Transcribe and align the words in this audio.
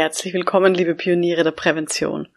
Herzlich 0.00 0.32
willkommen, 0.32 0.74
liebe 0.74 0.94
Pioniere 0.94 1.42
der 1.42 1.50
Prävention. 1.50 2.28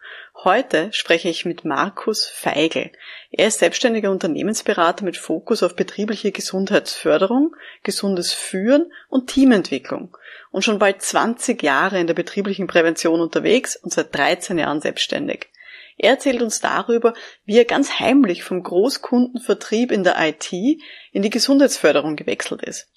Heute 0.42 0.88
spreche 0.92 1.28
ich 1.28 1.44
mit 1.44 1.64
Markus 1.64 2.26
Feigl. 2.26 2.90
Er 3.30 3.46
ist 3.46 3.60
selbstständiger 3.60 4.10
Unternehmensberater 4.10 5.04
mit 5.04 5.16
Fokus 5.16 5.62
auf 5.62 5.76
betriebliche 5.76 6.32
Gesundheitsförderung, 6.32 7.54
gesundes 7.84 8.32
Führen 8.32 8.90
und 9.08 9.28
Teamentwicklung 9.28 10.16
und 10.50 10.64
schon 10.64 10.80
bald 10.80 11.02
20 11.02 11.62
Jahre 11.62 12.00
in 12.00 12.08
der 12.08 12.14
betrieblichen 12.14 12.66
Prävention 12.66 13.20
unterwegs 13.20 13.76
und 13.76 13.92
seit 13.92 14.12
13 14.12 14.58
Jahren 14.58 14.80
selbstständig. 14.80 15.48
Er 15.96 16.10
erzählt 16.10 16.42
uns 16.42 16.58
darüber, 16.58 17.14
wie 17.44 17.58
er 17.58 17.64
ganz 17.64 18.00
heimlich 18.00 18.42
vom 18.42 18.64
Großkundenvertrieb 18.64 19.92
in 19.92 20.02
der 20.02 20.16
IT 20.18 20.52
in 20.52 21.22
die 21.22 21.30
Gesundheitsförderung 21.30 22.16
gewechselt 22.16 22.64
ist. 22.64 22.88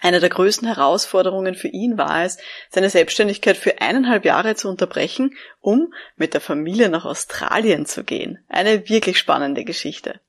Eine 0.00 0.20
der 0.20 0.28
größten 0.28 0.68
Herausforderungen 0.68 1.54
für 1.54 1.68
ihn 1.68 1.98
war 1.98 2.24
es, 2.24 2.38
seine 2.70 2.88
Selbstständigkeit 2.88 3.56
für 3.56 3.80
eineinhalb 3.80 4.24
Jahre 4.24 4.54
zu 4.54 4.68
unterbrechen, 4.68 5.34
um 5.60 5.92
mit 6.16 6.34
der 6.34 6.40
Familie 6.40 6.88
nach 6.88 7.04
Australien 7.04 7.84
zu 7.84 8.04
gehen. 8.04 8.38
Eine 8.48 8.88
wirklich 8.88 9.18
spannende 9.18 9.64
Geschichte. 9.64 10.20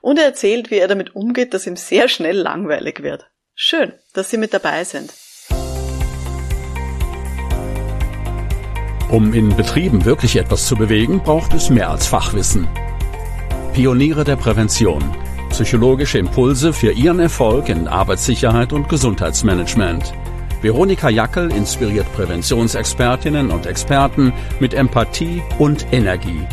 Und 0.00 0.18
er 0.18 0.26
erzählt, 0.26 0.70
wie 0.70 0.78
er 0.78 0.88
damit 0.88 1.16
umgeht, 1.16 1.54
dass 1.54 1.66
ihm 1.66 1.76
sehr 1.76 2.08
schnell 2.08 2.36
langweilig 2.36 3.02
wird. 3.02 3.26
Schön, 3.54 3.92
dass 4.12 4.30
Sie 4.30 4.36
mit 4.36 4.54
dabei 4.54 4.84
sind. 4.84 5.12
Um 9.10 9.32
in 9.32 9.56
Betrieben 9.56 10.04
wirklich 10.04 10.36
etwas 10.36 10.66
zu 10.66 10.76
bewegen, 10.76 11.22
braucht 11.22 11.54
es 11.54 11.70
mehr 11.70 11.90
als 11.90 12.06
Fachwissen. 12.06 12.68
Pioniere 13.72 14.24
der 14.24 14.36
Prävention 14.36 15.16
Psychologische 15.56 16.18
Impulse 16.18 16.74
für 16.74 16.92
Ihren 16.92 17.18
Erfolg 17.18 17.70
in 17.70 17.88
Arbeitssicherheit 17.88 18.74
und 18.74 18.90
Gesundheitsmanagement. 18.90 20.12
Veronika 20.60 21.08
Jackel 21.08 21.50
inspiriert 21.50 22.06
Präventionsexpertinnen 22.12 23.50
und 23.50 23.64
Experten 23.64 24.34
mit 24.60 24.74
Empathie 24.74 25.42
und 25.58 25.90
Energie. 25.94 26.46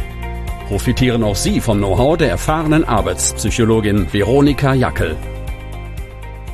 Profitieren 0.69 1.21
auch 1.21 1.35
Sie 1.35 1.59
vom 1.59 1.79
Know-how 1.79 2.15
der 2.15 2.29
erfahrenen 2.29 2.85
Arbeitspsychologin 2.85 4.07
Veronika 4.13 4.73
Jackel. 4.73 5.17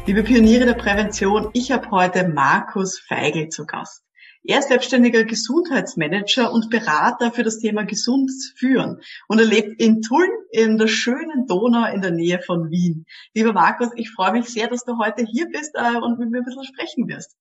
Liebe 0.08 0.24
Pioniere 0.24 0.66
der 0.66 0.74
Prävention, 0.74 1.50
ich 1.54 1.72
habe 1.72 1.92
heute 1.92 2.30
Markus 2.30 2.98
Feigl 2.98 3.50
zu 3.50 3.68
Gast. 3.68 4.09
Er 4.44 4.60
ist 4.60 4.70
selbstständiger 4.70 5.26
Gesundheitsmanager 5.26 6.52
und 6.52 6.70
Berater 6.70 7.32
für 7.32 7.44
das 7.44 7.60
Thema 7.60 7.84
gesundes 7.84 8.54
Führen 8.58 9.02
und 9.28 9.40
er 9.40 9.46
lebt 9.46 9.82
in 9.82 10.02
Tulln 10.02 10.30
in 10.52 10.78
der 10.78 10.88
schönen 10.88 11.46
Donau 11.46 11.92
in 11.92 12.02
der 12.02 12.12
Nähe 12.12 12.40
von 12.40 12.72
Wien. 12.72 13.06
Lieber 13.34 13.54
Markus, 13.54 13.90
ich 13.96 14.10
freue 14.12 14.32
mich 14.32 14.46
sehr, 14.46 14.68
dass 14.70 14.86
du 14.86 14.98
heute 14.98 15.26
hier 15.26 15.48
bist 15.48 15.76
äh, 15.76 15.98
und 15.98 16.20
mit 16.20 16.32
mir 16.32 16.40
ein 16.40 16.46
bisschen 16.46 16.64
sprechen 16.64 17.08
wirst. 17.08 17.36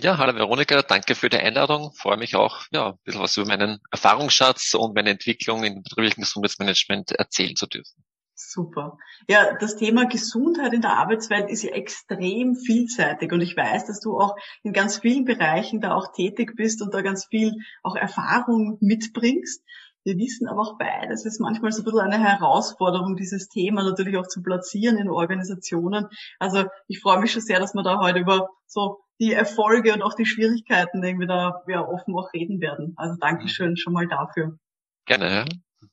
Ja, 0.00 0.16
hallo 0.16 0.32
Veronika, 0.36 0.80
danke 0.82 1.16
für 1.16 1.28
die 1.28 1.38
Einladung. 1.38 1.92
Freue 1.92 2.18
mich 2.18 2.36
auch, 2.36 2.66
ja, 2.70 2.90
ein 2.90 2.98
bisschen 3.02 3.20
was 3.20 3.36
über 3.36 3.48
meinen 3.48 3.80
Erfahrungsschatz 3.90 4.74
und 4.74 4.94
meine 4.94 5.10
Entwicklung 5.10 5.64
im 5.64 5.82
betrieblichen 5.82 6.22
Gesundheitsmanagement 6.22 7.12
erzählen 7.12 7.56
zu 7.56 7.66
dürfen. 7.66 8.04
Super. 8.40 8.98
Ja, 9.28 9.56
das 9.58 9.74
Thema 9.74 10.06
Gesundheit 10.06 10.72
in 10.72 10.80
der 10.80 10.96
Arbeitswelt 10.96 11.50
ist 11.50 11.64
ja 11.64 11.72
extrem 11.72 12.54
vielseitig 12.54 13.32
und 13.32 13.40
ich 13.40 13.56
weiß, 13.56 13.86
dass 13.86 13.98
du 13.98 14.16
auch 14.16 14.36
in 14.62 14.72
ganz 14.72 14.98
vielen 14.98 15.24
Bereichen 15.24 15.80
da 15.80 15.92
auch 15.94 16.12
tätig 16.12 16.54
bist 16.54 16.80
und 16.80 16.94
da 16.94 17.02
ganz 17.02 17.26
viel 17.26 17.52
auch 17.82 17.96
Erfahrung 17.96 18.78
mitbringst. 18.80 19.64
Wir 20.04 20.16
wissen 20.18 20.46
aber 20.46 20.60
auch 20.60 20.78
beide, 20.78 21.12
es 21.12 21.26
ist 21.26 21.40
manchmal 21.40 21.72
so 21.72 21.82
ein 21.82 21.84
bisschen 21.84 21.98
eine 21.98 22.22
Herausforderung, 22.22 23.16
dieses 23.16 23.48
Thema 23.48 23.82
natürlich 23.82 24.16
auch 24.16 24.28
zu 24.28 24.40
platzieren 24.40 24.98
in 24.98 25.10
Organisationen. 25.10 26.06
Also 26.38 26.66
ich 26.86 27.00
freue 27.00 27.18
mich 27.18 27.32
schon 27.32 27.42
sehr, 27.42 27.58
dass 27.58 27.74
wir 27.74 27.82
da 27.82 27.98
heute 27.98 28.20
über 28.20 28.50
so 28.66 29.00
die 29.18 29.32
Erfolge 29.32 29.92
und 29.92 30.02
auch 30.02 30.14
die 30.14 30.26
Schwierigkeiten 30.26 31.02
irgendwie 31.02 31.26
da 31.26 31.64
ja, 31.66 31.84
offen 31.84 32.14
auch 32.14 32.32
reden 32.32 32.60
werden. 32.60 32.94
Also 32.96 33.16
Dankeschön 33.18 33.76
schon 33.76 33.94
mal 33.94 34.06
dafür. 34.06 34.60
Gerne. 35.06 35.44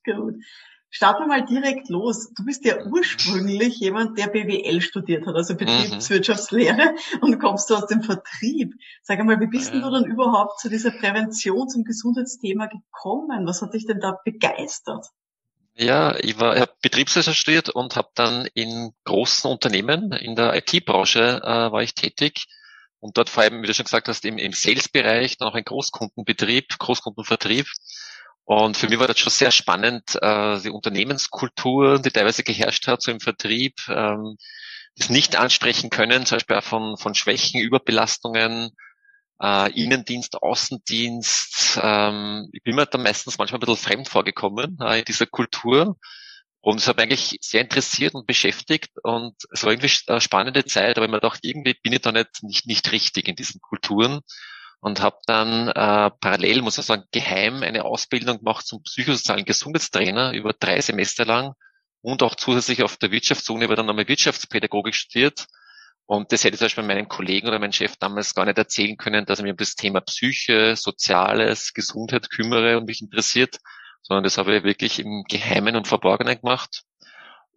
Gut. 0.05 0.35
Starten 0.95 1.23
wir 1.23 1.27
mal 1.27 1.45
direkt 1.45 1.89
los. 1.89 2.31
Du 2.37 2.45
bist 2.45 2.63
ja 2.63 2.85
ursprünglich 2.85 3.81
jemand, 3.81 4.17
der 4.17 4.27
BWL 4.27 4.79
studiert 4.79 5.27
hat, 5.27 5.35
also. 5.35 5.53
Betriebswirtschaftslehre, 5.53 6.93
mhm. 6.93 7.19
und 7.19 7.39
kommst 7.39 7.69
du 7.69 7.75
aus 7.75 7.87
dem 7.87 8.01
Vertrieb. 8.01 8.75
Sag 9.03 9.19
einmal, 9.19 9.41
wie 9.41 9.47
bist 9.47 9.73
ja. 9.73 9.81
du 9.81 9.91
dann 9.91 10.05
überhaupt 10.05 10.57
zu 10.61 10.69
dieser 10.69 10.91
Präventions- 10.91 11.75
und 11.75 11.85
Gesundheitsthema 11.85 12.67
gekommen? 12.67 13.45
Was 13.45 13.61
hat 13.61 13.73
dich 13.73 13.85
denn 13.85 13.99
da 13.99 14.17
begeistert? 14.23 15.07
Ja, 15.73 16.15
ich 16.15 16.39
war 16.39 16.55
ich 16.55 16.61
hab 16.61 16.79
Betriebswirtschaft 16.79 17.39
studiert 17.39 17.67
und 17.67 17.97
habe 17.97 18.11
dann 18.15 18.47
in 18.53 18.93
großen 19.03 19.51
Unternehmen 19.51 20.13
in 20.13 20.37
der 20.37 20.55
IT-Branche 20.55 21.41
äh, 21.43 21.71
war 21.73 21.83
ich 21.83 21.93
tätig 21.93 22.45
und 23.01 23.17
dort 23.17 23.29
vor 23.29 23.43
allem, 23.43 23.61
wie 23.61 23.67
du 23.67 23.73
schon 23.73 23.83
gesagt 23.83 24.07
hast, 24.07 24.23
im, 24.23 24.37
im 24.37 24.53
Sales-Bereich, 24.53 25.37
dann 25.37 25.49
auch 25.49 25.55
ein 25.55 25.65
Großkundenbetrieb, 25.65 26.79
Großkundenvertrieb 26.79 27.67
und 28.45 28.77
für 28.77 28.87
mich 28.87 28.99
war 28.99 29.07
das 29.07 29.19
schon 29.19 29.31
sehr 29.31 29.51
spannend, 29.51 30.17
äh, 30.21 30.59
die 30.59 30.69
Unternehmenskultur, 30.69 31.99
die 31.99 32.11
teilweise 32.11 32.43
geherrscht 32.43 32.87
hat, 32.87 33.01
so 33.01 33.11
im 33.11 33.19
Vertrieb, 33.19 33.75
ähm, 33.89 34.37
das 34.95 35.09
nicht 35.09 35.35
ansprechen 35.35 35.89
können, 35.89 36.25
zum 36.25 36.37
Beispiel 36.37 36.55
auch 36.55 36.63
von, 36.63 36.97
von 36.97 37.15
Schwächen, 37.15 37.59
Überbelastungen, 37.59 38.69
äh, 39.41 39.71
Innendienst, 39.71 40.41
Außendienst. 40.41 41.79
Ähm, 41.81 42.49
ich 42.53 42.61
bin 42.63 42.75
mir 42.75 42.85
da 42.85 42.99
meistens 42.99 43.37
manchmal 43.39 43.57
ein 43.57 43.65
bisschen 43.65 43.77
fremd 43.77 44.09
vorgekommen 44.09 44.77
äh, 44.79 44.99
in 44.99 45.05
dieser 45.05 45.25
Kultur. 45.25 45.97
Und 46.61 46.77
es 46.79 46.87
hat 46.87 46.97
mich 46.97 47.03
eigentlich 47.03 47.37
sehr 47.41 47.61
interessiert 47.61 48.15
und 48.15 48.25
beschäftigt 48.25 48.91
und 49.03 49.35
es 49.51 49.63
war 49.63 49.71
irgendwie 49.71 49.91
eine 50.07 50.19
spannende 50.21 50.65
Zeit, 50.65 50.97
aber 50.97 51.05
ich 51.05 51.11
mir 51.11 51.19
gedacht, 51.19 51.39
irgendwie 51.43 51.75
bin 51.75 51.93
ich 51.93 52.01
da 52.01 52.11
nicht, 52.11 52.41
nicht, 52.41 52.65
nicht 52.65 52.91
richtig 52.91 53.27
in 53.27 53.35
diesen 53.35 53.61
Kulturen 53.61 54.21
und 54.85 55.01
habe 55.01 55.17
dann 55.25 55.69
äh, 55.69 56.11
parallel, 56.21 56.61
muss 56.61 56.77
ich 56.77 56.85
sagen, 56.85 57.05
geheim 57.11 57.63
eine 57.63 57.85
Ausbildung 57.85 58.37
gemacht 58.37 58.67
zum 58.67 58.83
psychosozialen 58.83 59.43
Gesundheitstrainer 59.43 60.33
über 60.33 60.53
drei 60.53 60.79
Semester 60.79 61.25
lang 61.25 61.55
und 62.01 62.21
auch 62.21 62.35
zusätzlich 62.35 62.83
auf 62.83 62.95
der 62.97 63.09
Wirtschaftsuni 63.09 63.63
aber 63.63 63.75
dann 63.75 63.87
nochmal 63.87 64.07
Wirtschaftspädagogik 64.07 64.93
studiert. 64.93 65.47
Und 66.05 66.31
das 66.31 66.43
hätte 66.43 66.53
ich 66.53 66.59
zum 66.59 66.65
Beispiel 66.65 66.83
meinem 66.83 67.07
Kollegen 67.07 67.47
oder 67.47 67.57
meinem 67.57 67.71
Chef 67.71 67.95
damals 67.97 68.35
gar 68.35 68.45
nicht 68.45 68.59
erzählen 68.59 68.95
können, 68.95 69.25
dass 69.25 69.39
ich 69.39 69.43
mich 69.43 69.53
um 69.53 69.57
das 69.57 69.73
Thema 69.73 70.01
Psyche, 70.01 70.75
Soziales, 70.75 71.73
Gesundheit 71.73 72.29
kümmere 72.29 72.77
und 72.77 72.85
mich 72.85 73.01
interessiert, 73.01 73.57
sondern 74.03 74.23
das 74.23 74.37
habe 74.37 74.55
ich 74.55 74.63
wirklich 74.63 74.99
im 74.99 75.23
Geheimen 75.27 75.75
und 75.77 75.87
Verborgenen 75.87 76.39
gemacht. 76.39 76.83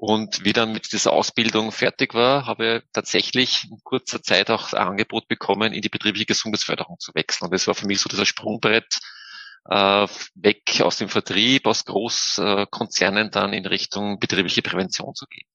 Und 0.01 0.45
wie 0.45 0.53
dann 0.53 0.73
mit 0.73 0.93
dieser 0.93 1.13
Ausbildung 1.13 1.73
fertig 1.73 2.15
war, 2.15 2.47
habe 2.47 2.77
ich 2.77 2.83
tatsächlich 2.93 3.65
in 3.69 3.81
kurzer 3.83 4.23
Zeit 4.23 4.49
auch 4.49 4.73
ein 4.73 4.91
Angebot 4.91 5.27
bekommen, 5.27 5.73
in 5.73 5.83
die 5.83 5.89
betriebliche 5.89 6.27
Gesundheitsförderung 6.27 7.01
zu 7.01 7.13
wechseln. 7.17 7.47
Und 7.47 7.53
das 7.53 7.67
war 7.67 7.75
für 7.75 7.89
mich 7.89 8.01
so 8.01 8.09
dieser 8.09 8.25
Sprungbrett 8.25 9.01
äh, 9.69 10.07
weg 10.37 10.81
aus 10.83 10.99
dem 10.99 11.09
Vertrieb, 11.09 11.67
aus 11.67 11.85
Großkonzernen 11.85 13.33
dann 13.33 13.53
in 13.53 13.67
Richtung 13.67 14.21
betriebliche 14.21 14.63
Prävention 14.63 15.17
zu 15.17 15.27
gehen. 15.27 15.49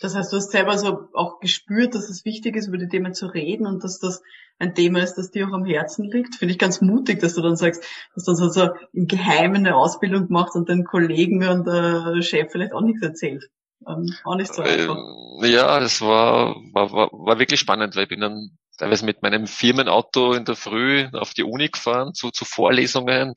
Das 0.00 0.16
heißt, 0.16 0.32
du 0.32 0.38
hast 0.38 0.50
selber 0.50 0.76
so 0.76 1.08
auch 1.14 1.38
gespürt, 1.38 1.94
dass 1.94 2.10
es 2.10 2.24
wichtig 2.24 2.56
ist, 2.56 2.66
über 2.66 2.78
die 2.78 2.88
Themen 2.88 3.14
zu 3.14 3.26
reden 3.26 3.64
und 3.64 3.84
dass 3.84 4.00
das 4.00 4.22
ein 4.58 4.74
Thema 4.74 5.04
ist, 5.04 5.14
das 5.14 5.30
dir 5.30 5.46
auch 5.46 5.52
am 5.52 5.64
Herzen 5.64 6.10
liegt. 6.10 6.34
Finde 6.34 6.50
ich 6.50 6.58
ganz 6.58 6.80
mutig, 6.80 7.20
dass 7.20 7.34
du 7.34 7.42
dann 7.42 7.54
sagst, 7.54 7.84
dass 8.16 8.24
du 8.24 8.32
dann 8.32 8.50
so 8.50 8.70
im 8.92 9.06
Geheimen 9.06 9.58
eine 9.58 9.76
Ausbildung 9.76 10.26
gemacht 10.26 10.56
und 10.56 10.68
den 10.68 10.84
Kollegen 10.84 11.46
und 11.46 11.64
der 11.64 12.20
Chef 12.22 12.50
vielleicht 12.50 12.72
auch 12.72 12.80
nichts 12.80 13.02
erzählt 13.02 13.48
ähm, 13.86 14.14
auch 14.24 14.36
nicht 14.36 14.52
so 14.52 14.62
einfach. 14.62 14.96
Äh, 15.42 15.48
ja, 15.48 15.80
das 15.80 16.00
war, 16.00 16.56
war, 16.72 16.92
war, 16.92 17.10
war 17.12 17.38
wirklich 17.38 17.60
spannend, 17.60 17.96
weil 17.96 18.04
ich 18.04 18.08
bin 18.08 18.20
dann 18.20 18.58
teilweise 18.76 19.04
mit 19.04 19.22
meinem 19.22 19.46
Firmenauto 19.46 20.32
in 20.32 20.44
der 20.44 20.56
Früh 20.56 21.08
auf 21.12 21.34
die 21.34 21.42
Uni 21.42 21.68
gefahren, 21.68 22.14
zu, 22.14 22.30
zu 22.30 22.44
Vorlesungen. 22.44 23.34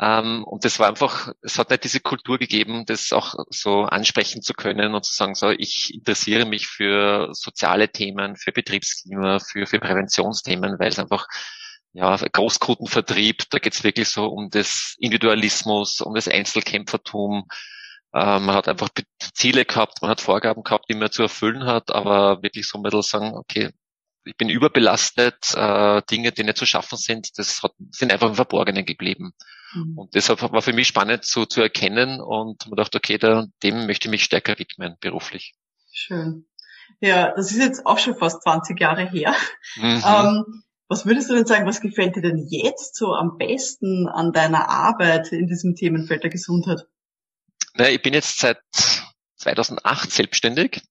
Ähm, 0.00 0.42
und 0.44 0.64
das 0.64 0.80
war 0.80 0.88
einfach, 0.88 1.32
es 1.42 1.58
hat 1.58 1.70
nicht 1.70 1.84
diese 1.84 2.00
Kultur 2.00 2.38
gegeben, 2.38 2.84
das 2.84 3.12
auch 3.12 3.34
so 3.50 3.82
ansprechen 3.82 4.42
zu 4.42 4.52
können 4.52 4.94
und 4.94 5.04
zu 5.04 5.14
sagen, 5.14 5.36
so, 5.36 5.50
ich 5.50 5.94
interessiere 5.94 6.46
mich 6.46 6.66
für 6.66 7.28
soziale 7.32 7.88
Themen, 7.88 8.36
für 8.36 8.50
Betriebsklima, 8.50 9.38
für, 9.38 9.66
für 9.66 9.78
Präventionsthemen, 9.78 10.78
weil 10.80 10.88
es 10.88 10.98
einfach 10.98 11.28
ja, 11.92 12.16
Großkundenvertrieb, 12.16 13.48
da 13.50 13.58
geht's 13.60 13.84
wirklich 13.84 14.08
so 14.08 14.26
um 14.26 14.50
das 14.50 14.96
Individualismus, 14.98 16.00
um 16.00 16.12
das 16.16 16.26
Einzelkämpfertum, 16.26 17.46
man 18.20 18.54
hat 18.54 18.68
einfach 18.68 18.90
Ziele 19.34 19.64
gehabt, 19.64 20.00
man 20.00 20.10
hat 20.10 20.20
Vorgaben 20.20 20.62
gehabt, 20.62 20.86
die 20.88 20.94
man 20.94 21.10
zu 21.10 21.22
erfüllen 21.22 21.66
hat, 21.66 21.90
aber 21.90 22.42
wirklich 22.42 22.68
so 22.68 22.78
mittel 22.78 23.02
sagen, 23.02 23.34
okay, 23.34 23.70
ich 24.24 24.36
bin 24.36 24.48
überbelastet, 24.48 25.54
äh, 25.54 26.00
Dinge, 26.10 26.32
die 26.32 26.44
nicht 26.44 26.56
zu 26.56 26.64
schaffen 26.64 26.96
sind, 26.96 27.38
das 27.38 27.62
hat, 27.62 27.72
sind 27.90 28.12
einfach 28.12 28.28
im 28.28 28.36
Verborgenen 28.36 28.86
geblieben. 28.86 29.32
Mhm. 29.74 29.98
Und 29.98 30.14
deshalb 30.14 30.40
war 30.40 30.62
für 30.62 30.72
mich 30.72 30.88
spannend 30.88 31.24
so 31.24 31.44
zu 31.44 31.60
erkennen 31.60 32.20
und 32.20 32.66
man 32.66 32.76
dachte, 32.76 32.98
okay, 32.98 33.18
da, 33.18 33.46
dem 33.62 33.86
möchte 33.86 34.08
ich 34.08 34.10
mich 34.10 34.24
stärker 34.24 34.58
widmen, 34.58 34.96
beruflich. 35.00 35.54
Schön. 35.92 36.46
Ja, 37.00 37.34
das 37.34 37.50
ist 37.50 37.58
jetzt 37.58 37.86
auch 37.86 37.98
schon 37.98 38.16
fast 38.16 38.42
20 38.42 38.78
Jahre 38.80 39.08
her. 39.08 39.34
Mhm. 39.76 40.02
Ähm, 40.06 40.62
was 40.88 41.06
würdest 41.06 41.30
du 41.30 41.34
denn 41.34 41.46
sagen, 41.46 41.66
was 41.66 41.80
gefällt 41.80 42.16
dir 42.16 42.22
denn 42.22 42.46
jetzt 42.48 42.94
so 42.96 43.14
am 43.14 43.36
besten 43.38 44.06
an 44.06 44.32
deiner 44.32 44.68
Arbeit 44.68 45.32
in 45.32 45.46
diesem 45.46 45.74
Themenfeld 45.74 46.22
der 46.22 46.30
Gesundheit? 46.30 46.86
Naja, 47.74 47.90
ich 47.90 48.02
bin 48.02 48.14
jetzt 48.14 48.38
seit 48.38 48.58
2008 49.36 50.10
selbstständig 50.10 50.82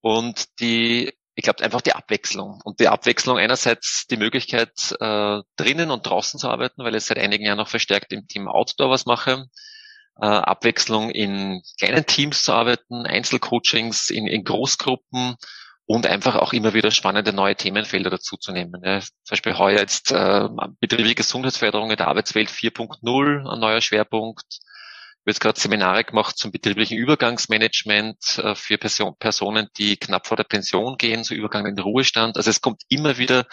und 0.00 0.46
die 0.60 1.12
ich 1.38 1.44
glaube 1.44 1.62
einfach 1.62 1.82
die 1.82 1.94
Abwechslung. 1.94 2.60
Und 2.64 2.80
die 2.80 2.88
Abwechslung 2.88 3.38
einerseits 3.38 4.08
die 4.10 4.16
Möglichkeit, 4.16 4.72
äh, 4.98 5.40
drinnen 5.54 5.92
und 5.92 6.04
draußen 6.04 6.40
zu 6.40 6.48
arbeiten, 6.48 6.82
weil 6.82 6.96
ich 6.96 7.04
seit 7.04 7.18
einigen 7.20 7.44
Jahren 7.44 7.58
noch 7.58 7.68
verstärkt 7.68 8.12
im 8.12 8.26
Team 8.26 8.48
Outdoor 8.48 8.90
was 8.90 9.06
mache. 9.06 9.46
Äh, 10.20 10.26
Abwechslung 10.26 11.10
in 11.10 11.62
kleinen 11.78 12.04
Teams 12.06 12.42
zu 12.42 12.52
arbeiten, 12.52 13.06
Einzelcoachings 13.06 14.10
in, 14.10 14.26
in 14.26 14.42
Großgruppen 14.42 15.36
und 15.86 16.06
einfach 16.08 16.34
auch 16.34 16.52
immer 16.52 16.74
wieder 16.74 16.90
spannende 16.90 17.32
neue 17.32 17.54
Themenfelder 17.54 18.10
dazuzunehmen. 18.10 18.82
Ja. 18.84 19.00
Zum 19.00 19.12
Beispiel 19.30 19.56
heuer 19.56 19.78
jetzt 19.78 20.10
äh, 20.10 20.48
betriebliche 20.80 21.14
Gesundheitsförderung 21.14 21.92
in 21.92 21.96
der 21.98 22.08
Arbeitswelt 22.08 22.48
4.0, 22.48 23.48
ein 23.48 23.60
neuer 23.60 23.80
Schwerpunkt 23.80 24.58
habe 25.28 25.32
jetzt 25.32 25.40
gerade 25.40 25.60
Seminare 25.60 26.04
gemacht 26.04 26.38
zum 26.38 26.52
betrieblichen 26.52 26.96
Übergangsmanagement 26.96 28.38
äh, 28.38 28.54
für 28.54 28.78
Person, 28.78 29.14
Personen, 29.18 29.68
die 29.76 29.98
knapp 29.98 30.26
vor 30.26 30.38
der 30.38 30.44
Pension 30.44 30.96
gehen, 30.96 31.22
so 31.22 31.34
Übergang 31.34 31.66
in 31.66 31.76
den 31.76 31.82
Ruhestand. 31.82 32.38
Also 32.38 32.48
es 32.48 32.62
kommt 32.62 32.80
immer 32.88 33.18
wieder 33.18 33.44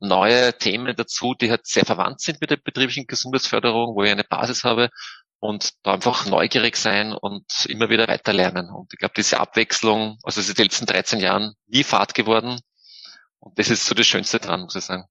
neue 0.00 0.58
Themen 0.58 0.96
dazu, 0.96 1.34
die 1.34 1.50
halt 1.50 1.68
sehr 1.68 1.84
verwandt 1.84 2.20
sind 2.20 2.40
mit 2.40 2.50
der 2.50 2.56
betrieblichen 2.56 3.06
Gesundheitsförderung, 3.06 3.94
wo 3.94 4.02
ich 4.02 4.10
eine 4.10 4.24
Basis 4.24 4.64
habe 4.64 4.90
und 5.38 5.74
da 5.84 5.94
einfach 5.94 6.26
neugierig 6.26 6.76
sein 6.76 7.12
und 7.12 7.44
immer 7.66 7.90
wieder 7.90 8.08
weiterlernen. 8.08 8.70
Und 8.70 8.92
ich 8.92 8.98
glaube, 8.98 9.14
diese 9.16 9.38
Abwechslung, 9.38 10.18
also 10.24 10.40
es 10.40 10.48
ist 10.48 10.50
in 10.50 10.56
den 10.56 10.64
letzten 10.64 10.86
13 10.86 11.20
Jahren 11.20 11.54
nie 11.68 11.84
Fahrt 11.84 12.14
geworden. 12.14 12.58
Und 13.38 13.56
das 13.56 13.70
ist 13.70 13.86
so 13.86 13.94
das 13.94 14.06
Schönste 14.06 14.40
dran, 14.40 14.62
muss 14.62 14.74
ich 14.74 14.84
sagen. 14.84 15.04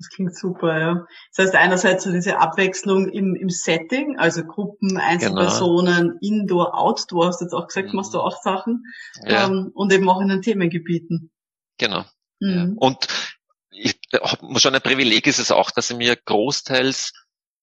Das 0.00 0.08
klingt 0.08 0.34
super, 0.34 0.80
ja. 0.80 1.06
Das 1.36 1.44
heißt 1.44 1.54
einerseits 1.56 2.04
so 2.04 2.10
diese 2.10 2.38
Abwechslung 2.38 3.10
im, 3.10 3.34
im 3.34 3.50
Setting, 3.50 4.18
also 4.18 4.42
Gruppen, 4.44 4.96
Einzelpersonen, 4.96 6.18
genau. 6.18 6.18
Indoor, 6.22 6.74
Outdoor, 6.74 7.26
hast 7.26 7.42
du 7.42 7.44
jetzt 7.44 7.52
auch 7.52 7.66
gesagt, 7.66 7.88
mhm. 7.88 7.96
machst 7.96 8.14
du 8.14 8.20
auch 8.20 8.40
Sachen. 8.40 8.84
Ja. 9.26 9.46
Ähm, 9.46 9.70
und 9.74 9.92
eben 9.92 10.08
auch 10.08 10.22
in 10.22 10.28
den 10.28 10.40
Themengebieten. 10.40 11.30
Genau. 11.76 12.06
Mhm. 12.40 12.48
Ja. 12.48 12.68
Und 12.76 13.08
ich, 13.70 14.00
schon 14.56 14.74
ein 14.74 14.80
Privileg 14.80 15.26
ist 15.26 15.38
es 15.38 15.50
auch, 15.50 15.70
dass 15.70 15.90
ich 15.90 15.96
mir 15.98 16.16
großteils 16.16 17.12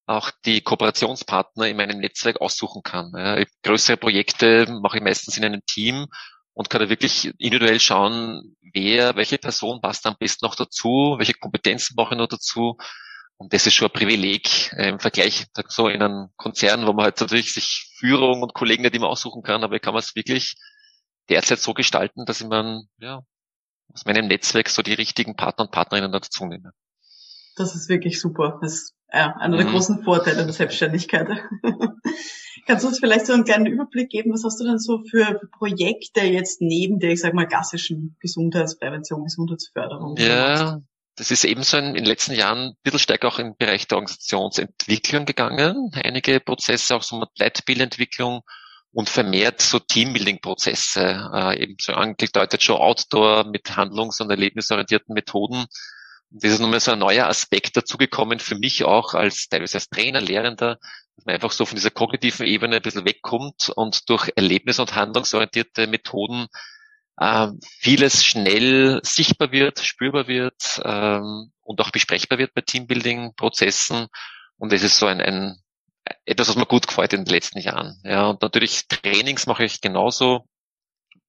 auch 0.05 0.29
die 0.45 0.61
Kooperationspartner 0.61 1.67
in 1.67 1.77
meinem 1.77 1.97
Netzwerk 1.97 2.39
aussuchen 2.39 2.83
kann. 2.83 3.13
Ja, 3.15 3.43
größere 3.63 3.97
Projekte 3.97 4.67
mache 4.79 4.97
ich 4.97 5.03
meistens 5.03 5.37
in 5.37 5.43
einem 5.43 5.61
Team 5.65 6.05
und 6.57 6.71
kann 6.71 6.81
da 6.81 6.89
wirklich 6.89 7.27
individuell 7.37 7.79
schauen, 7.79 8.57
wer, 8.73 9.15
welche 9.15 9.37
Person 9.37 9.79
passt 9.79 10.07
am 10.07 10.15
besten 10.17 10.43
noch 10.43 10.55
dazu, 10.55 11.13
welche 11.19 11.35
Kompetenzen 11.35 11.95
brauche 11.95 12.15
ich 12.15 12.17
noch 12.17 12.27
dazu. 12.27 12.77
Und 13.37 13.53
das 13.53 13.67
ist 13.67 13.75
schon 13.75 13.89
ein 13.89 13.93
Privileg 13.93 14.73
äh, 14.73 14.89
im 14.89 14.99
Vergleich 14.99 15.45
so 15.67 15.87
in 15.87 16.01
einem 16.01 16.29
Konzern, 16.35 16.87
wo 16.87 16.93
man 16.93 17.05
halt 17.05 17.21
natürlich 17.21 17.53
sich 17.53 17.93
Führung 17.99 18.41
und 18.41 18.55
Kollegen 18.55 18.81
nicht 18.81 18.95
immer 18.95 19.07
aussuchen 19.07 19.43
kann, 19.43 19.63
aber 19.63 19.75
ich 19.75 19.83
kann 19.83 19.93
man 19.93 20.01
es 20.01 20.15
wirklich 20.15 20.55
derzeit 21.29 21.59
so 21.59 21.75
gestalten, 21.75 22.25
dass 22.25 22.41
ich 22.41 22.47
man 22.47 22.87
ja, 22.97 23.21
aus 23.93 24.05
meinem 24.05 24.25
Netzwerk 24.25 24.69
so 24.69 24.81
die 24.81 24.95
richtigen 24.95 25.35
Partner 25.35 25.65
und 25.65 25.71
Partnerinnen 25.71 26.11
dazu 26.11 26.43
nehme. 26.45 26.71
Das 27.55 27.75
ist 27.75 27.87
wirklich 27.87 28.19
super. 28.19 28.57
Das 28.63 28.73
ist 28.73 28.95
ja, 29.13 29.35
einer 29.35 29.57
der 29.57 29.67
mhm. 29.67 29.73
großen 29.73 30.03
Vorteile 30.03 30.43
der 30.43 30.53
Selbstständigkeit. 30.53 31.27
Kannst 32.67 32.83
du 32.83 32.89
uns 32.89 32.99
vielleicht 32.99 33.25
so 33.25 33.33
einen 33.33 33.45
kleinen 33.45 33.65
Überblick 33.65 34.09
geben? 34.09 34.33
Was 34.33 34.43
hast 34.43 34.59
du 34.59 34.65
denn 34.65 34.77
so 34.77 35.01
für 35.09 35.39
Projekte 35.57 36.21
jetzt 36.21 36.61
neben 36.61 36.99
der, 36.99 37.11
ich 37.11 37.21
sag 37.21 37.33
mal, 37.33 37.45
klassischen 37.45 38.17
Gesundheitsprävention, 38.19 39.23
Gesundheitsförderung? 39.23 40.17
Ja, 40.17 40.81
das 41.15 41.31
ist 41.31 41.45
ebenso 41.45 41.77
in, 41.77 41.93
den 41.93 42.05
letzten 42.05 42.33
Jahren 42.33 42.69
ein 42.69 42.73
bisschen 42.83 42.99
stärker 42.99 43.29
auch 43.29 43.39
im 43.39 43.55
Bereich 43.57 43.87
der 43.87 43.97
Organisationsentwicklung 43.97 45.25
gegangen. 45.25 45.91
Einige 45.93 46.41
Prozesse, 46.41 46.95
auch 46.95 47.03
so 47.03 47.17
mit 47.17 47.29
Leitbildentwicklung 47.39 48.41
und 48.91 49.09
vermehrt 49.09 49.61
so 49.61 49.79
Teambuilding-Prozesse, 49.79 51.29
äh, 51.33 51.63
eben 51.63 51.77
so 51.79 51.93
angedeutet 51.93 52.63
schon 52.63 52.77
Outdoor 52.77 53.45
mit 53.45 53.77
handlungs- 53.77 54.19
und 54.19 54.29
erlebnisorientierten 54.29 55.13
Methoden. 55.13 55.65
Das 56.29 56.51
ist 56.51 56.59
nochmal 56.59 56.79
so 56.79 56.91
ein 56.91 56.99
neuer 56.99 57.27
Aspekt 57.27 57.77
dazugekommen 57.77 58.39
für 58.39 58.55
mich 58.55 58.83
auch 58.83 59.13
als 59.13 59.47
teilweise 59.47 59.77
als 59.77 59.89
Trainer, 59.89 60.19
Lehrender, 60.19 60.77
dass 61.15 61.25
man 61.25 61.35
einfach 61.35 61.51
so 61.51 61.65
von 61.65 61.75
dieser 61.75 61.91
kognitiven 61.91 62.45
Ebene 62.45 62.77
ein 62.77 62.81
bisschen 62.81 63.05
wegkommt 63.05 63.69
und 63.75 64.09
durch 64.09 64.29
erlebnis- 64.35 64.79
und 64.79 64.95
handlungsorientierte 64.95 65.87
Methoden 65.87 66.47
äh, 67.17 67.47
vieles 67.79 68.25
schnell 68.25 68.99
sichtbar 69.03 69.51
wird, 69.51 69.79
spürbar 69.79 70.27
wird 70.27 70.81
ähm, 70.83 71.51
und 71.61 71.81
auch 71.81 71.91
besprechbar 71.91 72.37
wird 72.37 72.53
bei 72.53 72.61
Teambuilding-Prozessen. 72.61 74.07
Und 74.57 74.71
das 74.73 74.83
ist 74.83 74.97
so 74.97 75.07
ein, 75.07 75.21
ein 75.21 75.57
etwas, 76.25 76.49
was 76.49 76.55
mir 76.55 76.65
gut 76.65 76.87
gefällt 76.87 77.13
in 77.13 77.25
den 77.25 77.33
letzten 77.33 77.59
Jahren. 77.59 77.99
Ja, 78.03 78.27
und 78.27 78.41
natürlich 78.41 78.87
Trainings 78.87 79.47
mache 79.47 79.65
ich 79.65 79.81
genauso. 79.81 80.45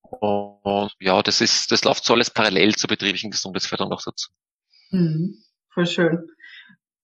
Und 0.02 0.92
ja, 1.00 1.22
das 1.22 1.40
ist, 1.40 1.70
das 1.70 1.84
läuft 1.84 2.04
so 2.04 2.14
alles 2.14 2.30
parallel 2.30 2.74
zur 2.76 2.88
betrieblichen 2.88 3.30
Gesundheitsförderung 3.30 3.90
noch 3.90 4.02
dazu. 4.02 4.30
Mhm. 4.90 5.36
Voll 5.72 5.86
schön 5.86 6.28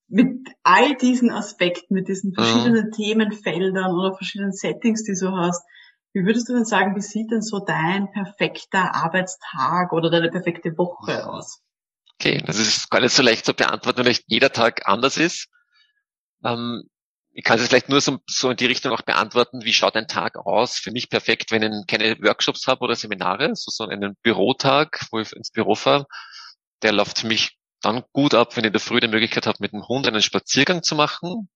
mit 0.09 0.49
all 0.63 0.97
diesen 0.97 1.31
Aspekten, 1.31 1.95
mit 1.95 2.09
diesen 2.09 2.35
verschiedenen 2.35 2.87
mhm. 2.87 2.93
Themenfeldern 2.93 3.95
oder 3.95 4.15
verschiedenen 4.15 4.53
Settings, 4.53 5.03
die 5.03 5.15
du 5.19 5.33
hast, 5.33 5.63
wie 6.13 6.25
würdest 6.25 6.49
du 6.49 6.55
denn 6.55 6.65
sagen, 6.65 6.95
wie 6.95 7.01
sieht 7.01 7.33
denn 7.33 7.43
so 7.43 7.59
dein 7.59 8.13
perfekter 8.13 8.95
Arbeitstag 8.95 9.93
oder 9.93 10.11
deine 10.11 10.31
perfekte 10.31 10.79
Woche 10.79 11.27
aus? 11.29 11.61
Okay, 12.21 12.41
das 12.47 12.59
ist 12.59 12.89
gar 12.91 13.01
nicht 13.01 13.13
so 13.13 13.23
leicht 13.23 13.45
zu 13.45 13.55
beantworten, 13.55 14.05
weil 14.05 14.17
jeder 14.27 14.53
Tag 14.53 14.87
anders 14.87 15.17
ist. 15.17 15.49
Ähm, 16.45 16.85
ich 17.33 17.43
kann 17.43 17.59
es 17.59 17.67
vielleicht 17.67 17.89
nur 17.89 18.01
so, 18.01 18.19
so, 18.29 18.51
in 18.51 18.57
die 18.57 18.67
Richtung 18.67 18.93
auch 18.93 19.03
beantworten, 19.03 19.65
wie 19.65 19.73
schaut 19.73 19.97
ein 19.97 20.07
Tag 20.07 20.37
aus? 20.37 20.79
Für 20.79 20.93
mich 20.93 21.11
perfekt, 21.11 21.51
wenn 21.51 21.65
ich 21.65 21.87
keine 21.89 22.17
Workshops 22.21 22.69
habe 22.69 22.85
oder 22.85 22.95
Seminare, 22.95 23.57
so, 23.57 23.73
so 23.73 23.91
einen 23.91 24.15
Bürotag, 24.23 25.01
wo 25.11 25.19
ich 25.19 25.33
ins 25.33 25.51
Büro 25.51 25.75
fahre, 25.75 26.07
der 26.83 26.93
läuft 26.93 27.19
für 27.19 27.27
mich 27.27 27.59
dann 27.85 28.03
gut 28.13 28.35
ab, 28.35 28.57
wenn 28.57 28.65
ich 28.65 28.69
in 28.69 28.73
der 28.73 28.81
Früh 28.81 29.01
die 29.01 29.09
Möglichkeit 29.09 29.47
habe, 29.47 29.59
mit 29.61 29.73
dem 29.73 29.87
Hund 29.87 30.07
einen 30.07 30.23
Spaziergang 30.23 30.83
zu 30.83 30.95
machen. 30.95 31.49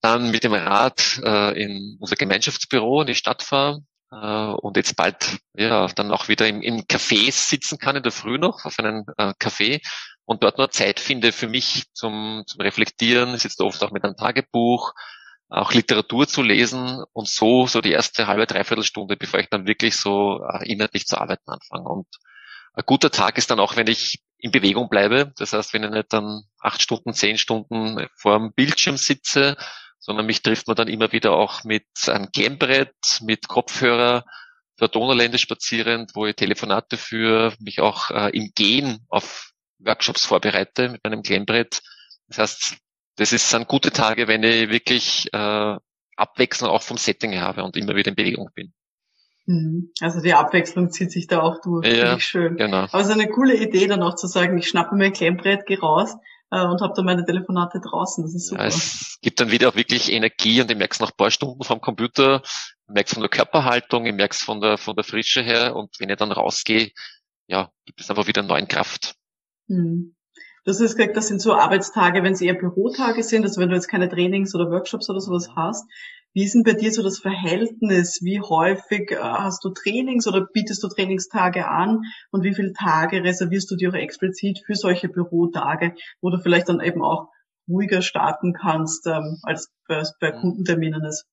Dann 0.00 0.30
mit 0.30 0.44
dem 0.44 0.52
Rad 0.52 1.20
äh, 1.24 1.60
in 1.60 1.96
unser 2.00 2.16
Gemeinschaftsbüro 2.16 3.00
in 3.02 3.06
die 3.08 3.14
Stadt 3.14 3.42
fahre 3.42 3.82
äh, 4.12 4.16
und 4.16 4.76
jetzt 4.76 4.96
bald 4.96 5.38
ja 5.54 5.86
dann 5.88 6.12
auch 6.12 6.28
wieder 6.28 6.46
im, 6.46 6.62
im 6.62 6.82
Café 6.82 7.30
sitzen 7.32 7.78
kann 7.78 7.96
in 7.96 8.02
der 8.02 8.12
Früh 8.12 8.38
noch 8.38 8.64
auf 8.64 8.78
einem 8.78 9.04
äh, 9.16 9.32
Café 9.40 9.80
und 10.24 10.42
dort 10.42 10.58
nur 10.58 10.70
Zeit 10.70 11.00
finde 11.00 11.32
für 11.32 11.48
mich 11.48 11.84
zum, 11.92 12.42
zum 12.46 12.60
Reflektieren. 12.60 13.34
Ich 13.34 13.42
sitze 13.42 13.64
oft 13.64 13.82
auch 13.82 13.92
mit 13.92 14.04
einem 14.04 14.16
Tagebuch, 14.16 14.92
auch 15.48 15.72
Literatur 15.72 16.26
zu 16.26 16.42
lesen 16.42 17.02
und 17.12 17.28
so 17.28 17.66
so 17.66 17.80
die 17.80 17.92
erste 17.92 18.26
halbe 18.26 18.46
dreiviertel 18.46 18.84
Stunde, 18.84 19.16
bevor 19.16 19.40
ich 19.40 19.48
dann 19.48 19.66
wirklich 19.66 19.96
so 19.96 20.40
äh, 20.44 20.70
inhaltlich 20.70 21.06
zu 21.06 21.18
arbeiten 21.18 21.50
anfange. 21.50 21.88
Und 21.88 22.06
ein 22.74 22.84
guter 22.84 23.10
Tag 23.10 23.38
ist 23.38 23.50
dann 23.50 23.60
auch, 23.60 23.76
wenn 23.76 23.86
ich 23.86 24.20
in 24.38 24.50
Bewegung 24.50 24.88
bleibe. 24.88 25.32
Das 25.36 25.52
heißt, 25.52 25.72
wenn 25.72 25.84
ich 25.84 25.90
nicht 25.90 26.12
dann 26.12 26.42
acht 26.60 26.82
Stunden, 26.82 27.14
zehn 27.14 27.38
Stunden 27.38 28.06
vor 28.16 28.38
dem 28.38 28.52
Bildschirm 28.52 28.96
sitze, 28.96 29.56
sondern 29.98 30.26
mich 30.26 30.42
trifft 30.42 30.66
man 30.68 30.76
dann 30.76 30.88
immer 30.88 31.12
wieder 31.12 31.32
auch 31.32 31.64
mit 31.64 31.86
einem 32.06 32.28
Gamebrett, 32.32 32.94
mit 33.22 33.48
Kopfhörer, 33.48 34.24
der 34.78 34.88
Donaulände 34.88 35.38
spazierend, 35.38 36.12
wo 36.14 36.26
ich 36.26 36.36
Telefonate 36.36 36.96
führe, 36.96 37.54
mich 37.60 37.80
auch 37.80 38.10
äh, 38.10 38.30
im 38.36 38.52
Gehen 38.54 39.04
auf 39.08 39.52
Workshops 39.78 40.26
vorbereite 40.26 40.90
mit 40.90 41.02
meinem 41.02 41.22
Gamebrett. 41.22 41.82
Das 42.28 42.38
heißt, 42.38 42.76
das 43.16 43.32
ist, 43.32 43.48
sind 43.48 43.68
gute 43.68 43.90
Tage, 43.90 44.28
wenn 44.28 44.42
ich 44.42 44.68
wirklich 44.68 45.32
äh, 45.32 45.76
Abwechslung 46.16 46.70
auch 46.70 46.82
vom 46.82 46.98
Setting 46.98 47.38
habe 47.40 47.64
und 47.64 47.76
immer 47.76 47.96
wieder 47.96 48.10
in 48.10 48.16
Bewegung 48.16 48.50
bin. 48.54 48.72
Mhm. 49.46 49.92
Also 50.00 50.20
die 50.20 50.34
Abwechslung 50.34 50.90
zieht 50.90 51.12
sich 51.12 51.28
da 51.28 51.40
auch 51.40 51.60
durch. 51.62 51.86
Ja, 51.86 51.94
Finde 51.94 52.16
ich 52.16 52.24
schön. 52.24 52.56
Genau. 52.56 52.78
Aber 52.78 53.00
es 53.00 53.06
ist 53.06 53.12
eine 53.12 53.28
coole 53.28 53.56
Idee, 53.56 53.86
dann 53.86 54.02
auch 54.02 54.16
zu 54.16 54.26
sagen, 54.26 54.58
ich 54.58 54.68
schnappe 54.68 54.94
mir 54.96 55.06
ein 55.06 55.12
Klemmbrett, 55.12 55.66
gehe 55.66 55.78
raus 55.78 56.16
äh, 56.50 56.64
und 56.64 56.80
habe 56.80 56.92
dann 56.94 57.04
meine 57.04 57.24
Telefonate 57.24 57.80
draußen. 57.80 58.24
Das 58.24 58.34
ist 58.34 58.48
super. 58.48 58.62
Ja, 58.62 58.68
es 58.68 59.18
gibt 59.22 59.40
dann 59.40 59.50
wieder 59.50 59.68
auch 59.68 59.76
wirklich 59.76 60.12
Energie 60.12 60.60
und 60.60 60.70
ich 60.70 60.76
merke 60.76 60.92
es 60.92 61.00
nach 61.00 61.10
ein 61.10 61.16
paar 61.16 61.30
Stunden 61.30 61.62
vom 61.62 61.80
Computer, 61.80 62.42
ich 62.44 62.94
merke 62.94 63.06
es 63.06 63.14
von 63.14 63.22
der 63.22 63.30
Körperhaltung, 63.30 64.06
ich 64.06 64.14
merke 64.14 64.34
es 64.34 64.42
von 64.42 64.60
der, 64.60 64.78
von 64.78 64.96
der 64.96 65.04
Frische 65.04 65.42
her 65.42 65.76
und 65.76 65.94
wenn 66.00 66.10
ich 66.10 66.16
dann 66.16 66.32
rausgehe, 66.32 66.90
ja, 67.46 67.70
gibt 67.84 68.00
es 68.00 68.10
einfach 68.10 68.26
wieder 68.26 68.42
neuen 68.42 68.66
Kraft. 68.66 69.14
Mhm. 69.68 70.16
Du 70.64 70.72
hast 70.72 70.80
jetzt 70.80 70.96
gesagt, 70.96 71.16
das 71.16 71.28
sind 71.28 71.40
so 71.40 71.54
Arbeitstage, 71.54 72.24
wenn 72.24 72.32
es 72.32 72.40
eher 72.40 72.54
Bürotage 72.54 73.22
sind, 73.22 73.44
also 73.44 73.60
wenn 73.60 73.68
du 73.68 73.76
jetzt 73.76 73.86
keine 73.86 74.08
Trainings 74.08 74.52
oder 74.52 74.68
Workshops 74.68 75.08
oder 75.08 75.20
sowas 75.20 75.50
hast. 75.54 75.88
Wie 76.36 76.44
ist 76.44 76.54
denn 76.54 76.64
bei 76.64 76.74
dir 76.74 76.92
so 76.92 77.02
das 77.02 77.18
Verhältnis? 77.18 78.20
Wie 78.20 78.42
häufig 78.42 79.10
äh, 79.10 79.16
hast 79.16 79.64
du 79.64 79.70
Trainings 79.70 80.26
oder 80.28 80.42
bietest 80.42 80.82
du 80.82 80.88
Trainingstage 80.88 81.66
an? 81.66 82.02
Und 82.30 82.42
wie 82.44 82.54
viele 82.54 82.74
Tage 82.74 83.24
reservierst 83.24 83.70
du 83.70 83.76
dir 83.76 83.88
auch 83.88 83.94
explizit 83.94 84.60
für 84.66 84.74
solche 84.74 85.08
Bürotage, 85.08 85.94
wo 86.20 86.28
du 86.28 86.38
vielleicht 86.38 86.68
dann 86.68 86.82
eben 86.82 87.02
auch 87.02 87.30
ruhiger 87.66 88.02
starten 88.02 88.52
kannst, 88.52 89.06
ähm, 89.06 89.38
als 89.44 89.72
bei, 89.88 90.02
bei 90.20 90.32
mhm. 90.32 90.40
Kundenterminen 90.42 91.04
ist? 91.06 91.24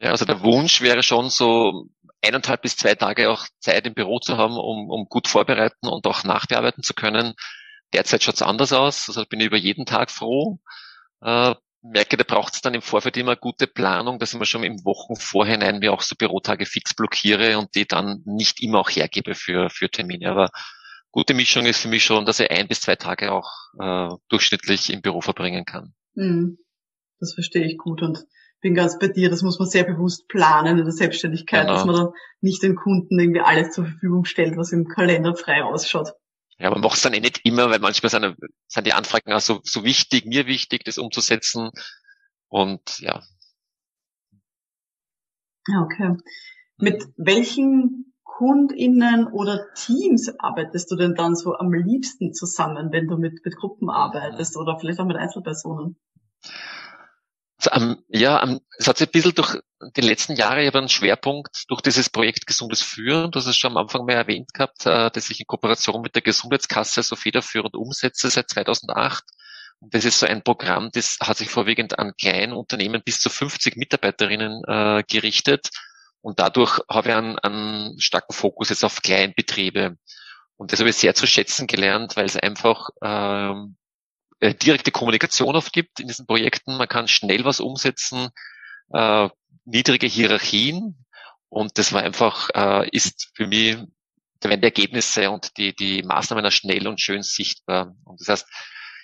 Ja, 0.00 0.12
also 0.12 0.24
der 0.24 0.40
Wunsch 0.40 0.80
wäre 0.80 1.02
schon 1.02 1.28
so 1.28 1.88
eineinhalb 2.22 2.62
bis 2.62 2.78
zwei 2.78 2.94
Tage 2.94 3.28
auch 3.28 3.46
Zeit 3.58 3.86
im 3.86 3.92
Büro 3.92 4.20
zu 4.20 4.38
haben, 4.38 4.54
um, 4.54 4.88
um 4.88 5.04
gut 5.04 5.28
vorbereiten 5.28 5.86
und 5.86 6.06
auch 6.06 6.24
nachbearbeiten 6.24 6.82
zu 6.82 6.94
können. 6.94 7.34
Derzeit 7.92 8.22
schaut 8.22 8.36
es 8.36 8.42
anders 8.42 8.72
aus. 8.72 9.06
Also 9.06 9.22
bin 9.26 9.40
ich 9.40 9.48
über 9.48 9.58
jeden 9.58 9.84
Tag 9.84 10.10
froh. 10.10 10.60
Äh, 11.20 11.54
merke, 11.82 12.16
da 12.16 12.24
braucht 12.24 12.54
es 12.54 12.60
dann 12.60 12.74
im 12.74 12.82
Vorfeld 12.82 13.16
immer 13.16 13.36
gute 13.36 13.66
Planung, 13.66 14.18
dass 14.18 14.32
ich 14.32 14.38
mir 14.38 14.46
schon 14.46 14.64
im 14.64 14.84
Wochenvorhinein 14.84 15.78
mir 15.78 15.92
auch 15.92 16.02
so 16.02 16.14
Bürotage 16.16 16.66
fix 16.66 16.94
blockiere 16.94 17.58
und 17.58 17.74
die 17.74 17.86
dann 17.86 18.22
nicht 18.24 18.62
immer 18.62 18.80
auch 18.80 18.90
hergebe 18.90 19.34
für, 19.34 19.70
für 19.70 19.88
Termine. 19.88 20.30
Aber 20.30 20.50
gute 21.10 21.34
Mischung 21.34 21.66
ist 21.66 21.80
für 21.80 21.88
mich 21.88 22.04
schon, 22.04 22.26
dass 22.26 22.40
ich 22.40 22.50
ein 22.50 22.68
bis 22.68 22.80
zwei 22.80 22.96
Tage 22.96 23.32
auch 23.32 23.50
äh, 23.78 24.14
durchschnittlich 24.28 24.92
im 24.92 25.00
Büro 25.00 25.20
verbringen 25.20 25.64
kann. 25.64 25.94
Mhm. 26.14 26.58
Das 27.18 27.34
verstehe 27.34 27.64
ich 27.64 27.76
gut 27.76 28.02
und 28.02 28.24
bin 28.60 28.74
ganz 28.74 28.98
bei 28.98 29.08
dir, 29.08 29.30
das 29.30 29.42
muss 29.42 29.58
man 29.58 29.68
sehr 29.68 29.84
bewusst 29.84 30.28
planen 30.28 30.78
in 30.78 30.84
der 30.84 30.92
Selbstständigkeit, 30.92 31.62
genau. 31.62 31.74
dass 31.74 31.84
man 31.86 31.94
dann 31.96 32.08
nicht 32.40 32.62
den 32.62 32.76
Kunden 32.76 33.18
irgendwie 33.18 33.40
alles 33.40 33.72
zur 33.72 33.86
Verfügung 33.86 34.24
stellt, 34.24 34.56
was 34.56 34.72
im 34.72 34.86
Kalender 34.86 35.34
frei 35.34 35.64
ausschaut. 35.64 36.12
Ja, 36.60 36.68
man 36.68 36.82
macht 36.82 36.96
es 36.96 37.02
dann 37.02 37.14
eh 37.14 37.20
nicht 37.20 37.40
immer, 37.44 37.70
weil 37.70 37.78
manchmal 37.78 38.10
sind, 38.10 38.36
sind 38.68 38.86
die 38.86 38.92
Anfragen 38.92 39.32
auch 39.32 39.40
so, 39.40 39.60
so 39.64 39.82
wichtig, 39.82 40.26
mir 40.26 40.46
wichtig, 40.46 40.84
das 40.84 40.98
umzusetzen. 40.98 41.70
Und 42.48 42.98
ja. 42.98 43.22
Okay. 45.66 46.16
Mit 46.76 47.02
welchen 47.16 48.12
KundInnen 48.24 49.26
oder 49.26 49.72
Teams 49.74 50.30
arbeitest 50.38 50.90
du 50.90 50.96
denn 50.96 51.14
dann 51.14 51.34
so 51.34 51.54
am 51.54 51.72
liebsten 51.72 52.34
zusammen, 52.34 52.92
wenn 52.92 53.06
du 53.06 53.16
mit, 53.16 53.42
mit 53.42 53.56
Gruppen 53.56 53.88
arbeitest 53.88 54.56
oder 54.58 54.78
vielleicht 54.78 55.00
auch 55.00 55.06
mit 55.06 55.16
Einzelpersonen? 55.16 55.96
Um, 57.68 58.02
ja, 58.08 58.42
um, 58.42 58.60
es 58.78 58.86
hat 58.88 58.98
sich 58.98 59.08
ein 59.08 59.12
bisschen 59.12 59.34
durch 59.34 59.56
die 59.96 60.00
letzten 60.00 60.36
Jahre 60.36 60.66
aber 60.66 60.78
einen 60.78 60.88
Schwerpunkt 60.88 61.64
durch 61.68 61.80
dieses 61.80 62.10
Projekt 62.10 62.46
Gesundes 62.46 62.82
Führen, 62.82 63.30
das 63.30 63.46
ist 63.46 63.56
schon 63.56 63.72
am 63.72 63.76
Anfang 63.78 64.04
mal 64.06 64.12
erwähnt 64.12 64.52
gehabt, 64.54 64.86
äh, 64.86 65.10
das 65.10 65.30
ich 65.30 65.40
in 65.40 65.46
Kooperation 65.46 66.00
mit 66.02 66.14
der 66.14 66.22
Gesundheitskasse 66.22 67.02
so 67.02 67.16
federführend 67.16 67.74
umsetze 67.74 68.30
seit 68.30 68.48
2008. 68.50 69.24
Und 69.80 69.94
das 69.94 70.04
ist 70.04 70.20
so 70.20 70.26
ein 70.26 70.42
Programm, 70.42 70.90
das 70.92 71.16
hat 71.20 71.38
sich 71.38 71.48
vorwiegend 71.48 71.98
an 71.98 72.12
kleinen 72.16 72.52
Unternehmen 72.52 73.02
bis 73.02 73.18
zu 73.18 73.30
50 73.30 73.76
Mitarbeiterinnen 73.76 74.62
äh, 74.66 75.02
gerichtet. 75.08 75.70
Und 76.20 76.38
dadurch 76.38 76.80
habe 76.88 77.08
ich 77.08 77.14
einen, 77.14 77.38
einen 77.38 77.98
starken 77.98 78.34
Fokus 78.34 78.68
jetzt 78.68 78.84
auf 78.84 79.00
Kleinbetriebe. 79.00 79.96
Und 80.56 80.72
das 80.72 80.80
habe 80.80 80.90
ich 80.90 80.96
sehr 80.96 81.14
zu 81.14 81.26
schätzen 81.26 81.66
gelernt, 81.66 82.16
weil 82.16 82.26
es 82.26 82.36
einfach 82.36 82.90
ähm, 83.02 83.76
äh, 84.40 84.54
direkte 84.54 84.90
Kommunikation 84.90 85.54
oft 85.54 85.72
gibt 85.72 86.00
in 86.00 86.08
diesen 86.08 86.26
Projekten. 86.26 86.76
Man 86.76 86.88
kann 86.88 87.08
schnell 87.08 87.44
was 87.44 87.60
umsetzen, 87.60 88.30
äh, 88.92 89.28
niedrige 89.64 90.06
Hierarchien 90.06 91.04
und 91.48 91.78
das 91.78 91.92
war 91.92 92.02
einfach, 92.02 92.48
äh, 92.54 92.88
ist 92.90 93.30
für 93.34 93.46
mich, 93.46 93.76
da 94.40 94.48
werden 94.48 94.62
die 94.62 94.66
Ergebnisse 94.66 95.30
und 95.30 95.56
die, 95.58 95.74
die 95.74 96.02
Maßnahmen 96.02 96.50
schnell 96.50 96.88
und 96.88 97.00
schön 97.00 97.22
sichtbar. 97.22 97.94
Und 98.04 98.20
das 98.20 98.28
heißt, 98.28 98.48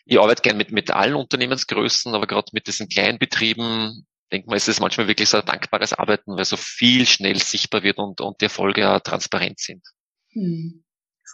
ich 0.07 0.19
arbeite 0.19 0.43
gern 0.43 0.57
mit, 0.57 0.73
mit 0.73 0.91
allen 0.91 1.15
Unternehmensgrößen, 1.15 2.15
aber 2.15 2.27
gerade 2.27 2.51
mit 2.53 2.67
diesen 2.67 2.89
kleinen 2.89 3.19
Betrieben, 3.19 4.07
denke 4.33 4.49
mal, 4.49 4.57
ist 4.57 4.69
es 4.69 4.81
manchmal 4.81 5.09
wirklich 5.09 5.29
so 5.29 5.39
ein 5.39 5.45
dankbares 5.45 5.93
Arbeiten, 5.93 6.37
weil 6.37 6.45
so 6.45 6.57
viel 6.57 7.07
schnell 7.07 7.39
sichtbar 7.39 7.83
wird 7.83 7.99
und, 7.99 8.21
und 8.21 8.41
die 8.41 8.47
Erfolge 8.47 8.83
ja 8.83 9.01
transparent 9.01 9.59
sind. 9.59 9.83
Hm 10.33 10.86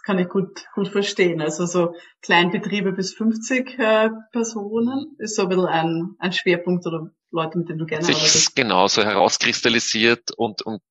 kann 0.03 0.19
ich 0.19 0.27
gut, 0.27 0.65
gut 0.75 0.89
verstehen. 0.89 1.41
Also 1.41 1.65
so 1.65 1.95
Kleinbetriebe 2.21 2.91
bis 2.91 3.13
50 3.13 3.79
äh, 3.79 4.09
Personen 4.31 5.15
ist 5.17 5.35
so 5.35 5.43
ein 5.43 5.49
bisschen 5.49 5.65
ein, 5.65 6.15
ein 6.19 6.33
Schwerpunkt 6.33 6.85
oder 6.85 7.09
Leute, 7.31 7.57
mit 7.57 7.69
denen 7.69 7.79
du 7.79 7.85
gerne 7.85 8.05
Sich 8.05 8.17
arbeitest. 8.17 8.55
Genau, 8.55 8.87
so 8.87 9.03
herauskristallisiert 9.03 10.31
und, 10.35 10.61
und 10.61 10.81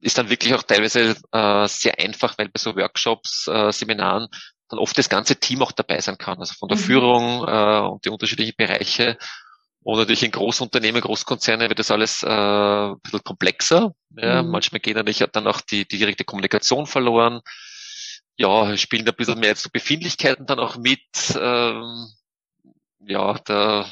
ist 0.00 0.16
dann 0.16 0.30
wirklich 0.30 0.54
auch 0.54 0.62
teilweise 0.62 1.16
äh, 1.32 1.68
sehr 1.68 1.98
einfach, 1.98 2.38
weil 2.38 2.48
bei 2.48 2.58
so 2.58 2.76
Workshops, 2.76 3.48
äh, 3.48 3.72
Seminaren 3.72 4.28
dann 4.68 4.78
oft 4.78 4.96
das 4.96 5.08
ganze 5.08 5.36
Team 5.36 5.62
auch 5.62 5.72
dabei 5.72 6.00
sein 6.00 6.16
kann. 6.16 6.38
Also 6.38 6.54
von 6.54 6.68
der 6.68 6.78
mhm. 6.78 6.82
Führung 6.82 7.46
äh, 7.46 7.80
und 7.88 8.04
die 8.04 8.10
unterschiedlichen 8.10 8.54
Bereiche. 8.56 9.18
Und 9.84 9.98
natürlich 9.98 10.22
in 10.22 10.30
Großunternehmen, 10.30 11.00
Großkonzerne 11.02 11.68
wird 11.68 11.80
das 11.80 11.90
alles 11.90 12.22
äh, 12.22 12.28
ein 12.28 13.00
bisschen 13.02 13.24
komplexer. 13.24 13.94
Ja, 14.16 14.42
mhm. 14.42 14.50
Manchmal 14.50 14.80
geht 14.80 14.94
natürlich 14.94 15.24
dann 15.32 15.48
auch 15.48 15.60
die, 15.60 15.86
die 15.86 15.98
direkte 15.98 16.24
Kommunikation 16.24 16.86
verloren 16.86 17.40
ja, 18.42 18.76
spielen 18.76 19.08
ein 19.08 19.14
bisschen 19.14 19.38
mehr 19.38 19.50
jetzt 19.50 19.62
so 19.62 19.70
Befindlichkeiten 19.70 20.46
dann 20.46 20.58
auch 20.58 20.76
mit. 20.76 21.00
Ähm, 21.38 22.08
ja, 23.06 23.34
da 23.44 23.86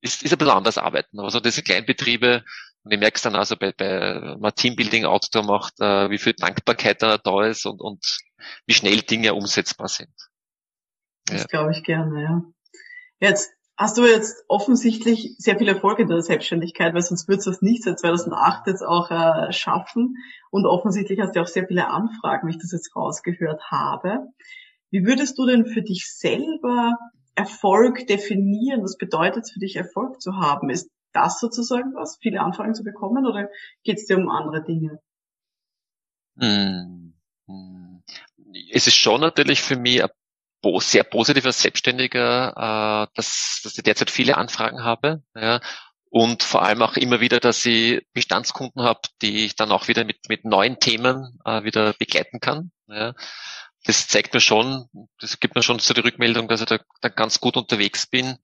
ist, 0.00 0.22
ist 0.22 0.32
ein 0.32 0.38
bisschen 0.38 0.54
anders 0.54 0.78
arbeiten. 0.78 1.18
Aber 1.18 1.30
so 1.30 1.40
diese 1.40 1.62
Kleinbetriebe, 1.62 2.44
und 2.84 2.92
ich 2.92 3.00
merke 3.00 3.16
es 3.16 3.22
dann 3.22 3.34
also 3.34 3.56
bei, 3.56 3.72
bei 3.72 4.36
man 4.38 4.54
Teambuilding 4.54 5.04
Outdoor 5.04 5.44
macht, 5.44 5.80
äh, 5.80 6.08
wie 6.08 6.18
viel 6.18 6.34
Dankbarkeit 6.34 7.02
da, 7.02 7.18
da 7.18 7.44
ist 7.44 7.66
und, 7.66 7.80
und 7.80 8.04
wie 8.66 8.74
schnell 8.74 9.00
Dinge 9.02 9.34
umsetzbar 9.34 9.88
sind. 9.88 10.14
Das 11.24 11.42
ja. 11.42 11.46
glaube 11.48 11.72
ich 11.72 11.82
gerne, 11.82 12.22
ja. 12.22 12.42
Jetzt 13.18 13.55
hast 13.76 13.98
du 13.98 14.06
jetzt 14.06 14.44
offensichtlich 14.48 15.34
sehr 15.38 15.58
viel 15.58 15.68
Erfolg 15.68 15.98
in 15.98 16.08
der 16.08 16.22
Selbstständigkeit, 16.22 16.94
weil 16.94 17.02
sonst 17.02 17.28
würdest 17.28 17.46
du 17.46 17.50
es 17.50 17.62
nicht 17.62 17.82
seit 17.82 17.98
2008 17.98 18.66
jetzt 18.66 18.82
auch 18.82 19.10
äh, 19.10 19.52
schaffen. 19.52 20.16
Und 20.50 20.66
offensichtlich 20.66 21.20
hast 21.20 21.36
du 21.36 21.40
auch 21.40 21.46
sehr 21.46 21.66
viele 21.66 21.88
Anfragen, 21.88 22.48
wie 22.48 22.52
ich 22.52 22.58
das 22.58 22.72
jetzt 22.72 22.94
rausgehört 22.96 23.62
habe. 23.70 24.28
Wie 24.90 25.04
würdest 25.04 25.38
du 25.38 25.46
denn 25.46 25.66
für 25.66 25.82
dich 25.82 26.10
selber 26.10 26.96
Erfolg 27.34 28.06
definieren? 28.06 28.82
Was 28.82 28.96
bedeutet 28.96 29.44
es 29.44 29.52
für 29.52 29.60
dich, 29.60 29.76
Erfolg 29.76 30.22
zu 30.22 30.36
haben? 30.36 30.70
Ist 30.70 30.90
das 31.12 31.38
sozusagen 31.38 31.94
was, 31.94 32.18
viele 32.20 32.40
Anfragen 32.40 32.74
zu 32.74 32.82
bekommen 32.82 33.26
oder 33.26 33.50
geht 33.84 33.98
es 33.98 34.06
dir 34.06 34.16
um 34.16 34.30
andere 34.30 34.64
Dinge? 34.64 35.00
Hm, 36.38 37.14
hm. 37.46 38.02
Es 38.72 38.86
ist 38.86 38.96
schon 38.96 39.20
natürlich 39.20 39.62
für 39.62 39.76
mich 39.76 40.02
ein 40.02 40.10
sehr 40.80 41.04
positiv 41.04 41.46
als 41.46 41.60
Selbstständiger, 41.60 43.06
äh, 43.08 43.12
dass, 43.14 43.60
dass 43.62 43.76
ich 43.76 43.84
derzeit 43.84 44.10
viele 44.10 44.36
Anfragen 44.36 44.82
habe. 44.82 45.22
Ja, 45.34 45.60
und 46.10 46.42
vor 46.42 46.62
allem 46.62 46.82
auch 46.82 46.96
immer 46.96 47.20
wieder, 47.20 47.40
dass 47.40 47.64
ich 47.66 48.06
Bestandskunden 48.12 48.82
habe, 48.82 49.00
die 49.22 49.44
ich 49.44 49.56
dann 49.56 49.70
auch 49.70 49.88
wieder 49.88 50.04
mit, 50.04 50.28
mit 50.28 50.44
neuen 50.44 50.78
Themen 50.78 51.38
äh, 51.44 51.62
wieder 51.64 51.92
begleiten 51.94 52.40
kann. 52.40 52.70
Ja. 52.88 53.14
Das 53.84 54.08
zeigt 54.08 54.34
mir 54.34 54.40
schon, 54.40 54.88
das 55.20 55.40
gibt 55.40 55.54
mir 55.54 55.62
schon 55.62 55.78
so 55.78 55.94
die 55.94 56.00
Rückmeldung, 56.00 56.48
dass 56.48 56.60
ich 56.60 56.66
da, 56.66 56.78
da 57.00 57.08
ganz 57.08 57.40
gut 57.40 57.56
unterwegs 57.56 58.06
bin. 58.06 58.38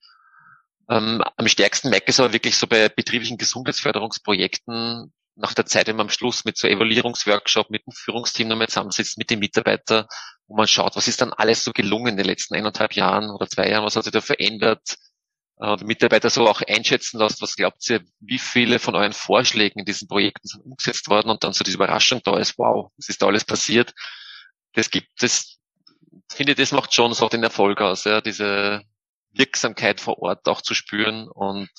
Ähm, 0.89 1.23
am 1.37 1.49
stärksten 1.49 1.91
merke 1.91 2.07
ich 2.11 2.17
es 2.17 2.21
aber 2.21 2.33
wirklich 2.33 2.57
so 2.57 2.67
bei 2.67 2.89
betrieblichen 2.89 3.39
Gesundheitsförderungsprojekten, 3.39 5.13
nach 5.37 5.55
der 5.55 5.67
Zeit, 5.67 5.87
wenn 5.87 5.97
man 5.97 6.07
am 6.07 6.11
Schluss 6.11 6.45
mit 6.45 6.59
so 6.59 6.69
Evaluierungsworkshop, 6.69 7.71
mit 7.71 7.87
dem 7.87 7.93
Führungsteam 7.93 8.49
nochmal 8.49 8.69
zusammensitzt, 8.69 9.17
mit 9.17 9.31
den 9.31 9.39
Mitarbeitern, 9.39 10.07
wo 10.53 10.57
man 10.57 10.69
schaut, 10.69 10.97
was 10.97 11.09
ist 11.09 11.23
dann 11.23 11.33
alles 11.33 11.65
so 11.65 11.73
gelungen 11.73 12.09
in 12.09 12.17
den 12.19 12.27
letzten 12.27 12.55
eineinhalb 12.55 12.93
Jahren 12.95 13.31
oder 13.31 13.49
zwei 13.49 13.71
Jahren, 13.71 13.87
was 13.87 13.97
hat 13.97 14.05
sich 14.05 14.13
da 14.13 14.21
verändert, 14.21 14.97
äh, 15.59 15.77
die 15.79 15.87
Mitarbeiter 15.87 16.29
so 16.29 16.47
auch 16.47 16.61
einschätzen 16.61 17.19
lässt, 17.19 17.41
was 17.41 17.57
glaubt 17.57 17.89
ihr, 17.89 18.03
wie 18.21 18.39
viele 18.39 18.79
von 18.79 18.95
euren 18.95 19.15
Vorschlägen 19.15 19.81
in 19.81 19.87
diesen 19.87 20.09
Projekten 20.09 20.47
sind 20.47 20.61
umgesetzt 20.63 21.09
worden? 21.09 21.31
Und 21.31 21.43
dann 21.43 21.55
so 21.55 21.65
diese 21.65 21.77
Überraschung 21.77 22.21
da 22.23 22.39
ist, 22.39 22.59
wow, 22.59 22.93
was 22.99 23.09
ist 23.09 23.23
da 23.23 23.29
alles 23.29 23.47
passiert. 23.47 23.95
Das 24.75 24.91
gibt 24.91 25.23
es, 25.23 25.59
finde, 26.31 26.55
das 26.55 26.73
macht 26.73 26.93
schon 26.93 27.15
so 27.15 27.31
den 27.31 27.43
Erfolg 27.43 27.81
aus, 27.81 28.05
ja, 28.05 28.21
diese 28.21 28.83
Wirksamkeit 29.31 30.03
vor 30.03 30.19
Ort 30.19 30.47
auch 30.49 30.61
zu 30.61 30.75
spüren. 30.75 31.29
Und 31.29 31.71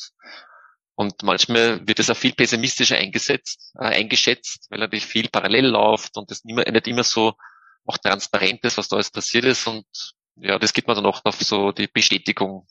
und 0.96 1.24
manchmal 1.24 1.88
wird 1.88 2.00
es 2.00 2.12
auch 2.12 2.18
viel 2.18 2.34
pessimistischer 2.34 2.98
eingesetzt, 2.98 3.74
äh, 3.80 3.86
eingeschätzt, 3.86 4.68
weil 4.70 4.80
natürlich 4.80 5.06
viel 5.06 5.28
parallel 5.30 5.68
läuft 5.68 6.18
und 6.18 6.30
nicht, 6.30 6.46
nicht 6.46 6.88
immer 6.88 7.04
so 7.04 7.34
auch 7.86 7.98
transparent 7.98 8.64
ist, 8.64 8.78
was 8.78 8.88
da 8.88 8.96
alles 8.96 9.12
passiert 9.12 9.46
ist. 9.46 9.68
Und 9.68 9.86
ja, 10.36 10.60
das 10.60 10.74
gibt 10.74 10.88
man 10.88 10.96
dann 10.96 11.06
auch 11.06 11.22
auf 11.26 11.40
so 11.42 11.72
die 11.72 11.88
Bestätigung 11.88 12.68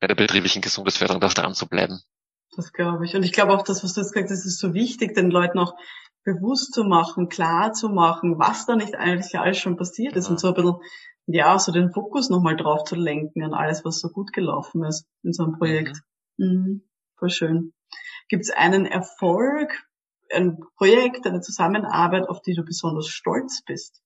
bei 0.00 0.06
der 0.06 0.14
betrieblichen 0.14 0.62
Gesundheitsförderung, 0.62 1.20
da 1.20 1.28
dran 1.28 1.54
zu 1.54 1.66
bleiben. 1.66 2.00
Das 2.54 2.72
glaube 2.72 3.04
ich. 3.04 3.14
Und 3.14 3.22
ich 3.22 3.32
glaube 3.32 3.52
auch, 3.52 3.62
das, 3.62 3.82
was 3.82 3.94
du 3.94 4.00
jetzt 4.00 4.12
gesagt 4.12 4.30
hast, 4.30 4.44
ist 4.44 4.58
so 4.58 4.74
wichtig, 4.74 5.14
den 5.14 5.30
Leuten 5.30 5.58
auch 5.58 5.74
bewusst 6.24 6.74
zu 6.74 6.84
machen, 6.84 7.28
klar 7.28 7.72
zu 7.72 7.88
machen, 7.88 8.38
was 8.38 8.66
da 8.66 8.76
nicht 8.76 8.94
eigentlich 8.94 9.38
alles 9.38 9.58
schon 9.58 9.76
passiert 9.76 10.16
ist 10.16 10.26
ja. 10.26 10.32
und 10.32 10.40
so 10.40 10.48
ein 10.48 10.54
bisschen, 10.54 10.76
ja, 11.26 11.58
so 11.58 11.72
den 11.72 11.92
Fokus 11.92 12.30
nochmal 12.30 12.56
drauf 12.56 12.84
zu 12.84 12.94
lenken 12.94 13.42
an 13.42 13.54
alles, 13.54 13.84
was 13.84 14.00
so 14.00 14.08
gut 14.08 14.32
gelaufen 14.32 14.84
ist 14.84 15.06
in 15.22 15.32
so 15.32 15.44
einem 15.44 15.58
Projekt. 15.58 16.00
Mhm. 16.36 16.46
Mhm, 16.46 16.82
voll 17.16 17.30
schön. 17.30 17.72
Gibt 18.28 18.44
es 18.44 18.50
einen 18.50 18.86
Erfolg, 18.86 19.86
ein 20.32 20.58
Projekt, 20.76 21.26
eine 21.26 21.40
Zusammenarbeit, 21.40 22.28
auf 22.28 22.42
die 22.42 22.54
du 22.54 22.64
besonders 22.64 23.08
stolz 23.08 23.62
bist? 23.64 24.02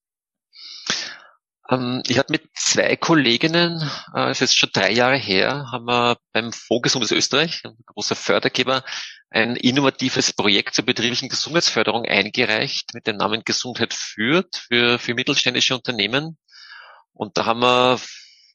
Ähm, 1.71 2.03
ich 2.07 2.19
habe 2.19 2.33
mit 2.33 2.43
zwei 2.55 2.97
Kolleginnen, 2.97 3.81
äh, 4.15 4.31
es 4.31 4.41
ist 4.41 4.59
schon 4.59 4.71
drei 4.73 4.93
Jahre 4.93 5.17
her, 5.17 5.67
haben 5.71 5.85
wir 5.87 6.17
beim 6.33 6.53
Fonds 6.53 6.83
Gesundes 6.83 7.13
Österreich, 7.13 7.63
ein 7.65 7.77
großer 7.87 8.17
Fördergeber, 8.17 8.83
ein 9.31 9.55
innovatives 9.57 10.33
Projekt 10.33 10.75
zur 10.75 10.85
betrieblichen 10.85 11.29
Gesundheitsförderung 11.29 12.05
eingereicht 12.05 12.95
mit 12.95 13.07
dem 13.07 13.17
Namen 13.17 13.43
Gesundheit 13.45 13.95
führt 13.95 14.57
für, 14.57 14.99
für 14.99 15.15
mittelständische 15.15 15.77
Unternehmen. 15.77 16.37
Und 17.13 17.39
da 17.39 17.47
haben 17.47 17.61
wir 17.61 18.01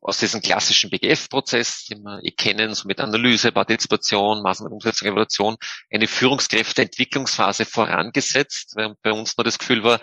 aus 0.05 0.19
diesem 0.19 0.41
klassischen 0.41 0.91
BGF-Prozess, 0.91 1.85
den 1.85 2.03
wir 2.03 2.23
eh 2.23 2.31
kennen, 2.31 2.75
so 2.75 2.87
mit 2.87 2.99
Analyse, 2.99 3.51
Partizipation, 3.51 4.43
Maßnahmenumsetzung, 4.43 5.07
Evaluation, 5.07 5.57
eine 5.91 6.07
Führungskräfteentwicklungsphase 6.07 7.65
vorangesetzt, 7.65 8.73
weil 8.75 8.95
bei 9.01 9.11
uns 9.11 9.35
nur 9.35 9.43
das 9.43 9.57
Gefühl 9.57 9.83
war, 9.83 9.99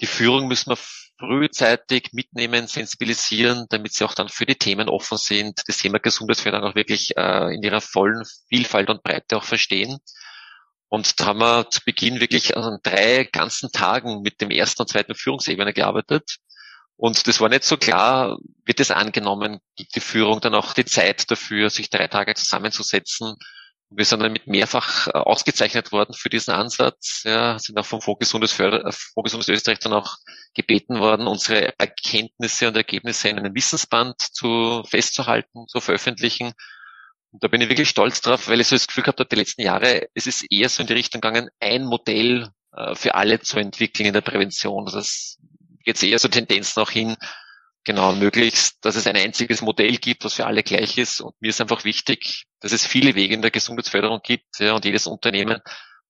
die 0.00 0.06
Führung 0.06 0.48
müssen 0.48 0.70
wir 0.70 0.78
frühzeitig 1.18 2.10
mitnehmen, 2.12 2.66
sensibilisieren, 2.66 3.66
damit 3.70 3.92
sie 3.94 4.04
auch 4.04 4.14
dann 4.14 4.28
für 4.28 4.46
die 4.46 4.56
Themen 4.56 4.88
offen 4.88 5.16
sind, 5.16 5.62
das 5.66 5.78
Thema 5.78 6.00
Gesundheitsförderung 6.00 6.70
auch 6.70 6.74
wirklich 6.74 7.16
äh, 7.16 7.54
in 7.54 7.62
ihrer 7.62 7.80
vollen 7.80 8.24
Vielfalt 8.48 8.90
und 8.90 9.04
Breite 9.04 9.36
auch 9.36 9.44
verstehen. 9.44 9.98
Und 10.88 11.20
da 11.20 11.26
haben 11.26 11.38
wir 11.38 11.70
zu 11.70 11.80
Beginn 11.84 12.20
wirklich 12.20 12.56
an 12.56 12.78
drei 12.82 13.24
ganzen 13.24 13.70
Tagen 13.70 14.22
mit 14.22 14.40
dem 14.40 14.50
ersten 14.50 14.82
und 14.82 14.88
zweiten 14.88 15.14
Führungsebene 15.14 15.72
gearbeitet 15.72 16.38
Und 16.96 17.26
das 17.26 17.40
war 17.40 17.48
nicht 17.48 17.64
so 17.64 17.76
klar, 17.76 18.38
wird 18.64 18.80
es 18.80 18.90
angenommen, 18.90 19.58
gibt 19.76 19.94
die 19.94 20.00
Führung 20.00 20.40
dann 20.40 20.54
auch 20.54 20.72
die 20.72 20.86
Zeit 20.86 21.30
dafür, 21.30 21.68
sich 21.68 21.90
drei 21.90 22.08
Tage 22.08 22.34
zusammenzusetzen. 22.34 23.36
Wir 23.90 24.04
sind 24.04 24.20
damit 24.20 24.46
mehrfach 24.46 25.06
äh, 25.08 25.10
ausgezeichnet 25.12 25.92
worden 25.92 26.14
für 26.14 26.30
diesen 26.30 26.52
Ansatz, 26.52 27.22
ja, 27.24 27.58
sind 27.58 27.78
auch 27.78 27.86
vom 27.86 28.00
Fonds 28.00 28.18
Gesundes, 28.20 28.52
Förder 28.52 28.90
Fonds 28.90 29.24
Gesundes 29.24 29.48
Österreich 29.48 29.78
dann 29.78 29.92
auch 29.92 30.16
gebeten 30.54 30.98
worden, 30.98 31.26
unsere 31.28 31.78
Erkenntnisse 31.78 32.66
und 32.68 32.76
Ergebnisse 32.76 33.28
in 33.28 33.38
einem 33.38 33.54
Wissensband 33.54 34.20
zu 34.20 34.82
festzuhalten, 34.88 35.68
zu 35.68 35.80
veröffentlichen. 35.80 36.52
Und 37.30 37.44
da 37.44 37.48
bin 37.48 37.60
ich 37.60 37.68
wirklich 37.68 37.90
stolz 37.90 38.22
drauf, 38.22 38.48
weil 38.48 38.60
ich 38.60 38.66
so 38.66 38.74
das 38.74 38.86
Gefühl 38.86 39.04
gehabt 39.04 39.20
habe, 39.20 39.28
die 39.28 39.36
letzten 39.36 39.62
Jahre, 39.62 40.08
es 40.14 40.26
ist 40.26 40.50
eher 40.50 40.68
so 40.68 40.80
in 40.80 40.86
die 40.88 40.94
Richtung 40.94 41.20
gegangen, 41.20 41.50
ein 41.60 41.84
Modell 41.84 42.50
äh, 42.72 42.94
für 42.94 43.14
alle 43.14 43.40
zu 43.40 43.58
entwickeln 43.58 44.06
in 44.06 44.14
der 44.14 44.20
Prävention. 44.22 44.86
Also 44.86 44.98
es 44.98 45.38
geht 45.86 46.02
eher 46.02 46.18
so 46.18 46.28
Tendenzen 46.28 46.82
auch 46.82 46.90
hin, 46.90 47.16
genau, 47.84 48.12
möglichst, 48.12 48.84
dass 48.84 48.96
es 48.96 49.06
ein 49.06 49.16
einziges 49.16 49.62
Modell 49.62 49.96
gibt, 49.96 50.24
was 50.24 50.34
für 50.34 50.46
alle 50.46 50.62
gleich 50.62 50.98
ist. 50.98 51.20
Und 51.20 51.34
mir 51.40 51.48
ist 51.48 51.60
einfach 51.60 51.84
wichtig, 51.84 52.44
dass 52.60 52.72
es 52.72 52.84
viele 52.84 53.14
Wege 53.14 53.34
in 53.34 53.42
der 53.42 53.50
Gesundheitsförderung 53.50 54.20
gibt 54.22 54.58
ja, 54.58 54.74
und 54.74 54.84
jedes 54.84 55.06
Unternehmen 55.06 55.60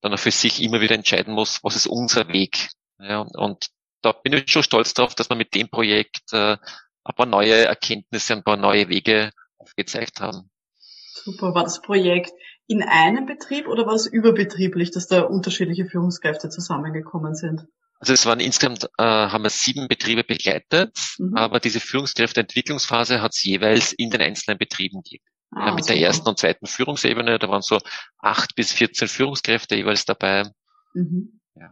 dann 0.00 0.12
auch 0.12 0.18
für 0.18 0.30
sich 0.30 0.62
immer 0.62 0.80
wieder 0.80 0.95
entscheiden 0.95 1.35
muss, 1.35 1.61
was 1.62 1.76
ist 1.76 1.87
unser 1.87 2.28
Weg. 2.28 2.71
Ja, 2.99 3.21
und, 3.21 3.37
und 3.37 3.66
da 4.02 4.12
bin 4.12 4.33
ich 4.33 4.50
schon 4.50 4.62
stolz 4.62 4.95
drauf, 4.95 5.14
dass 5.14 5.28
wir 5.28 5.37
mit 5.37 5.54
dem 5.54 5.68
Projekt 5.68 6.33
äh, 6.33 6.56
ein 7.04 7.14
paar 7.14 7.26
neue 7.26 7.66
Erkenntnisse, 7.66 8.35
ein 8.35 8.42
paar 8.42 8.56
neue 8.56 8.88
Wege 8.88 9.30
aufgezeigt 9.59 10.21
haben. 10.21 10.50
Super. 11.25 11.54
War 11.54 11.64
das 11.64 11.83
Projekt 11.83 12.33
in 12.66 12.83
einem 12.83 13.26
Betrieb 13.26 13.68
oder 13.68 13.87
war 13.87 13.95
es 13.95 14.06
überbetrieblich, 14.06 14.90
dass 14.90 15.06
da 15.06 15.23
unterschiedliche 15.23 15.87
Führungskräfte 15.87 16.49
zusammengekommen 16.49 17.35
sind? 17.35 17.66
Also 17.98 18.12
es 18.12 18.26
waren 18.26 18.40
insgesamt, 18.40 18.84
äh, 18.98 19.02
haben 19.02 19.44
wir 19.44 19.50
sieben 19.50 19.88
Betriebe 19.88 20.22
begleitet, 20.22 20.96
mhm. 21.18 21.34
aber 21.34 21.60
diese 21.60 21.80
Führungskräfteentwicklungsphase 21.80 23.22
hat 23.22 23.32
es 23.32 23.42
jeweils 23.42 23.92
in 23.92 24.10
den 24.10 24.20
einzelnen 24.20 24.58
Betrieben 24.58 25.02
gegeben. 25.02 25.24
Ah, 25.50 25.68
ja, 25.68 25.74
mit 25.74 25.84
super. 25.84 25.94
der 25.94 26.06
ersten 26.06 26.28
und 26.28 26.38
zweiten 26.38 26.66
Führungsebene, 26.66 27.38
da 27.38 27.48
waren 27.48 27.62
so 27.62 27.78
acht 28.18 28.54
bis 28.56 28.72
14 28.72 29.08
Führungskräfte 29.08 29.76
jeweils 29.76 30.04
dabei. 30.04 30.50
Mhm. 30.92 31.40
Ja. 31.54 31.70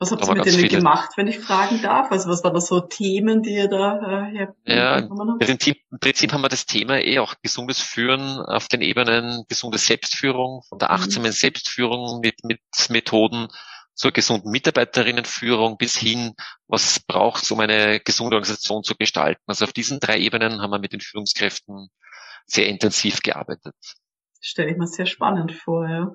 Was 0.00 0.10
habt 0.10 0.26
ihr 0.26 0.34
mit 0.34 0.46
denen 0.46 0.56
viele. 0.56 0.78
gemacht, 0.78 1.10
wenn 1.16 1.28
ich 1.28 1.38
fragen 1.38 1.82
darf? 1.82 2.10
Also 2.10 2.30
was 2.30 2.42
waren 2.42 2.54
da 2.54 2.60
so 2.60 2.80
Themen, 2.80 3.42
die 3.42 3.54
ihr 3.54 3.68
da 3.68 4.30
äh, 4.32 4.48
Ja, 4.64 4.98
im 4.98 5.38
Prinzip, 5.38 5.78
im 5.92 6.00
Prinzip 6.00 6.32
haben 6.32 6.40
wir 6.40 6.48
das 6.48 6.66
Thema 6.66 6.98
eh 6.98 7.18
auch 7.18 7.34
gesundes 7.42 7.80
Führen 7.80 8.40
auf 8.40 8.66
den 8.68 8.80
Ebenen 8.80 9.44
gesunde 9.48 9.78
Selbstführung, 9.78 10.62
von 10.68 10.78
der 10.78 10.90
achtsamen 10.90 11.28
mhm. 11.28 11.34
Selbstführung 11.34 12.20
mit, 12.20 12.42
mit 12.44 12.60
Methoden 12.88 13.48
zur 14.00 14.12
gesunden 14.12 14.50
Mitarbeiterinnenführung 14.50 15.76
bis 15.76 15.94
hin, 15.94 16.32
was 16.66 17.00
braucht 17.00 17.42
es, 17.42 17.50
um 17.50 17.60
eine 17.60 18.00
gesunde 18.00 18.36
Organisation 18.36 18.82
zu 18.82 18.94
gestalten. 18.94 19.42
Also 19.46 19.66
auf 19.66 19.74
diesen 19.74 20.00
drei 20.00 20.18
Ebenen 20.18 20.62
haben 20.62 20.70
wir 20.70 20.78
mit 20.78 20.94
den 20.94 21.02
Führungskräften 21.02 21.90
sehr 22.46 22.66
intensiv 22.66 23.20
gearbeitet. 23.20 23.74
Stelle 24.40 24.70
ich 24.70 24.78
mir 24.78 24.86
sehr 24.86 25.04
spannend 25.04 25.52
vor, 25.52 25.86
ja. 25.86 26.12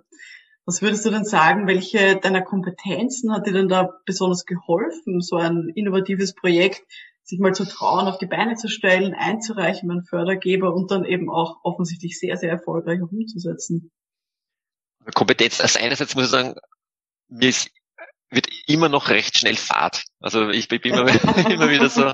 Was 0.65 0.81
würdest 0.81 1.05
du 1.05 1.11
denn 1.11 1.25
sagen, 1.25 1.67
welche 1.67 2.15
deiner 2.15 2.41
Kompetenzen 2.41 3.31
hat 3.31 3.45
dir 3.45 3.53
denn 3.53 3.69
da 3.69 3.91
besonders 4.07 4.45
geholfen, 4.45 5.21
so 5.21 5.35
ein 5.35 5.71
innovatives 5.75 6.33
Projekt 6.33 6.81
sich 7.21 7.37
mal 7.37 7.53
zu 7.53 7.65
trauen, 7.65 8.07
auf 8.07 8.17
die 8.17 8.25
Beine 8.25 8.55
zu 8.55 8.67
stellen, 8.67 9.13
einzureichen 9.13 9.87
beim 9.87 10.01
Fördergeber 10.01 10.73
und 10.73 10.89
dann 10.89 11.05
eben 11.05 11.29
auch 11.29 11.59
offensichtlich 11.61 12.17
sehr, 12.17 12.37
sehr 12.37 12.49
erfolgreich 12.49 12.99
auch 13.03 13.11
umzusetzen? 13.11 13.91
Kompetenz, 15.13 15.61
also 15.61 15.77
einerseits 15.77 16.15
muss 16.15 16.25
ich 16.25 16.31
sagen, 16.31 16.55
mir 17.27 17.49
ist, 17.49 17.69
wird 18.29 18.47
immer 18.67 18.89
noch 18.89 19.09
recht 19.09 19.37
schnell 19.37 19.55
Fahrt. 19.55 20.03
Also 20.19 20.49
ich 20.49 20.67
bin 20.67 20.81
immer, 20.81 21.07
immer 21.49 21.69
wieder 21.69 21.89
so, 21.89 22.13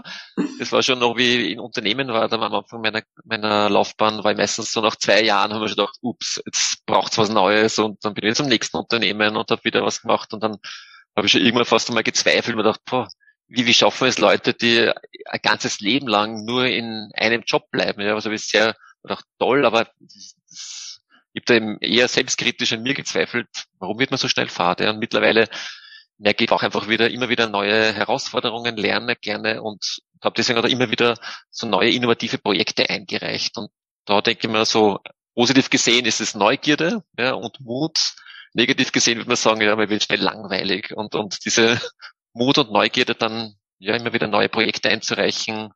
das 0.60 0.72
war 0.72 0.84
schon 0.84 1.00
noch 1.00 1.18
wie 1.18 1.38
ich 1.38 1.52
in 1.54 1.60
Unternehmen 1.60 2.10
war, 2.10 2.28
da 2.28 2.38
am 2.38 2.54
Anfang 2.54 2.82
meiner, 2.82 3.02
meiner 3.24 3.70
Laufbahn 3.70 4.24
war 4.24 4.32
ich 4.32 4.38
meistens 4.38 4.72
so 4.72 4.82
nach 4.82 4.96
zwei 4.96 5.24
Jahren, 5.24 5.54
haben 5.54 5.62
wir 5.62 5.70
schon 5.70 5.78
gedacht, 5.78 5.98
ups, 6.02 6.42
jetzt 6.46 6.86
braucht's 6.86 7.18
was 7.18 7.30
Neues 7.30 7.80
und 7.80 8.04
dann 8.04 8.14
bin 8.14 8.26
ich 8.26 8.36
zum 8.36 8.48
nächsten 8.48 8.78
Unternehmen 8.78 9.36
und 9.36 9.50
habe 9.50 9.64
wieder 9.64 9.84
was 9.84 10.02
gemacht 10.02 10.34
und 10.34 10.44
dann 10.44 10.58
habe 11.16 11.28
ich 11.28 11.32
schon 11.32 11.42
irgendwann 11.42 11.66
fast 11.66 11.90
einmal 11.90 12.04
gezweifelt 12.04 12.56
und 12.56 12.64
gedacht, 12.64 12.82
boah, 12.86 13.08
wie, 13.48 13.66
wie 13.66 13.74
schaffen 13.74 14.08
es 14.08 14.18
Leute, 14.18 14.54
die 14.54 14.90
ein 15.26 15.40
ganzes 15.42 15.80
Leben 15.82 16.08
lang 16.08 16.46
nur 16.46 16.66
in 16.66 17.12
einem 17.16 17.44
Job 17.46 17.70
bleiben? 17.70 18.02
Ja, 18.02 18.14
also 18.16 18.32
ich 18.32 18.48
sehr 18.48 18.76
gedacht, 19.02 19.26
toll, 19.40 19.66
aber 19.66 19.90
das 20.00 20.91
ich 21.34 21.42
habe 21.42 21.46
da 21.46 21.54
eben 21.54 21.78
eher 21.80 22.08
selbstkritisch 22.08 22.74
an 22.74 22.84
mir 22.84 22.94
gezweifelt, 22.94 23.48
warum 23.80 24.00
wird 24.00 24.12
man 24.12 24.18
so 24.18 24.28
schnell 24.28 24.50
Fahrt? 24.50 24.82
Ja? 24.82 24.90
Und 24.90 25.00
mittlerweile 25.00 25.48
merke 26.18 26.44
ich 26.44 26.52
auch 26.52 26.62
einfach 26.62 26.88
wieder 26.88 27.10
immer 27.10 27.30
wieder 27.30 27.48
neue 27.48 27.94
Herausforderungen, 27.94 28.78
lerne 28.78 29.16
gerne 29.16 29.62
und 29.62 30.02
habe 30.22 30.36
deswegen 30.38 30.60
auch 30.60 30.66
immer 30.66 30.92
wieder 30.92 31.18
so 31.50 31.68
neue 31.68 31.92
innovative 31.92 32.38
Projekte 32.38 32.90
eingereicht. 32.90 33.58
Und 33.58 33.72
da 34.06 34.22
denke 34.22 34.48
ich 34.48 34.52
mir 34.52 34.66
so, 34.66 35.00
positiv 35.34 35.70
gesehen 35.70 36.06
ist 36.06 36.22
es 36.22 36.36
Neugierde 36.36 37.04
ja, 37.18 37.34
und 37.34 37.60
Mut. 37.62 37.98
Negativ 38.54 38.92
gesehen 38.92 39.18
würde 39.18 39.30
man 39.30 39.38
sagen, 39.38 39.62
ja, 39.62 39.76
man 39.76 39.90
wird 39.90 40.04
schnell 40.04 40.22
langweilig. 40.22 40.92
Und, 40.96 41.16
und 41.16 41.46
diese 41.46 41.82
Mut 42.34 42.58
und 42.58 42.72
Neugierde 42.72 43.16
dann 43.16 43.56
ja 43.80 43.96
immer 43.96 44.14
wieder 44.14 44.28
neue 44.28 44.50
Projekte 44.50 44.90
einzureichen, 44.90 45.72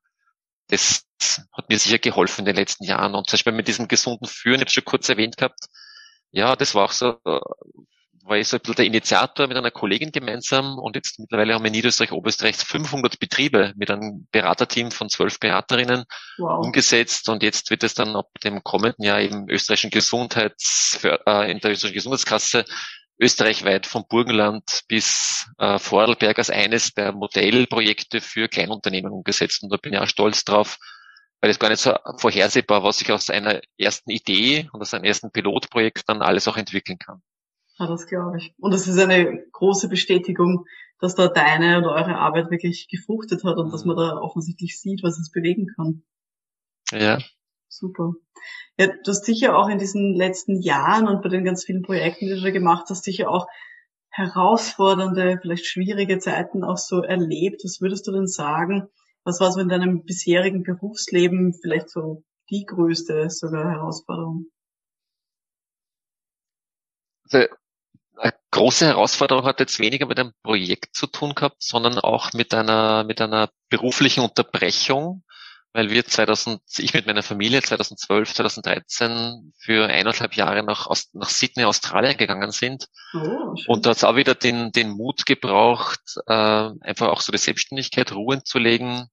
das 0.68 1.06
hat 1.54 1.70
mir 1.70 1.80
sicher 1.80 2.00
geholfen 2.00 2.42
in 2.42 2.46
den 2.46 2.56
letzten 2.56 2.86
Jahren. 2.86 3.16
Und 3.16 3.30
zum 3.30 3.38
Beispiel 3.38 3.54
mit 3.54 3.68
diesem 3.68 3.88
gesunden 3.88 4.28
Führen, 4.28 4.56
ich 4.56 4.62
habe 4.62 4.72
schon 4.72 4.86
kurz 4.86 5.10
erwähnt 5.10 5.38
gehabt, 5.38 5.66
ja, 6.32 6.56
das 6.56 6.76
war 6.76 6.86
auch 6.86 6.92
so, 6.92 7.18
äh, 7.26 7.40
war 8.26 8.38
ich 8.38 8.48
so 8.48 8.58
ein 8.58 8.62
bisschen 8.62 8.76
der 8.76 8.86
Initiator 8.86 9.48
mit 9.48 9.56
einer 9.56 9.72
Kollegin 9.72 10.12
gemeinsam 10.12 10.80
und 10.80 10.96
jetzt 10.96 11.20
mittlerweile 11.20 11.54
haben 11.54 11.64
wir 11.64 11.68
in 11.68 11.74
Niederösterreich, 11.74 12.12
Oberösterreich 12.12 12.56
500 12.56 13.20
Betriebe 13.20 13.74
mit 13.76 13.92
einem 13.92 14.28
Beraterteam 14.32 14.90
von 14.90 15.10
zwölf 15.10 15.40
Beraterinnen 15.40 16.06
wow. 16.40 16.66
umgesetzt 16.66 17.30
und 17.30 17.44
jetzt 17.44 17.70
wird 17.70 17.84
es 17.84 17.94
dann 17.94 18.16
ab 18.16 18.30
dem 18.44 18.64
kommenden 18.64 19.06
Jahr 19.06 19.22
im 19.22 19.48
österreichischen 19.48 19.92
Gesundheits, 19.92 21.00
äh, 21.04 21.52
in 21.52 21.60
der 21.60 21.72
österreichischen 21.72 21.94
Gesundheitskasse 21.94 22.66
österreichweit 23.20 23.86
vom 23.86 24.06
Burgenland 24.08 24.84
bis 24.88 25.48
äh, 25.58 25.80
Vorarlberg 25.80 26.38
als 26.38 26.50
eines 26.50 26.94
der 26.94 27.14
Modellprojekte 27.14 28.22
für 28.22 28.48
Kleinunternehmen 28.48 29.12
umgesetzt. 29.12 29.64
Und 29.64 29.72
da 29.72 29.78
bin 29.78 29.94
ich 29.94 30.00
auch 30.00 30.08
stolz 30.08 30.44
drauf, 30.44 30.78
weil 31.42 31.50
es 31.50 31.60
gar 31.60 31.70
nicht 31.70 31.82
so 31.82 31.94
vorhersehbar, 32.18 32.84
was 32.84 33.00
sich 33.00 33.12
aus 33.12 33.30
einer 33.30 33.62
ersten 33.78 34.10
Idee 34.10 34.70
und 34.74 34.82
aus 34.82 34.94
einem 34.94 35.06
ersten 35.06 35.32
Pilotprojekt 35.32 36.04
dann 36.08 36.22
alles 36.22 36.48
auch 36.48 36.58
entwickeln 36.58 37.00
kann. 37.00 37.22
Ja, 37.78 37.88
das 37.88 38.08
glaube 38.08 38.38
ich. 38.38 38.54
Und 38.58 38.74
das 38.74 38.88
ist 38.88 38.98
eine 39.00 39.46
große 39.52 39.90
Bestätigung, 39.90 40.66
dass 41.00 41.16
da 41.16 41.28
deine 41.28 41.80
oder 41.80 41.92
eure 41.92 42.18
Arbeit 42.18 42.50
wirklich 42.52 42.88
gefruchtet 42.90 43.44
hat 43.44 43.58
und 43.58 43.72
dass 43.72 43.86
man 43.86 43.98
da 43.98 44.18
offensichtlich 44.18 44.80
sieht, 44.80 45.04
was 45.04 45.20
es 45.20 45.30
bewegen 45.30 45.68
kann. 45.76 46.04
Ja. 46.92 47.20
Super. 47.78 48.14
Ja, 48.78 48.88
du 48.88 49.12
hast 49.12 49.26
sicher 49.26 49.58
auch 49.58 49.68
in 49.68 49.80
diesen 49.80 50.16
letzten 50.16 50.62
Jahren 50.62 51.10
und 51.10 51.22
bei 51.22 51.28
den 51.28 51.44
ganz 51.44 51.66
vielen 51.66 51.82
Projekten, 51.82 52.28
die 52.28 52.42
du 52.42 52.52
gemacht 52.54 52.86
hast, 52.90 53.04
sicher 53.04 53.30
auch 53.30 53.48
herausfordernde, 54.12 55.40
vielleicht 55.42 55.66
schwierige 55.66 56.20
Zeiten 56.20 56.64
auch 56.64 56.78
so 56.78 57.02
erlebt. 57.02 57.62
Was 57.66 57.82
würdest 57.82 58.08
du 58.08 58.14
denn 58.14 58.28
sagen? 58.28 58.88
Was 59.26 59.42
war 59.42 59.52
so 59.52 59.60
in 59.60 59.68
deinem 59.68 60.06
bisherigen 60.06 60.64
Berufsleben 60.64 61.54
vielleicht 61.54 61.90
so 61.90 62.24
die 62.50 62.64
größte 62.66 63.30
sogar 63.30 63.70
Herausforderung? 63.70 64.46
Also, 67.30 67.48
eine 68.16 68.34
große 68.52 68.86
Herausforderung 68.86 69.44
hat 69.44 69.60
jetzt 69.60 69.80
weniger 69.80 70.06
mit 70.06 70.18
einem 70.18 70.32
Projekt 70.44 70.96
zu 70.96 71.08
tun 71.08 71.36
gehabt, 71.36 71.62
sondern 71.62 72.00
auch 72.00 72.32
mit 72.32 72.54
einer, 72.54 73.04
mit 73.04 73.20
einer 73.20 73.50
beruflichen 73.68 74.22
Unterbrechung 74.24 75.25
weil 75.76 75.90
wir 75.90 76.06
2000, 76.06 76.62
ich 76.78 76.94
mit 76.94 77.06
meiner 77.06 77.22
Familie 77.22 77.62
2012, 77.62 78.34
2013 78.34 79.52
für 79.60 79.88
eineinhalb 79.88 80.34
Jahre 80.36 80.64
nach, 80.64 80.90
nach 81.12 81.30
Sydney, 81.30 81.66
Australien 81.66 82.16
gegangen 82.16 82.52
sind. 82.52 82.88
Oh, 83.14 83.54
und 83.68 83.86
da 83.86 83.90
hat 83.90 83.98
es 83.98 84.06
auch 84.06 84.16
wieder 84.16 84.36
den, 84.36 84.72
den 84.72 84.92
Mut 84.92 85.26
gebraucht, 85.26 86.00
äh, 86.28 86.34
einfach 86.80 87.10
auch 87.10 87.20
so 87.20 87.34
die 87.34 87.38
Selbstständigkeit 87.38 88.14
ruhen 88.14 88.46
zu 88.46 88.58
legen, 88.58 89.10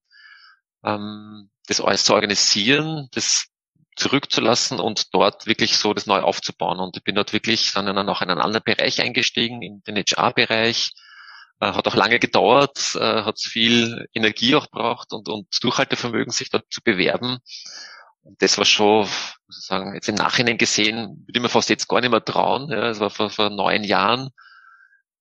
ähm, 0.85 1.51
das 1.67 1.81
alles 1.81 2.05
zu 2.05 2.15
organisieren, 2.15 3.09
das 3.13 3.49
zurückzulassen 3.97 4.79
und 4.79 5.13
dort 5.15 5.47
wirklich 5.47 5.77
so 5.77 5.93
das 5.95 6.07
neu 6.07 6.21
aufzubauen. 6.21 6.79
Und 6.79 6.97
ich 6.97 7.03
bin 7.03 7.17
dort 7.17 7.33
wirklich 7.33 7.73
dann 7.73 8.09
auch 8.09 8.23
in 8.23 8.31
einen 8.31 8.41
anderen 8.41 8.65
Bereich 8.65 9.03
eingestiegen, 9.03 9.63
in 9.63 9.83
den 9.83 9.97
HR-Bereich, 9.97 10.93
hat 11.67 11.87
auch 11.87 11.95
lange 11.95 12.19
gedauert, 12.19 12.97
äh, 12.97 13.23
hat 13.23 13.39
viel 13.41 14.07
Energie 14.13 14.55
auch 14.55 14.67
braucht 14.69 15.13
und, 15.13 15.29
und 15.29 15.47
Durchhaltevermögen, 15.63 16.33
sich 16.33 16.51
dort 16.51 16.65
zu 16.71 16.81
bewerben. 16.83 17.39
Und 18.23 18.41
das 18.41 18.59
war 18.59 18.65
schon, 18.65 19.01
muss 19.47 19.59
ich 19.61 19.67
sagen, 19.67 19.95
jetzt 19.95 20.09
im 20.09 20.15
Nachhinein 20.15 20.59
gesehen, 20.59 21.25
würde 21.27 21.39
ich 21.39 21.43
mir 21.43 21.49
fast 21.49 21.71
jetzt 21.71 21.89
gar 21.89 22.01
nicht 22.01 22.11
mehr 22.11 22.25
trauen. 22.25 22.71
Ja, 22.71 22.81
das 22.81 23.01
war 23.01 23.11
vor, 23.11 23.31
vor 23.31 23.51
neun 23.51 23.85
Jahren, 23.85 24.31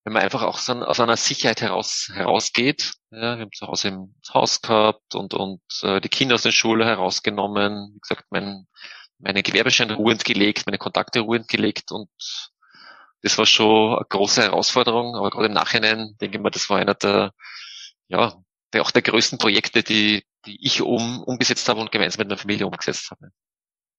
wenn 0.04 0.14
man 0.14 0.24
einfach 0.24 0.44
auch 0.44 0.58
so 0.58 0.74
aus 0.74 1.00
einer 1.00 1.18
Sicherheit 1.18 1.62
heraus 1.62 2.10
herausgeht. 2.14 2.94
Ja, 3.12 3.38
wir 3.38 3.42
haben 3.42 3.52
zu 3.54 3.68
Hause 3.68 3.90
im 3.90 4.16
Haus 4.34 4.62
gehabt 4.62 5.16
und, 5.16 5.34
und 5.34 5.62
äh, 5.84 6.00
die 6.02 6.10
Kinder 6.10 6.36
aus 6.36 6.44
der 6.44 6.52
Schule 6.52 6.86
herausgenommen, 6.86 7.92
wie 7.94 8.00
gesagt, 8.00 8.26
mein, 8.30 8.68
meine 9.20 9.44
Gewerbescheine 9.44 9.96
ruhend 9.96 10.26
gelegt, 10.26 10.66
meine 10.66 10.80
Kontakte 10.80 11.20
ruhend 11.20 11.48
gelegt 11.48 11.92
und 11.92 12.10
das 13.22 13.38
war 13.38 13.46
schon 13.46 13.96
eine 13.96 14.06
große 14.10 14.42
Herausforderung, 14.42 15.16
aber 15.16 15.30
gerade 15.30 15.48
im 15.48 15.54
Nachhinein 15.54 16.16
denke 16.20 16.38
ich 16.38 16.44
mal, 16.44 16.50
das 16.50 16.70
war 16.70 16.78
einer 16.78 16.96
der, 16.96 17.34
ja, 18.08 18.36
der, 18.74 18.82
auch 18.82 18.92
der 18.92 19.02
größten 19.02 19.38
Projekte, 19.38 19.84
die, 19.84 20.24
die 20.46 20.58
ich 20.66 20.82
um, 20.82 21.24
umgesetzt 21.24 21.68
habe 21.70 21.80
und 21.80 21.92
gemeinsam 21.92 22.20
mit 22.20 22.30
meiner 22.30 22.40
Familie 22.40 22.66
umgesetzt 22.66 23.12
habe. 23.12 23.32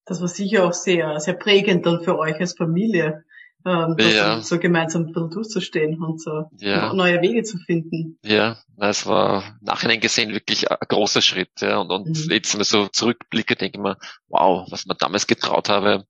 Das 0.04 0.20
war 0.20 0.28
sicher 0.28 0.64
auch 0.64 0.72
sehr, 0.72 1.20
sehr 1.20 1.34
prägend 1.34 1.86
dann 1.86 2.02
für 2.02 2.18
euch 2.18 2.40
als 2.40 2.54
Familie, 2.54 3.24
ähm, 3.64 3.94
ja. 3.98 4.40
so 4.40 4.58
gemeinsam 4.58 5.12
durchzustehen 5.12 6.02
und 6.02 6.20
so 6.20 6.50
ja. 6.58 6.92
neue 6.92 7.20
Wege 7.22 7.44
zu 7.44 7.58
finden. 7.58 8.18
Ja, 8.24 8.58
es 8.78 9.06
war 9.06 9.56
nachhinein 9.60 10.00
gesehen 10.00 10.32
wirklich 10.32 10.68
ein 10.70 10.76
großer 10.88 11.22
Schritt. 11.22 11.60
Ja. 11.60 11.78
Und, 11.78 11.90
und 11.90 12.08
mhm. 12.08 12.30
jetzt, 12.32 12.54
wenn 12.54 12.60
ich 12.60 12.68
so 12.68 12.88
zurückblicke, 12.88 13.54
denke 13.54 13.78
ich 13.78 13.82
mir, 13.82 13.96
wow, 14.26 14.66
was 14.70 14.86
man 14.86 14.96
damals 14.98 15.28
getraut 15.28 15.68
habe. 15.68 16.06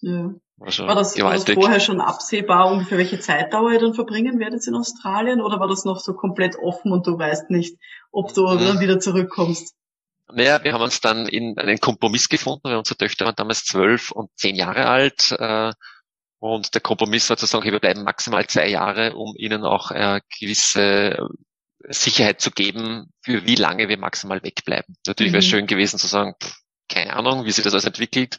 Ja. 0.00 0.34
War, 0.56 0.86
war, 0.86 0.94
das, 0.94 1.18
war 1.18 1.32
das 1.32 1.44
vorher 1.44 1.80
schon 1.80 2.00
absehbar, 2.00 2.70
ungefähr 2.70 2.96
welche 2.98 3.18
Zeitdauer 3.18 3.72
ihr 3.72 3.80
dann 3.80 3.94
verbringen 3.94 4.38
werdet 4.38 4.66
in 4.66 4.74
Australien? 4.76 5.40
Oder 5.40 5.58
war 5.58 5.66
das 5.66 5.84
noch 5.84 5.98
so 5.98 6.14
komplett 6.14 6.56
offen 6.56 6.92
und 6.92 7.06
du 7.06 7.18
weißt 7.18 7.50
nicht, 7.50 7.76
ob 8.12 8.32
du 8.34 8.46
mhm. 8.46 8.60
dann 8.60 8.80
wieder 8.80 9.00
zurückkommst? 9.00 9.74
Naja, 10.32 10.62
wir 10.62 10.72
haben 10.72 10.82
uns 10.82 11.00
dann 11.00 11.26
in 11.26 11.58
einen 11.58 11.80
Kompromiss 11.80 12.28
gefunden, 12.28 12.62
weil 12.64 12.76
unsere 12.76 12.96
Töchter 12.96 13.26
waren 13.26 13.34
damals 13.36 13.64
zwölf 13.64 14.10
und 14.10 14.30
zehn 14.36 14.54
Jahre 14.54 14.86
alt. 14.86 15.32
Äh, 15.32 15.72
und 16.38 16.74
der 16.74 16.80
Kompromiss 16.80 17.28
war 17.30 17.36
zu 17.36 17.46
sagen, 17.46 17.62
okay, 17.62 17.72
wir 17.72 17.80
bleiben 17.80 18.04
maximal 18.04 18.46
zwei 18.46 18.68
Jahre, 18.68 19.16
um 19.16 19.34
ihnen 19.36 19.64
auch 19.64 19.90
äh, 19.90 20.20
gewisse 20.38 21.18
Sicherheit 21.88 22.40
zu 22.40 22.50
geben, 22.50 23.10
für 23.22 23.44
wie 23.44 23.56
lange 23.56 23.88
wir 23.88 23.98
maximal 23.98 24.42
wegbleiben. 24.42 24.96
Natürlich 25.06 25.32
mhm. 25.32 25.34
wäre 25.34 25.44
es 25.44 25.48
schön 25.48 25.66
gewesen 25.66 25.98
zu 25.98 26.06
sagen, 26.06 26.34
pff, 26.40 26.54
keine 26.88 27.14
Ahnung, 27.14 27.44
wie 27.44 27.50
sich 27.50 27.64
das 27.64 27.74
alles 27.74 27.84
entwickelt. 27.84 28.38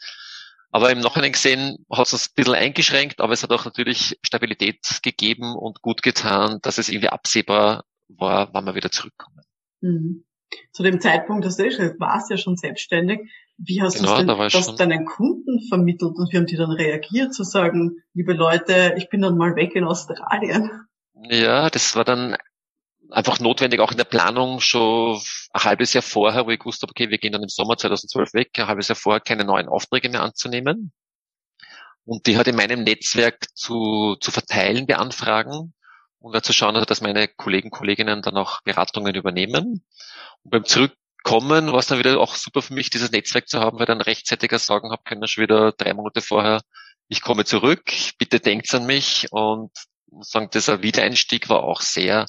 Aber 0.71 0.91
im 0.91 0.99
Nachhinein 0.99 1.32
gesehen 1.32 1.86
hat 1.91 2.08
es 2.08 2.13
uns 2.13 2.28
ein 2.28 2.34
bisschen 2.36 2.56
eingeschränkt, 2.56 3.21
aber 3.21 3.34
es 3.34 3.43
hat 3.43 3.51
auch 3.51 3.65
natürlich 3.65 4.17
Stabilität 4.23 4.80
gegeben 5.04 5.56
und 5.56 5.82
gut 5.82 6.01
getan, 6.01 6.60
dass 6.62 6.78
es 6.78 6.89
irgendwie 6.89 7.10
absehbar 7.10 7.86
war, 8.08 8.54
wann 8.54 8.65
wir 8.65 8.75
wieder 8.75 8.91
zurückkommen. 8.91 9.41
Mhm. 9.82 10.25
Zu 10.71 10.84
dem 10.84 11.01
Zeitpunkt, 11.01 11.45
dass 11.45 11.58
du 11.58 11.63
warst 11.99 12.30
ja 12.30 12.38
schon 12.38 12.56
selbstständig. 12.56 13.19
Wie 13.58 13.82
hast 13.82 13.97
genau, 13.97 14.21
du 14.21 14.49
das 14.49 14.67
da 14.67 14.73
deinen 14.73 15.06
Kunden 15.06 15.62
vermittelt 15.69 16.15
und 16.15 16.32
wie 16.32 16.38
haben 16.38 16.45
die 16.45 16.58
dann 16.58 16.71
reagiert, 16.71 17.34
zu 17.34 17.43
sagen, 17.43 18.04
liebe 18.13 18.34
Leute, 18.34 18.95
ich 18.97 19.10
bin 19.10 19.21
dann 19.21 19.38
mal 19.38 19.56
weg 19.56 19.75
in 19.75 19.86
Australien? 19.86 20.69
Ja, 21.30 21.69
das 21.69 21.95
war 21.95 22.04
dann 22.04 22.36
einfach 23.15 23.39
notwendig, 23.39 23.80
auch 23.80 23.91
in 23.91 23.97
der 23.97 24.04
Planung 24.04 24.60
schon 24.60 25.21
ein 25.54 25.63
halbes 25.63 25.93
Jahr 25.93 26.01
vorher, 26.01 26.45
wo 26.45 26.51
ich 26.51 26.60
gewusst 26.60 26.82
habe, 26.82 26.91
okay, 26.91 27.10
wir 27.10 27.17
gehen 27.17 27.32
dann 27.32 27.43
im 27.43 27.49
Sommer 27.49 27.78
2012 27.78 28.34
weg, 28.34 28.49
ein 28.58 28.67
halbes 28.67 28.89
Jahr 28.89 28.97
vorher 28.97 29.21
keine 29.21 29.45
neuen 29.45 29.69
Aufträge 29.69 30.10
mehr 30.10 30.21
anzunehmen. 30.21 30.91
Und 32.04 32.28
die 32.28 32.38
hat 32.38 32.47
in 32.47 32.58
meinem 32.58 32.84
Netzwerk 32.84 33.47
zu, 33.56 34.17
zu 34.19 34.32
verteilen, 34.32 34.86
beanfragen 34.86 35.73
und 36.19 36.45
zu 36.45 36.51
schauen, 36.51 36.75
dass 36.86 37.01
meine 37.01 37.30
Kollegen, 37.30 37.71
Kolleginnen 37.71 38.21
dann 38.21 38.36
auch 38.36 38.62
Beratungen 38.63 39.15
übernehmen. 39.15 39.86
Und 40.43 40.51
beim 40.51 40.65
Zurückkommen 40.65 41.71
war 41.71 41.80
es 41.80 41.88
dann 41.88 41.99
wieder 41.99 42.19
auch 42.19 42.36
super 42.36 42.62
für 42.62 42.73
mich, 42.73 42.89
dieses 42.89 43.12
Netzwerk 43.12 43.47
zu 43.47 43.62
haben, 43.62 43.80
weil 43.80 43.86
dann 43.86 44.01
rechtzeitiger 44.01 44.60
sagen 44.60 44.91
habe 44.91 45.04
können, 45.06 45.25
schon 45.30 45.43
wieder 45.43 45.71
drei 45.71 45.93
Monate 45.93 46.19
vorher, 46.19 46.62
ich 47.08 47.21
komme 47.21 47.45
zurück, 47.45 47.84
bitte 48.17 48.41
denkt 48.41 48.73
an 48.75 48.86
mich 48.86 49.28
und 49.32 49.71
sagen, 50.19 50.49
dieser 50.54 50.82
Wiedereinstieg 50.82 51.47
war 51.47 51.63
auch 51.63 51.80
sehr 51.80 52.25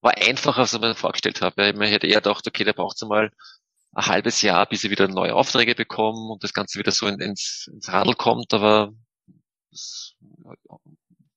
war 0.00 0.16
einfacher, 0.16 0.60
als 0.60 0.74
ich 0.74 0.80
mir 0.80 0.94
vorgestellt 0.94 1.42
habe. 1.42 1.70
Ich 1.70 1.90
hätte 1.90 2.06
eher 2.06 2.20
gedacht, 2.20 2.46
okay, 2.46 2.64
da 2.64 2.72
braucht 2.72 2.96
es 2.96 3.08
mal 3.08 3.30
ein 3.92 4.06
halbes 4.06 4.42
Jahr, 4.42 4.66
bis 4.66 4.82
sie 4.82 4.90
wieder 4.90 5.08
neue 5.08 5.34
Aufträge 5.34 5.74
bekommen 5.74 6.30
und 6.30 6.44
das 6.44 6.52
Ganze 6.52 6.78
wieder 6.78 6.92
so 6.92 7.06
ins, 7.06 7.68
ins 7.72 7.88
Radl 7.90 8.14
kommt, 8.14 8.52
aber 8.52 8.92
es 9.72 10.14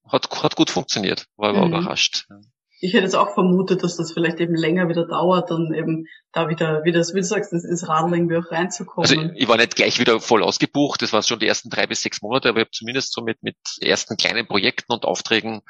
hat, 0.06 0.28
hat 0.42 0.56
gut 0.56 0.70
funktioniert, 0.70 1.26
war 1.36 1.52
mhm. 1.52 1.72
überrascht. 1.72 2.26
Ich 2.82 2.94
hätte 2.94 3.04
jetzt 3.04 3.16
auch 3.16 3.34
vermutet, 3.34 3.82
dass 3.82 3.96
das 3.96 4.12
vielleicht 4.12 4.40
eben 4.40 4.54
länger 4.54 4.88
wieder 4.88 5.06
dauert, 5.06 5.50
dann 5.50 5.74
eben 5.74 6.06
da 6.32 6.48
wieder, 6.48 6.82
wie, 6.84 6.92
das, 6.92 7.12
wie 7.12 7.20
du 7.20 7.24
sagst, 7.24 7.52
ins 7.52 7.86
Radl 7.86 8.14
irgendwie 8.14 8.36
auch 8.36 8.50
reinzukommen. 8.50 9.08
Also 9.08 9.32
ich 9.34 9.48
war 9.48 9.58
nicht 9.58 9.76
gleich 9.76 9.98
wieder 9.98 10.18
voll 10.18 10.42
ausgebucht, 10.42 11.02
das 11.02 11.12
war 11.12 11.22
schon 11.22 11.40
die 11.40 11.46
ersten 11.46 11.68
drei 11.68 11.86
bis 11.86 12.02
sechs 12.02 12.22
Monate, 12.22 12.48
aber 12.48 12.58
ich 12.58 12.64
habe 12.64 12.70
zumindest 12.72 13.12
so 13.12 13.22
mit, 13.22 13.42
mit 13.42 13.56
ersten 13.80 14.16
kleinen 14.16 14.46
Projekten 14.46 14.92
und 14.92 15.04
Aufträgen 15.04 15.60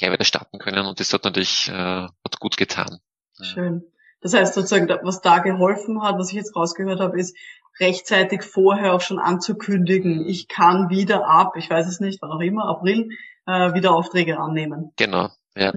wieder 0.00 0.24
starten 0.24 0.58
können 0.58 0.86
und 0.86 1.00
das 1.00 1.12
hat 1.12 1.24
natürlich 1.24 1.68
äh, 1.68 1.72
hat 1.72 2.40
gut 2.40 2.56
getan. 2.56 3.00
Schön. 3.40 3.84
Das 4.20 4.34
heißt 4.34 4.54
sozusagen, 4.54 4.88
was 5.02 5.20
da 5.20 5.38
geholfen 5.38 6.02
hat, 6.02 6.18
was 6.18 6.28
ich 6.28 6.34
jetzt 6.34 6.54
rausgehört 6.54 7.00
habe, 7.00 7.18
ist 7.18 7.36
rechtzeitig 7.78 8.42
vorher 8.42 8.94
auch 8.94 9.00
schon 9.00 9.18
anzukündigen, 9.18 10.26
ich 10.26 10.48
kann 10.48 10.90
wieder 10.90 11.26
ab, 11.26 11.54
ich 11.56 11.70
weiß 11.70 11.86
es 11.86 12.00
nicht, 12.00 12.20
wann 12.20 12.30
auch 12.30 12.40
immer, 12.40 12.66
April, 12.66 13.10
äh, 13.46 13.72
wieder 13.72 13.92
Aufträge 13.94 14.38
annehmen. 14.38 14.92
Genau, 14.96 15.28
ja. 15.56 15.72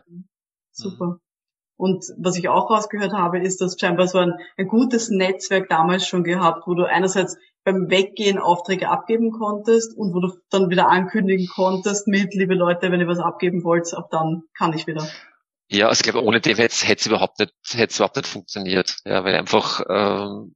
Super. 0.71 1.19
Und 1.77 2.05
was 2.17 2.37
ich 2.37 2.49
auch 2.49 2.69
rausgehört 2.69 3.13
habe, 3.13 3.39
ist, 3.39 3.61
dass 3.61 3.79
scheinbar 3.79 4.07
so 4.07 4.19
ein, 4.19 4.33
ein 4.57 4.67
gutes 4.67 5.09
Netzwerk 5.09 5.69
damals 5.69 6.07
schon 6.07 6.23
gehabt, 6.23 6.67
wo 6.67 6.73
du 6.75 6.85
einerseits 6.85 7.37
beim 7.63 7.89
Weggehen 7.89 8.39
Aufträge 8.39 8.89
abgeben 8.89 9.31
konntest 9.31 9.95
und 9.97 10.13
wo 10.13 10.19
du 10.19 10.33
dann 10.49 10.69
wieder 10.69 10.89
ankündigen 10.89 11.47
konntest 11.47 12.07
mit, 12.07 12.33
liebe 12.33 12.55
Leute, 12.55 12.91
wenn 12.91 12.99
ihr 12.99 13.07
was 13.07 13.19
abgeben 13.19 13.63
wollt, 13.63 13.93
ab 13.93 14.09
dann 14.11 14.43
kann 14.57 14.73
ich 14.73 14.87
wieder. 14.87 15.07
Ja, 15.69 15.87
also 15.87 16.01
ich 16.01 16.03
glaube, 16.03 16.25
ohne 16.25 16.41
dem 16.41 16.57
hätte 16.57 16.73
es 16.73 17.05
überhaupt 17.05 17.39
nicht, 17.39 17.53
hätte 17.71 17.91
es 17.91 17.97
überhaupt 17.97 18.17
nicht 18.17 18.27
funktioniert. 18.27 18.97
Ja, 19.05 19.23
weil 19.23 19.35
einfach 19.35 19.81
ähm, 19.89 20.55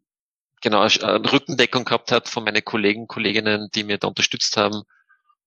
genau 0.61 0.81
eine 0.81 1.31
Rückendeckung 1.31 1.85
gehabt 1.85 2.11
hat 2.11 2.27
von 2.27 2.43
meinen 2.43 2.63
Kollegen, 2.63 3.07
Kolleginnen, 3.07 3.69
die 3.73 3.83
mir 3.83 3.97
da 3.97 4.07
unterstützt 4.07 4.57
haben. 4.57 4.83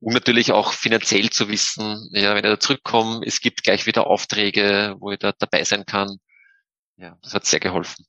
Und 0.00 0.14
natürlich 0.14 0.52
auch 0.52 0.72
finanziell 0.72 1.28
zu 1.28 1.48
wissen, 1.48 2.08
ja, 2.12 2.30
wenn 2.34 2.44
ich 2.44 2.50
da 2.50 2.58
zurückkomme, 2.58 3.20
es 3.26 3.40
gibt 3.40 3.62
gleich 3.62 3.86
wieder 3.86 4.06
Aufträge, 4.06 4.96
wo 4.98 5.10
ich 5.10 5.18
da 5.18 5.32
dabei 5.38 5.62
sein 5.64 5.84
kann. 5.84 6.16
Ja, 6.96 7.18
das 7.22 7.34
hat 7.34 7.44
sehr 7.44 7.60
geholfen. 7.60 8.06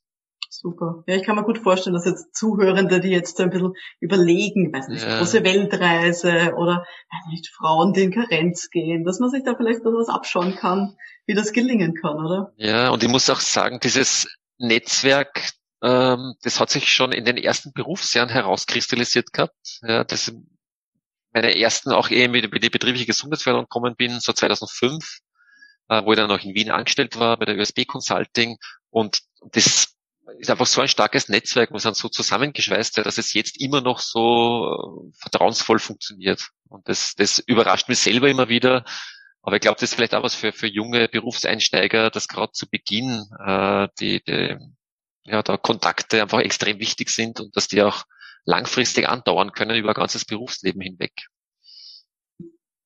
Super. 0.62 1.02
Ja, 1.08 1.16
ich 1.16 1.24
kann 1.24 1.34
mir 1.34 1.42
gut 1.42 1.58
vorstellen, 1.58 1.94
dass 1.94 2.06
jetzt 2.06 2.36
Zuhörende, 2.36 3.00
die 3.00 3.08
jetzt 3.08 3.36
so 3.36 3.42
ein 3.42 3.50
bisschen 3.50 3.74
überlegen, 3.98 4.72
weiß 4.72 4.86
nicht, 4.86 5.02
ja. 5.02 5.18
große 5.18 5.42
Weltreise 5.42 6.54
oder 6.56 6.86
weiß 7.10 7.26
nicht, 7.30 7.48
Frauen, 7.48 7.92
die 7.92 8.02
in 8.04 8.12
Karenz 8.12 8.70
gehen, 8.70 9.02
dass 9.02 9.18
man 9.18 9.28
sich 9.28 9.42
da 9.42 9.56
vielleicht 9.56 9.80
etwas 9.80 10.08
abschauen 10.08 10.54
kann, 10.54 10.96
wie 11.26 11.34
das 11.34 11.52
gelingen 11.52 11.94
kann, 12.00 12.24
oder? 12.24 12.52
Ja, 12.58 12.90
und 12.90 13.02
ich 13.02 13.08
muss 13.08 13.28
auch 13.28 13.40
sagen, 13.40 13.80
dieses 13.82 14.28
Netzwerk, 14.58 15.50
ähm, 15.82 16.34
das 16.44 16.60
hat 16.60 16.70
sich 16.70 16.92
schon 16.92 17.10
in 17.10 17.24
den 17.24 17.38
ersten 17.38 17.72
Berufsjahren 17.72 18.30
herauskristallisiert 18.30 19.32
gehabt. 19.32 19.80
Ja, 19.82 20.04
das 20.04 20.32
meine 21.32 21.58
ersten 21.58 21.90
auch 21.90 22.08
mit, 22.10 22.52
mit 22.52 22.62
die 22.62 22.70
betriebliche 22.70 23.06
Gesundheitsförderung 23.06 23.64
gekommen 23.64 23.96
bin, 23.96 24.20
so 24.20 24.32
2005, 24.32 25.18
äh, 25.88 26.04
wo 26.04 26.12
ich 26.12 26.16
dann 26.16 26.28
noch 26.28 26.44
in 26.44 26.54
Wien 26.54 26.70
angestellt 26.70 27.18
war 27.18 27.36
bei 27.36 27.46
der 27.46 27.58
USB 27.58 27.84
Consulting 27.84 28.58
und 28.90 29.22
das 29.50 29.96
ist 30.38 30.50
einfach 30.50 30.66
so 30.66 30.80
ein 30.80 30.88
starkes 30.88 31.28
Netzwerk, 31.28 31.72
wir 31.72 31.80
sind 31.80 31.96
so 31.96 32.08
zusammengeschweißt, 32.08 32.98
dass 32.98 33.18
es 33.18 33.32
jetzt 33.34 33.60
immer 33.60 33.80
noch 33.80 34.00
so 34.00 35.10
äh, 35.10 35.18
vertrauensvoll 35.18 35.78
funktioniert. 35.78 36.48
Und 36.68 36.88
das, 36.88 37.14
das 37.16 37.38
überrascht 37.38 37.88
mich 37.88 37.98
selber 37.98 38.28
immer 38.28 38.48
wieder. 38.48 38.84
Aber 39.42 39.56
ich 39.56 39.62
glaube, 39.62 39.76
das 39.80 39.90
ist 39.90 39.94
vielleicht 39.94 40.14
auch 40.14 40.22
was 40.22 40.34
für, 40.34 40.52
für 40.52 40.68
junge 40.68 41.08
Berufseinsteiger, 41.08 42.10
dass 42.10 42.28
gerade 42.28 42.52
zu 42.52 42.68
Beginn 42.68 43.26
äh, 43.44 43.88
die, 43.98 44.22
die 44.22 44.56
ja, 45.24 45.42
da 45.42 45.56
Kontakte 45.56 46.22
einfach 46.22 46.40
extrem 46.40 46.78
wichtig 46.78 47.10
sind 47.10 47.40
und 47.40 47.56
dass 47.56 47.68
die 47.68 47.82
auch 47.82 48.04
langfristig 48.44 49.08
andauern 49.08 49.52
können 49.52 49.76
über 49.76 49.90
ein 49.90 49.94
ganzes 49.94 50.24
Berufsleben 50.24 50.80
hinweg. 50.80 51.12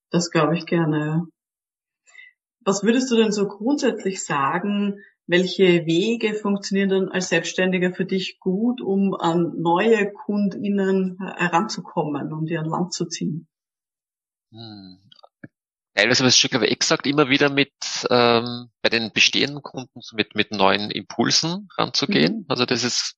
Das 0.09 0.29
glaube 0.31 0.57
ich 0.57 0.65
gerne. 0.65 1.27
Was 2.61 2.83
würdest 2.83 3.11
du 3.11 3.15
denn 3.15 3.31
so 3.31 3.47
grundsätzlich 3.47 4.23
sagen, 4.23 4.99
welche 5.27 5.85
Wege 5.85 6.33
funktionieren 6.33 6.89
dann 6.89 7.09
als 7.09 7.29
Selbstständiger 7.29 7.93
für 7.93 8.05
dich 8.05 8.39
gut, 8.39 8.81
um 8.81 9.13
an 9.13 9.53
neue 9.57 10.11
KundInnen 10.11 11.17
heranzukommen, 11.19 12.31
um 12.31 12.45
die 12.45 12.57
an 12.57 12.65
Land 12.65 12.93
zu 12.93 13.05
ziehen? 13.05 13.47
Hm. 14.51 14.99
Teilweise 15.93 16.27
ich 16.27 16.35
schon 16.35 16.51
aber 16.53 16.71
exakt 16.71 17.07
immer 17.07 17.29
wieder 17.29 17.49
mit 17.49 17.73
ähm, 18.09 18.69
bei 18.83 18.89
den 18.89 19.11
bestehenden 19.11 19.63
Kunden 19.63 19.99
mit 20.13 20.35
mit 20.35 20.51
neuen 20.51 20.91
Impulsen 20.91 21.67
ranzugehen. 21.75 22.41
Mhm. 22.41 22.45
Also 22.47 22.65
das 22.65 22.83
ist 22.83 23.15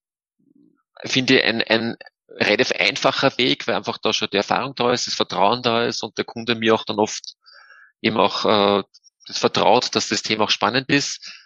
finde 1.04 1.38
ich 1.38 1.43
ein, 1.43 1.62
ein 1.62 1.98
relativ 2.30 2.72
einfacher 2.72 3.38
Weg, 3.38 3.67
weil 3.67 3.76
einfach 3.76 3.98
da 3.98 4.13
schon 4.13 4.30
die 4.32 4.38
Erfahrung 4.38 4.76
da 4.76 4.93
ist, 4.93 5.08
das 5.08 5.15
Vertrauen 5.15 5.62
da 5.62 5.86
ist 5.86 6.04
und 6.04 6.17
der 6.17 6.26
Kunde 6.26 6.56
mir 6.56 6.74
auch 6.74 6.86
dann 6.86 7.00
oft 7.00 7.36
eben 8.02 8.17
auch 8.17 8.45
äh, 8.45 8.84
das 9.28 9.39
vertraut, 9.39 9.93
dass 9.95 10.08
das 10.08 10.22
Thema 10.22 10.45
auch 10.45 10.50
spannend 10.50 10.89
ist. 10.89 11.38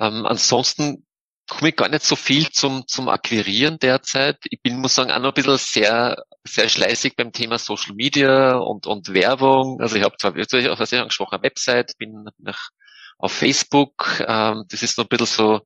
Ähm, 0.00 0.26
ansonsten 0.26 1.06
komme 1.48 1.70
ich 1.70 1.76
gar 1.76 1.88
nicht 1.88 2.04
so 2.04 2.16
viel 2.16 2.50
zum, 2.50 2.86
zum 2.88 3.08
Akquirieren 3.08 3.78
derzeit. 3.78 4.38
Ich 4.50 4.60
bin, 4.62 4.78
muss 4.78 4.94
sagen, 4.94 5.10
auch 5.10 5.20
noch 5.20 5.30
ein 5.30 5.34
bisschen 5.34 5.58
sehr, 5.58 6.24
sehr 6.44 6.68
schleißig 6.68 7.14
beim 7.16 7.32
Thema 7.32 7.58
Social 7.58 7.94
Media 7.94 8.56
und, 8.56 8.86
und 8.86 9.14
Werbung. 9.14 9.80
Also 9.80 9.96
ich 9.96 10.02
habe 10.02 10.16
zwar 10.16 10.34
wirklich 10.34 10.68
auf 10.68 10.78
einer 10.78 10.86
sehr 10.86 11.02
angesprochenen 11.02 11.42
Website, 11.42 11.92
bin 11.98 12.28
nach, 12.38 12.70
auf 13.18 13.32
Facebook. 13.32 14.24
Ähm, 14.26 14.64
das 14.68 14.82
ist 14.82 14.98
noch 14.98 15.04
ein 15.04 15.08
bisschen 15.08 15.26
so 15.26 15.60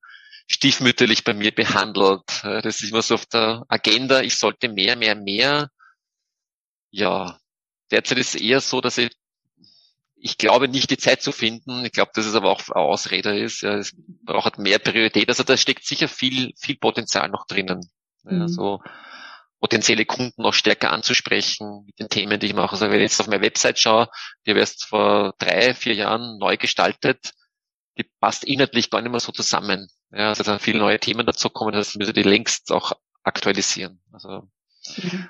stiefmütterlich 0.49 1.25
bei 1.25 1.33
mir 1.33 1.55
behandelt. 1.55 2.45
Äh, 2.45 2.63
das 2.63 2.81
ist 2.81 2.91
immer 2.91 3.03
so 3.03 3.15
auf 3.15 3.27
der 3.27 3.65
Agenda. 3.69 4.21
Ich 4.21 4.39
sollte 4.39 4.69
mehr, 4.69 4.97
mehr, 4.97 5.15
mehr. 5.15 5.71
Ja, 6.91 7.39
derzeit 7.91 8.19
ist 8.19 8.35
es 8.35 8.41
eher 8.41 8.61
so, 8.61 8.81
dass 8.81 8.99
ich 8.99 9.11
ich 10.23 10.39
glaube 10.39 10.69
nicht 10.69 10.91
die 10.91 10.99
Zeit 10.99 11.23
zu 11.23 11.33
finden. 11.33 11.85
Ich 11.85 11.93
glaube, 11.93 12.13
dass 12.15 12.27
es 12.27 12.35
aber 12.35 12.51
auch 12.51 12.69
Ausrede 12.71 13.39
ist. 13.39 13.63
Ja, 13.63 13.77
es 13.77 13.95
braucht 14.25 14.59
mehr 14.59 14.79
Priorität. 14.79 15.29
Also 15.29 15.43
da 15.43 15.57
steckt 15.57 15.85
sicher 15.85 16.09
viel, 16.09 16.53
viel 16.57 16.77
Potenzial 16.77 17.29
noch 17.29 17.47
drinnen. 17.47 17.91
Ja, 18.25 18.33
mhm. 18.33 18.49
so 18.49 18.83
potenzielle 19.61 20.07
Kunden 20.07 20.43
noch 20.43 20.55
stärker 20.55 20.91
anzusprechen 20.91 21.85
mit 21.87 21.99
den 21.99 22.09
Themen, 22.09 22.41
die 22.41 22.47
ich 22.47 22.55
mache. 22.55 22.73
Also 22.73 22.87
wenn 22.87 22.95
ich 22.95 23.03
jetzt 23.03 23.21
auf 23.21 23.29
meine 23.29 23.43
Website 23.43 23.79
schaue, 23.79 24.09
die 24.45 24.51
habe 24.51 24.61
erst 24.61 24.85
vor 24.85 25.35
drei, 25.39 25.75
vier 25.75 25.95
Jahren 25.95 26.39
neu 26.39 26.57
gestaltet, 26.57 27.33
die 27.99 28.05
passt 28.21 28.45
inhaltlich 28.45 28.91
gar 28.91 29.03
nicht 29.03 29.11
mehr 29.11 29.21
so 29.21 29.33
zusammen. 29.33 29.89
Ja, 30.13 30.29
also 30.29 30.43
da 30.43 30.59
viele 30.59 30.79
neue 30.79 30.99
Themen 30.99 31.27
dazu 31.27 31.51
kommen, 31.51 31.73
das 31.73 31.95
müssen 31.95 32.15
die 32.15 32.23
längst 32.23 32.73
auch 32.73 32.93
aktualisieren. 33.23 34.01
Also, 34.13 34.49
mhm. 34.97 35.29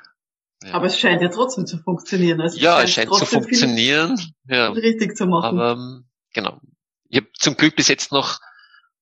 Ja. 0.65 0.75
Aber 0.75 0.87
es 0.87 0.99
scheint 0.99 1.23
ja 1.23 1.29
trotzdem 1.29 1.67
zu 1.67 1.79
funktionieren. 1.79 2.41
Also 2.41 2.59
ja, 2.59 2.83
es 2.83 2.91
scheint, 2.91 3.09
scheint 3.09 3.19
zu 3.19 3.27
funktionieren. 3.27 4.21
Ja. 4.47 4.71
Richtig 4.71 5.17
zu 5.17 5.27
machen. 5.27 5.59
Aber 5.59 5.73
ähm, 5.73 6.05
genau. 6.33 6.61
Ich 7.09 7.19
habe 7.19 7.29
zum 7.39 7.57
Glück 7.57 7.77
bis 7.77 7.89
jetzt 7.89 8.13
noch 8.13 8.39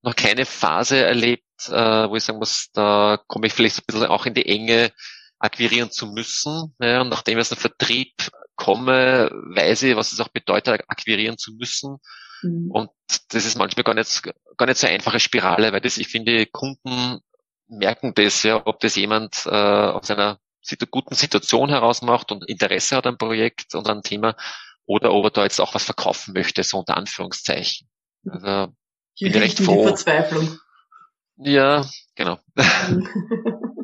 noch 0.02 0.14
keine 0.14 0.46
Phase 0.46 0.98
erlebt, 0.98 1.44
äh, 1.68 2.08
wo 2.08 2.14
ich 2.14 2.22
sagen 2.22 2.38
muss, 2.38 2.68
da 2.72 3.18
komme 3.26 3.48
ich 3.48 3.52
vielleicht 3.52 3.78
ein 3.80 3.84
bisschen 3.86 4.06
auch 4.06 4.26
in 4.26 4.34
die 4.34 4.46
Enge, 4.46 4.92
akquirieren 5.38 5.90
zu 5.90 6.06
müssen. 6.06 6.74
Ja, 6.80 7.00
und 7.00 7.08
nachdem 7.08 7.38
ich 7.38 7.42
aus 7.42 7.48
dem 7.50 7.58
Vertrieb 7.58 8.14
komme, 8.56 9.30
weiß 9.54 9.82
ich, 9.84 9.96
was 9.96 10.12
es 10.12 10.20
auch 10.20 10.28
bedeutet, 10.28 10.82
akquirieren 10.88 11.38
zu 11.38 11.52
müssen. 11.54 11.98
Mhm. 12.42 12.70
Und 12.70 12.90
das 13.30 13.44
ist 13.44 13.56
manchmal 13.56 13.84
gar 13.84 13.94
nicht, 13.94 14.22
gar 14.56 14.66
nicht 14.66 14.78
so 14.78 14.86
eine 14.86 14.96
einfache 14.96 15.20
Spirale, 15.20 15.72
weil 15.72 15.80
das, 15.80 15.98
ich 15.98 16.08
finde, 16.08 16.46
Kunden 16.46 17.20
merken 17.68 18.14
das, 18.14 18.42
ja, 18.42 18.66
ob 18.66 18.80
das 18.80 18.96
jemand 18.96 19.46
äh, 19.46 19.50
aus 19.50 20.10
einer 20.10 20.38
guten 20.90 21.14
Situation 21.14 21.68
heraus 21.68 22.02
macht 22.02 22.32
und 22.32 22.48
Interesse 22.48 22.96
hat 22.96 23.06
am 23.06 23.18
Projekt 23.18 23.74
und 23.74 23.88
am 23.88 24.02
Thema 24.02 24.36
oder 24.86 25.12
ob 25.12 25.24
er 25.24 25.30
da 25.30 25.42
jetzt 25.44 25.60
auch 25.60 25.74
was 25.74 25.84
verkaufen 25.84 26.32
möchte, 26.32 26.62
so 26.62 26.78
unter 26.78 26.96
Anführungszeichen. 26.96 27.88
Mhm. 28.22 28.32
Also 28.32 28.72
bin 29.20 29.28
ich 29.28 29.36
recht 29.36 29.58
froh. 29.58 29.82
Die 29.82 29.88
Verzweiflung. 29.88 30.58
Ja, 31.36 31.84
genau. 32.14 32.38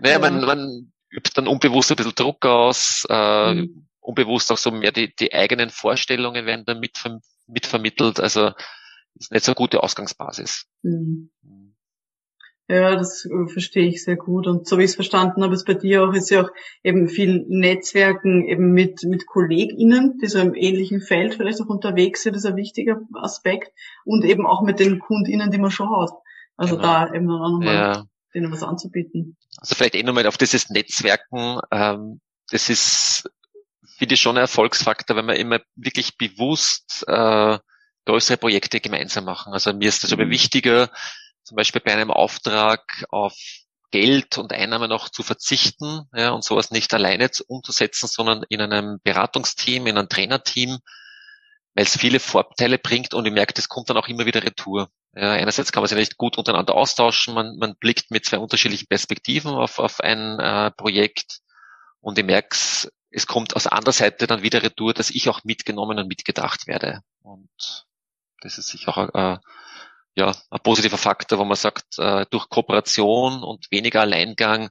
Naja, 0.00 0.18
man, 0.18 0.40
man 0.40 0.92
übt 1.10 1.32
dann 1.34 1.48
unbewusst 1.48 1.90
ein 1.90 1.96
bisschen 1.96 2.14
Druck 2.14 2.44
aus, 2.46 3.06
äh, 3.08 3.54
mhm. 3.54 3.86
unbewusst 4.00 4.50
auch 4.50 4.58
so 4.58 4.70
mehr 4.70 4.92
die, 4.92 5.14
die 5.14 5.32
eigenen 5.32 5.70
Vorstellungen 5.70 6.46
werden 6.46 6.64
dann 6.64 6.80
mitver 6.80 7.20
mitvermittelt. 7.46 8.20
Also 8.20 8.52
ist 9.14 9.32
nicht 9.32 9.44
so 9.44 9.52
eine 9.52 9.56
gute 9.56 9.82
Ausgangsbasis. 9.82 10.66
Mhm. 10.82 11.30
Mhm. 12.68 12.74
Ja, 12.74 12.96
das 12.96 13.24
äh, 13.24 13.48
verstehe 13.50 13.88
ich 13.88 14.04
sehr 14.04 14.16
gut. 14.16 14.46
Und 14.46 14.66
so 14.66 14.78
wie 14.78 14.84
ich 14.84 14.90
es 14.90 14.94
verstanden 14.94 15.42
habe, 15.42 15.54
ist 15.54 15.66
bei 15.66 15.74
dir 15.74 16.04
auch, 16.04 16.12
ist 16.12 16.30
ja 16.30 16.44
auch 16.44 16.50
eben 16.82 17.08
viel 17.08 17.44
Netzwerken 17.48 18.46
eben 18.46 18.72
mit, 18.72 19.02
mit 19.04 19.26
KollegInnen, 19.26 20.18
die 20.22 20.26
so 20.26 20.38
im 20.38 20.54
ähnlichen 20.54 21.00
Feld 21.00 21.34
vielleicht 21.34 21.60
auch 21.60 21.66
unterwegs 21.66 22.22
sind, 22.22 22.34
ist 22.36 22.46
ein 22.46 22.56
wichtiger 22.56 23.00
Aspekt. 23.14 23.72
Und 24.04 24.24
eben 24.24 24.46
auch 24.46 24.62
mit 24.62 24.80
den 24.80 24.98
KundInnen, 24.98 25.50
die 25.50 25.58
man 25.58 25.70
schon 25.70 25.90
hat. 25.90 26.10
Also 26.56 26.76
genau. 26.76 26.88
da 26.88 27.14
eben 27.14 27.26
dann 27.26 27.40
auch 27.40 27.50
nochmal 27.50 27.74
ja 27.74 28.04
denen 28.34 28.52
was 28.52 28.62
anzubieten. 28.62 29.36
Also 29.58 29.74
vielleicht 29.74 29.94
eh 29.94 30.02
nochmal 30.02 30.26
auf 30.26 30.36
dieses 30.36 30.70
Netzwerken. 30.70 31.60
Ähm, 31.70 32.20
das 32.50 32.68
ist, 32.70 33.30
finde 33.96 34.14
ich, 34.14 34.20
schon 34.20 34.36
ein 34.36 34.42
Erfolgsfaktor, 34.42 35.16
wenn 35.16 35.26
wir 35.26 35.36
immer 35.36 35.60
wirklich 35.76 36.16
bewusst 36.16 37.04
äh, 37.08 37.58
größere 38.06 38.38
Projekte 38.38 38.80
gemeinsam 38.80 39.24
machen. 39.24 39.52
Also 39.52 39.72
mir 39.72 39.88
ist 39.88 40.02
das 40.02 40.10
mhm. 40.10 40.20
aber 40.20 40.30
wichtiger, 40.30 40.90
zum 41.48 41.56
Beispiel 41.56 41.80
bei 41.80 41.92
einem 41.92 42.10
Auftrag 42.10 43.06
auf 43.08 43.34
Geld 43.90 44.36
und 44.36 44.52
Einnahmen 44.52 44.92
auch 44.92 45.08
zu 45.08 45.22
verzichten 45.22 46.02
ja, 46.14 46.30
und 46.30 46.44
sowas 46.44 46.70
nicht 46.70 46.92
alleine 46.92 47.30
umzusetzen, 47.46 48.06
sondern 48.06 48.44
in 48.50 48.60
einem 48.60 49.00
Beratungsteam, 49.02 49.86
in 49.86 49.96
einem 49.96 50.10
Trainerteam, 50.10 50.78
weil 51.74 51.84
es 51.84 51.96
viele 51.96 52.20
Vorteile 52.20 52.78
bringt 52.78 53.14
und 53.14 53.24
ich 53.24 53.32
merke, 53.32 53.54
das 53.54 53.70
kommt 53.70 53.88
dann 53.88 53.96
auch 53.96 54.08
immer 54.08 54.26
wieder 54.26 54.42
retour. 54.42 54.90
Ja, 55.14 55.32
einerseits 55.32 55.72
kann 55.72 55.82
man 55.82 55.88
sich 55.88 55.96
nicht 55.96 56.18
gut 56.18 56.36
untereinander 56.36 56.74
austauschen, 56.74 57.32
man, 57.32 57.56
man 57.56 57.76
blickt 57.76 58.10
mit 58.10 58.26
zwei 58.26 58.38
unterschiedlichen 58.38 58.88
Perspektiven 58.88 59.52
auf, 59.52 59.78
auf 59.78 60.00
ein 60.00 60.38
äh, 60.38 60.70
Projekt 60.72 61.38
und 62.00 62.18
ich 62.18 62.26
merke 62.26 62.54
es 63.10 63.26
kommt 63.26 63.56
aus 63.56 63.66
anderer 63.66 63.94
Seite 63.94 64.26
dann 64.26 64.42
wieder 64.42 64.62
retour, 64.62 64.92
dass 64.92 65.08
ich 65.08 65.30
auch 65.30 65.42
mitgenommen 65.42 65.98
und 65.98 66.08
mitgedacht 66.08 66.66
werde. 66.66 67.00
Und 67.22 67.86
das 68.42 68.58
ist 68.58 68.68
sicher 68.68 68.90
auch 68.90 69.14
äh, 69.14 69.38
ja, 70.18 70.34
ein 70.50 70.60
positiver 70.64 70.98
Faktor, 70.98 71.38
wo 71.38 71.44
man 71.44 71.56
sagt, 71.56 71.98
äh, 71.98 72.26
durch 72.30 72.48
Kooperation 72.48 73.44
und 73.44 73.70
weniger 73.70 74.00
Alleingang 74.00 74.68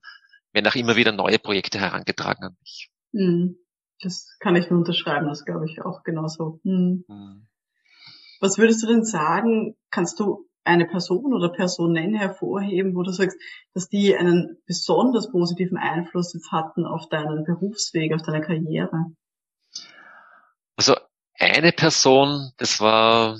werden 0.52 0.68
auch 0.68 0.76
immer 0.76 0.98
wieder 0.98 1.14
neue 1.14 1.40
Projekte 1.40 1.80
herangetragen 1.80 2.44
an 2.44 2.58
mich. 2.60 2.92
Mhm. 3.14 3.58
Das 4.02 4.36
kann 4.40 4.58
ich 4.58 4.70
nur 4.70 4.80
unterschreiben, 4.80 5.28
das 5.28 5.46
glaube 5.46 5.66
ich 5.66 5.82
auch 5.82 6.04
genauso. 6.04 6.60
Mhm. 6.64 7.06
Mhm. 7.08 7.48
Was 8.42 8.58
würdest 8.58 8.84
du 8.84 8.88
denn 8.88 9.06
sagen, 9.06 9.76
kannst 9.90 10.20
du 10.20 10.48
eine 10.66 10.86
Person 10.86 11.34
oder 11.34 11.50
Personen 11.50 12.14
hervorheben, 12.14 12.94
wo 12.94 13.04
du 13.04 13.12
sagst, 13.12 13.40
dass 13.74 13.88
die 13.88 14.16
einen 14.18 14.62
besonders 14.66 15.32
positiven 15.32 15.78
Einfluss 15.78 16.34
jetzt 16.34 16.52
hatten 16.52 16.86
auf 16.86 17.08
deinen 17.08 17.46
Berufsweg, 17.46 18.14
auf 18.14 18.22
deine 18.22 18.42
Karriere? 18.42 19.06
Also 20.76 20.96
eine 21.40 21.72
Person, 21.72 22.52
das 22.58 22.82
war 22.82 23.40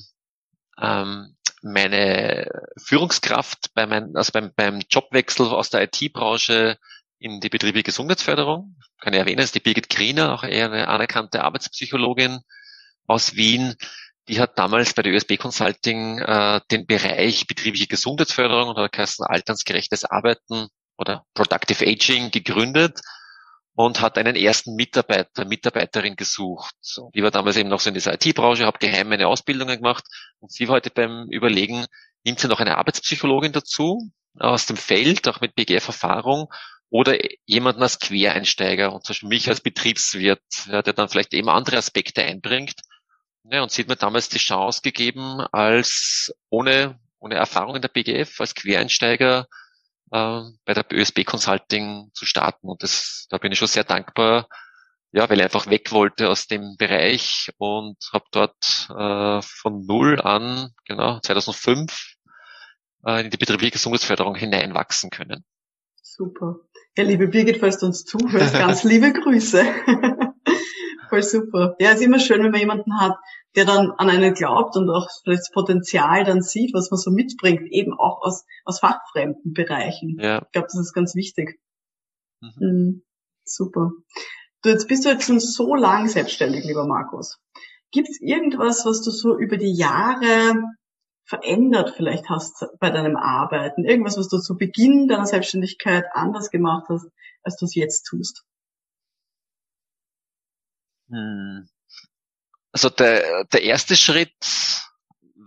ähm, 0.80 1.37
meine 1.62 2.50
Führungskraft 2.78 3.74
bei 3.74 3.86
mein, 3.86 4.16
also 4.16 4.32
beim, 4.32 4.52
beim 4.56 4.82
Jobwechsel 4.90 5.48
aus 5.48 5.70
der 5.70 5.84
IT-Branche 5.84 6.78
in 7.20 7.40
die 7.40 7.50
betriebliche 7.50 7.84
Gesundheitsförderung. 7.84 8.78
Kann 9.00 9.14
ich 9.14 9.20
erwähnen, 9.20 9.40
ist 9.40 9.56
die 9.56 9.60
Birgit 9.60 9.90
Griener, 9.90 10.34
auch 10.34 10.44
eher 10.44 10.72
eine 10.72 10.88
anerkannte 10.88 11.44
Arbeitspsychologin 11.44 12.40
aus 13.08 13.36
Wien, 13.36 13.76
die 14.28 14.40
hat 14.42 14.60
damals 14.60 14.94
bei 14.94 15.02
der 15.02 15.14
ÖSB 15.14 15.38
Consulting 15.38 16.20
äh, 16.20 16.60
den 16.70 16.86
Bereich 16.86 17.48
betriebliche 17.48 17.88
Gesundheitsförderung 17.88 18.70
oder 18.70 18.90
heißt 18.96 19.22
alternsgerechtes 19.22 20.06
Arbeiten 20.06 20.68
oder 20.98 21.26
Productive 21.34 21.86
Aging 21.86 22.32
gegründet 22.32 23.00
und 23.78 24.02
hat 24.02 24.18
einen 24.18 24.36
ersten 24.36 24.74
Mitarbeiter, 24.74 25.46
Mitarbeiterin 25.46 26.16
gesucht. 26.16 26.74
So, 26.82 27.12
die 27.14 27.22
war 27.22 27.30
damals 27.30 27.58
eben 27.58 27.70
noch 27.70 27.80
so 27.80 27.90
in 27.90 27.94
dieser 27.94 28.16
IT-Branche, 28.16 28.66
hat 28.66 28.80
geheim 28.80 29.12
eine 29.12 29.28
Ausbildung 29.28 29.68
gemacht. 29.68 30.04
Und 30.40 30.52
sie 30.52 30.68
war 30.68 30.78
heute 30.78 30.90
beim 30.90 31.28
Überlegen, 31.30 31.86
nimmt 32.24 32.40
sie 32.40 32.48
noch 32.48 32.60
eine 32.60 32.80
Arbeitspsychologin 32.80 33.52
dazu 33.52 34.12
aus 34.40 34.66
dem 34.66 34.78
Feld, 34.78 35.28
auch 35.28 35.42
mit 35.42 35.54
BGF-Erfahrung 35.54 36.52
oder 36.90 37.20
jemanden 37.46 37.84
als 37.84 38.00
Quereinsteiger 38.00 38.94
und 38.94 39.06
zum 39.06 39.14
Beispiel 39.14 39.30
mich 39.30 39.48
als 39.48 39.62
Betriebswirt, 39.62 40.42
ja, 40.66 40.82
der 40.82 40.94
dann 40.94 41.10
vielleicht 41.10 41.36
eben 41.36 41.50
andere 41.50 41.78
Aspekte 41.78 42.24
einbringt. 42.24 42.82
Ja, 43.44 43.62
und 43.62 43.72
sie 43.72 43.84
hat 43.84 43.90
mir 43.90 43.96
damals 43.96 44.28
die 44.30 44.40
Chance 44.40 44.82
gegeben, 44.82 45.42
als 45.52 46.34
ohne, 46.50 47.00
ohne 47.20 47.36
Erfahrung 47.36 47.76
in 47.76 47.84
der 47.84 47.90
BGF, 47.90 48.42
als 48.42 48.56
Quereinsteiger 48.56 49.46
äh, 50.12 50.42
bei 50.66 50.74
der 50.74 50.86
ÖSB 50.92 51.24
Consulting 51.26 52.10
zu 52.14 52.26
starten. 52.26 52.68
Und 52.68 52.84
das, 52.84 53.28
da 53.30 53.38
bin 53.38 53.52
ich 53.52 53.60
schon 53.60 53.68
sehr 53.68 53.84
dankbar, 53.84 54.48
ja, 55.12 55.30
weil 55.30 55.38
ich 55.38 55.44
einfach 55.44 55.68
weg 55.68 55.92
wollte 55.92 56.30
aus 56.30 56.48
dem 56.48 56.76
Bereich 56.78 57.50
und 57.58 57.98
habe 58.14 58.26
dort 58.32 58.90
äh, 58.90 59.42
von 59.42 59.86
null 59.86 60.22
an, 60.22 60.74
genau, 60.86 61.20
2005 61.20 62.16
äh, 63.06 63.24
in 63.24 63.30
die 63.30 63.38
betriebliche 63.38 63.72
Gesundheitsförderung 63.72 64.36
hineinwachsen 64.36 65.10
können. 65.10 65.46
Super. 66.02 66.58
Ja, 66.96 67.04
liebe 67.04 67.28
Birgit, 67.28 67.58
falls 67.58 67.78
du 67.78 67.86
uns 67.86 68.04
zuhörst, 68.06 68.54
ganz 68.54 68.84
liebe 68.84 69.14
Grüße. 69.14 69.64
Voll 71.10 71.24
super. 71.24 71.76
Ja, 71.80 71.92
ist 71.92 72.02
immer 72.02 72.20
schön, 72.20 72.44
wenn 72.44 72.52
man 72.52 72.60
jemanden 72.60 73.00
hat, 73.00 73.18
der 73.56 73.66
dann 73.66 73.92
an 73.92 74.10
einen 74.10 74.34
glaubt 74.34 74.76
und 74.76 74.90
auch 74.90 75.10
vielleicht 75.24 75.42
das 75.42 75.52
Potenzial 75.52 76.24
dann 76.24 76.42
sieht, 76.42 76.74
was 76.74 76.92
man 76.92 77.00
so 77.00 77.12
mitbringt, 77.12 77.72
eben 77.72 77.94
auch 77.94 78.22
aus, 78.22 78.46
aus 78.66 78.80
fachfremden 78.80 79.54
Bereichen. 79.54 80.18
Ja. 80.20 80.44
Ich 80.46 80.52
glaube, 80.52 80.68
das 80.72 80.80
ist 80.80 80.94
ganz 80.94 81.16
wichtig. 81.16 81.60
Mhm. 82.42 82.52
Mhm. 82.60 83.04
Super. 83.44 83.92
Du, 84.62 84.70
jetzt 84.70 84.88
bist 84.88 85.06
du 85.06 85.10
jetzt 85.10 85.26
schon 85.26 85.40
so 85.40 85.76
lang 85.76 86.08
selbstständig, 86.08 86.66
lieber 86.66 86.86
Markus. 86.86 87.40
Gibt 87.92 88.10
es 88.10 88.20
irgendwas, 88.22 88.86
was 88.86 89.02
du 89.02 89.12
so 89.12 89.38
über 89.38 89.58
die 89.58 89.74
Jahre 89.74 90.62
verändert 91.24 91.94
vielleicht 91.96 92.30
hast 92.30 92.66
bei 92.80 92.90
deinem 92.90 93.16
Arbeiten? 93.16 93.86
Irgendwas, 93.86 94.18
was 94.18 94.28
du 94.28 94.40
zu 94.40 94.58
Beginn 94.58 95.08
deiner 95.08 95.26
Selbstständigkeit 95.26 96.06
anders 96.14 96.50
gemacht 96.50 96.88
hast, 96.90 97.08
als 97.44 97.58
du 97.58 97.66
es 97.66 97.76
jetzt 97.76 98.04
tust? 98.04 98.44
Hm. 101.10 101.68
Also 102.72 102.90
der, 102.90 103.46
der 103.46 103.64
erste 103.64 103.96
Schritt 103.96 104.36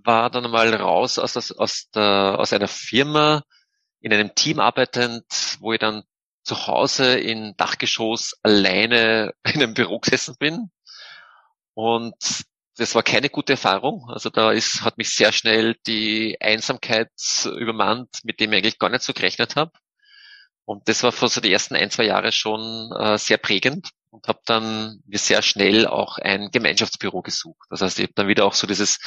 war 0.05 0.31
dann 0.31 0.51
mal 0.51 0.75
raus 0.75 1.18
aus, 1.18 1.37
aus, 1.37 1.53
aus, 1.53 1.90
der, 1.94 2.37
aus 2.38 2.53
einer 2.53 2.68
Firma, 2.68 3.44
in 4.01 4.12
einem 4.12 4.35
Team 4.35 4.61
arbeitend, 4.61 5.25
wo 5.61 5.73
ich 5.73 5.79
dann 5.79 6.05
zu 6.42 6.66
Hause 6.66 7.18
in 7.18 7.55
Dachgeschoss 7.57 8.35
alleine 8.42 9.35
in 9.44 9.62
einem 9.62 9.75
Büro 9.75 9.99
gesessen 10.01 10.37
bin. 10.38 10.70
Und 11.75 12.16
das 12.77 12.94
war 12.94 13.03
keine 13.03 13.29
gute 13.29 13.53
Erfahrung. 13.53 14.09
Also 14.09 14.31
da 14.31 14.53
ist, 14.53 14.83
hat 14.83 14.96
mich 14.96 15.11
sehr 15.11 15.33
schnell 15.33 15.77
die 15.87 16.38
Einsamkeit 16.40 17.11
übermannt, 17.44 18.09
mit 18.25 18.40
dem 18.40 18.53
ich 18.53 18.59
eigentlich 18.59 18.79
gar 18.79 18.88
nicht 18.88 19.03
so 19.03 19.12
gerechnet 19.12 19.57
habe. 19.57 19.73
Und 20.64 20.88
das 20.88 21.03
war 21.03 21.12
für 21.12 21.29
so 21.29 21.40
die 21.40 21.53
ersten 21.53 21.77
ein, 21.77 21.90
zwei 21.90 22.05
Jahre 22.05 22.33
schon 22.33 22.90
äh, 22.99 23.18
sehr 23.18 23.38
prägend. 23.38 23.90
Und 24.11 24.27
habe 24.29 24.40
dann 24.44 25.03
mir 25.07 25.18
sehr 25.18 25.42
schnell 25.42 25.87
auch 25.87 26.18
ein 26.18 26.51
Gemeinschaftsbüro 26.51 27.23
gesucht. 27.23 27.66
Das 27.70 27.81
heißt, 27.81 27.99
ich 27.99 28.05
habe 28.05 28.14
dann 28.14 28.29
wieder 28.29 28.44
auch 28.44 28.55
so 28.55 28.66
dieses 28.66 28.99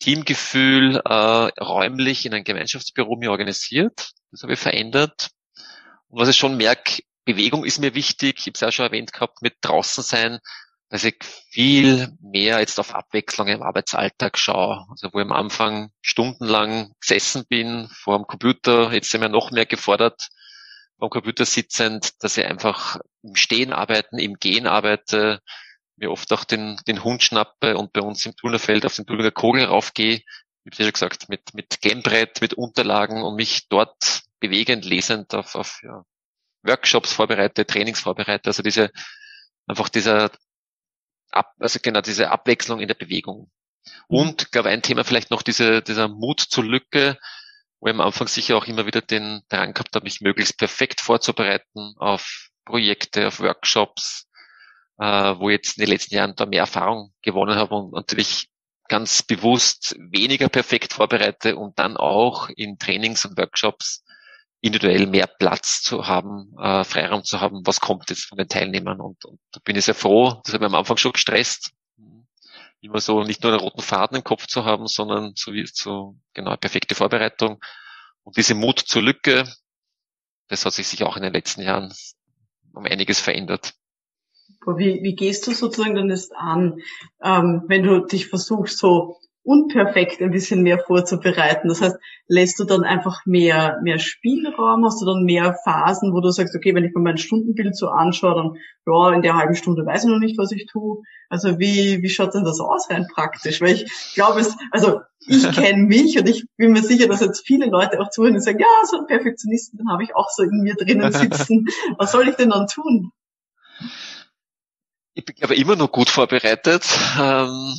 Teamgefühl 0.00 0.96
äh, 1.04 1.62
räumlich 1.62 2.24
in 2.24 2.34
ein 2.34 2.44
Gemeinschaftsbüro 2.44 3.16
mir 3.16 3.30
organisiert. 3.30 4.10
Das 4.30 4.42
habe 4.42 4.54
ich 4.54 4.58
verändert. 4.58 5.28
Und 6.08 6.20
was 6.20 6.28
ich 6.28 6.36
schon 6.36 6.56
merke, 6.56 7.02
Bewegung 7.24 7.64
ist 7.64 7.78
mir 7.78 7.94
wichtig. 7.94 8.38
Ich 8.38 8.46
habe 8.46 8.52
es 8.54 8.60
ja 8.60 8.72
schon 8.72 8.86
erwähnt 8.86 9.12
gehabt, 9.12 9.42
mit 9.42 9.56
draußen 9.60 10.02
sein, 10.02 10.38
dass 10.88 11.04
ich 11.04 11.22
viel 11.50 12.16
mehr 12.20 12.58
jetzt 12.58 12.80
auf 12.80 12.94
Abwechslung 12.94 13.46
im 13.46 13.62
Arbeitsalltag 13.62 14.38
schaue. 14.38 14.86
Also 14.90 15.10
wo 15.12 15.20
ich 15.20 15.24
am 15.24 15.32
Anfang 15.32 15.92
stundenlang 16.00 16.94
gesessen 17.00 17.44
bin 17.48 17.88
vor 17.92 18.18
dem 18.18 18.26
Computer, 18.26 18.92
jetzt 18.92 19.10
sind 19.10 19.20
wir 19.20 19.28
noch 19.28 19.50
mehr 19.52 19.66
gefordert, 19.66 20.28
am 21.00 21.10
Computer 21.10 21.44
sitzend, 21.44 22.22
dass 22.22 22.36
ich 22.36 22.44
einfach 22.44 23.00
im 23.22 23.36
Stehen 23.36 23.72
arbeiten, 23.72 24.18
im 24.18 24.34
Gehen 24.34 24.66
arbeite, 24.66 25.40
mir 25.96 26.10
oft 26.10 26.32
auch 26.32 26.44
den, 26.44 26.78
den 26.86 27.04
Hund 27.04 27.22
schnappe 27.22 27.76
und 27.76 27.92
bei 27.92 28.00
uns 28.00 28.24
im 28.26 28.36
Tunerfeld 28.36 28.86
auf 28.86 28.96
den 28.96 29.06
Tulinger 29.06 29.30
Kogel 29.30 29.64
raufgehe. 29.64 30.22
Habe 30.66 30.76
ja 30.76 30.84
schon 30.84 30.92
gesagt, 30.92 31.28
mit, 31.28 31.54
mit 31.54 31.80
Gamebrett, 31.80 32.40
mit 32.40 32.54
Unterlagen 32.54 33.22
und 33.22 33.36
mich 33.36 33.68
dort 33.68 34.22
bewegend, 34.40 34.84
lesend 34.84 35.34
auf, 35.34 35.54
auf 35.54 35.80
ja, 35.82 36.04
Workshops 36.62 37.12
vorbereite, 37.12 37.66
Trainings 37.66 38.00
vorbereite. 38.00 38.48
Also 38.48 38.62
diese, 38.62 38.90
einfach 39.66 39.88
dieser, 39.88 40.30
Ab, 41.30 41.54
also 41.60 41.78
genau 41.80 42.00
diese 42.00 42.30
Abwechslung 42.30 42.80
in 42.80 42.88
der 42.88 42.94
Bewegung. 42.94 43.50
Mhm. 44.08 44.16
Und, 44.16 44.52
glaube 44.52 44.68
ein 44.70 44.82
Thema 44.82 45.04
vielleicht 45.04 45.30
noch 45.30 45.42
diese, 45.42 45.82
dieser 45.82 46.08
Mut 46.08 46.40
zur 46.40 46.64
Lücke, 46.64 47.18
wo 47.80 47.88
ich 47.88 47.94
am 47.94 48.00
Anfang 48.00 48.28
sicher 48.28 48.56
auch 48.56 48.66
immer 48.66 48.86
wieder 48.86 49.00
den 49.00 49.42
Drang 49.48 49.72
gehabt 49.72 49.94
habe, 49.94 50.04
mich 50.04 50.20
möglichst 50.20 50.58
perfekt 50.58 51.00
vorzubereiten 51.00 51.94
auf 51.96 52.50
Projekte, 52.64 53.28
auf 53.28 53.40
Workshops, 53.40 54.28
äh, 54.98 55.04
wo 55.04 55.48
ich 55.48 55.56
jetzt 55.56 55.78
in 55.78 55.84
den 55.84 55.90
letzten 55.90 56.14
Jahren 56.14 56.34
da 56.36 56.46
mehr 56.46 56.60
Erfahrung 56.60 57.12
gewonnen 57.22 57.56
habe 57.56 57.74
und 57.74 57.92
natürlich 57.92 58.48
ganz 58.88 59.22
bewusst 59.22 59.96
weniger 59.98 60.48
perfekt 60.48 60.94
vorbereite 60.94 61.56
und 61.56 61.78
dann 61.78 61.96
auch 61.96 62.48
in 62.50 62.78
Trainings 62.78 63.24
und 63.24 63.38
Workshops 63.38 64.04
individuell 64.60 65.06
mehr 65.06 65.26
Platz 65.26 65.80
zu 65.80 66.06
haben, 66.06 66.52
äh, 66.60 66.84
Freiraum 66.84 67.24
zu 67.24 67.40
haben, 67.40 67.62
was 67.64 67.80
kommt 67.80 68.10
jetzt 68.10 68.26
von 68.26 68.36
den 68.36 68.48
Teilnehmern. 68.48 69.00
Und, 69.00 69.24
und 69.24 69.40
da 69.52 69.60
bin 69.64 69.76
ich 69.76 69.86
sehr 69.86 69.94
froh, 69.94 70.40
das 70.44 70.52
hat 70.52 70.60
mich 70.60 70.68
am 70.68 70.74
Anfang 70.74 70.98
schon 70.98 71.12
gestresst, 71.12 71.70
immer 72.80 73.00
so 73.00 73.22
nicht 73.22 73.42
nur 73.42 73.52
einen 73.52 73.60
roten 73.60 73.82
Faden 73.82 74.16
im 74.16 74.24
Kopf 74.24 74.46
zu 74.46 74.64
haben, 74.64 74.86
sondern 74.86 75.32
so 75.36 75.52
wie 75.52 75.66
so 75.66 76.16
genau 76.32 76.56
perfekte 76.56 76.94
Vorbereitung. 76.94 77.60
Und 78.22 78.36
diese 78.36 78.54
Mut 78.54 78.78
zur 78.78 79.02
Lücke, 79.02 79.44
das 80.48 80.64
hat 80.64 80.72
sich 80.72 80.88
sicher 80.88 81.08
auch 81.08 81.16
in 81.16 81.22
den 81.22 81.32
letzten 81.32 81.62
Jahren 81.62 81.92
um 82.72 82.84
einiges 82.84 83.20
verändert. 83.20 83.74
Wie, 84.76 85.02
wie 85.02 85.14
gehst 85.14 85.46
du 85.46 85.52
sozusagen 85.52 85.94
dann 85.94 86.08
das 86.08 86.30
an, 86.32 86.80
ähm, 87.22 87.64
wenn 87.68 87.82
du 87.82 88.04
dich 88.06 88.28
versuchst, 88.28 88.78
so 88.78 89.18
unperfekt 89.42 90.20
ein 90.20 90.30
bisschen 90.30 90.62
mehr 90.62 90.78
vorzubereiten. 90.78 91.68
Das 91.68 91.80
heißt, 91.80 91.96
lässt 92.28 92.58
du 92.60 92.64
dann 92.64 92.84
einfach 92.84 93.24
mehr, 93.24 93.78
mehr 93.82 93.98
Spielraum, 93.98 94.84
hast 94.84 95.00
du 95.00 95.06
dann 95.06 95.24
mehr 95.24 95.56
Phasen, 95.64 96.12
wo 96.12 96.20
du 96.20 96.30
sagst, 96.30 96.54
okay, 96.54 96.74
wenn 96.74 96.84
ich 96.84 96.94
mir 96.94 97.00
mein 97.00 97.16
Stundenbild 97.16 97.76
so 97.76 97.88
anschaue, 97.88 98.34
dann, 98.34 98.54
ja, 98.86 99.12
in 99.12 99.22
der 99.22 99.36
halben 99.36 99.54
Stunde 99.54 99.86
weiß 99.86 100.04
ich 100.04 100.10
noch 100.10 100.18
nicht, 100.18 100.36
was 100.36 100.52
ich 100.52 100.66
tue. 100.66 101.02
Also 101.28 101.58
wie, 101.58 102.02
wie 102.02 102.08
schaut 102.10 102.34
denn 102.34 102.44
das 102.44 102.60
aus 102.60 102.90
rein 102.90 103.06
praktisch? 103.12 103.60
Weil 103.60 103.76
ich 103.76 104.14
glaube 104.14 104.40
es, 104.40 104.56
also 104.72 105.00
ich 105.26 105.50
kenne 105.52 105.84
mich 105.84 106.18
und 106.18 106.28
ich 106.28 106.44
bin 106.56 106.72
mir 106.72 106.82
sicher, 106.82 107.08
dass 107.08 107.20
jetzt 107.20 107.46
viele 107.46 107.66
Leute 107.66 107.98
auch 108.00 108.10
zuhören 108.10 108.34
und 108.34 108.42
sagen, 108.42 108.58
ja, 108.58 108.66
so 108.84 108.98
ein 108.98 109.06
Perfektionisten, 109.06 109.78
den 109.78 109.90
habe 109.90 110.02
ich 110.02 110.14
auch 110.14 110.28
so 110.28 110.42
in 110.42 110.62
mir 110.62 110.74
drinnen 110.74 111.12
sitzen. 111.12 111.66
Was 111.98 112.12
soll 112.12 112.28
ich 112.28 112.36
denn 112.36 112.50
dann 112.50 112.66
tun? 112.66 113.10
Ich 115.14 115.24
bin 115.24 115.34
aber 115.40 115.56
immer 115.56 115.76
noch 115.76 115.90
gut 115.90 116.10
vorbereitet. 116.10 116.84
Ähm 117.18 117.74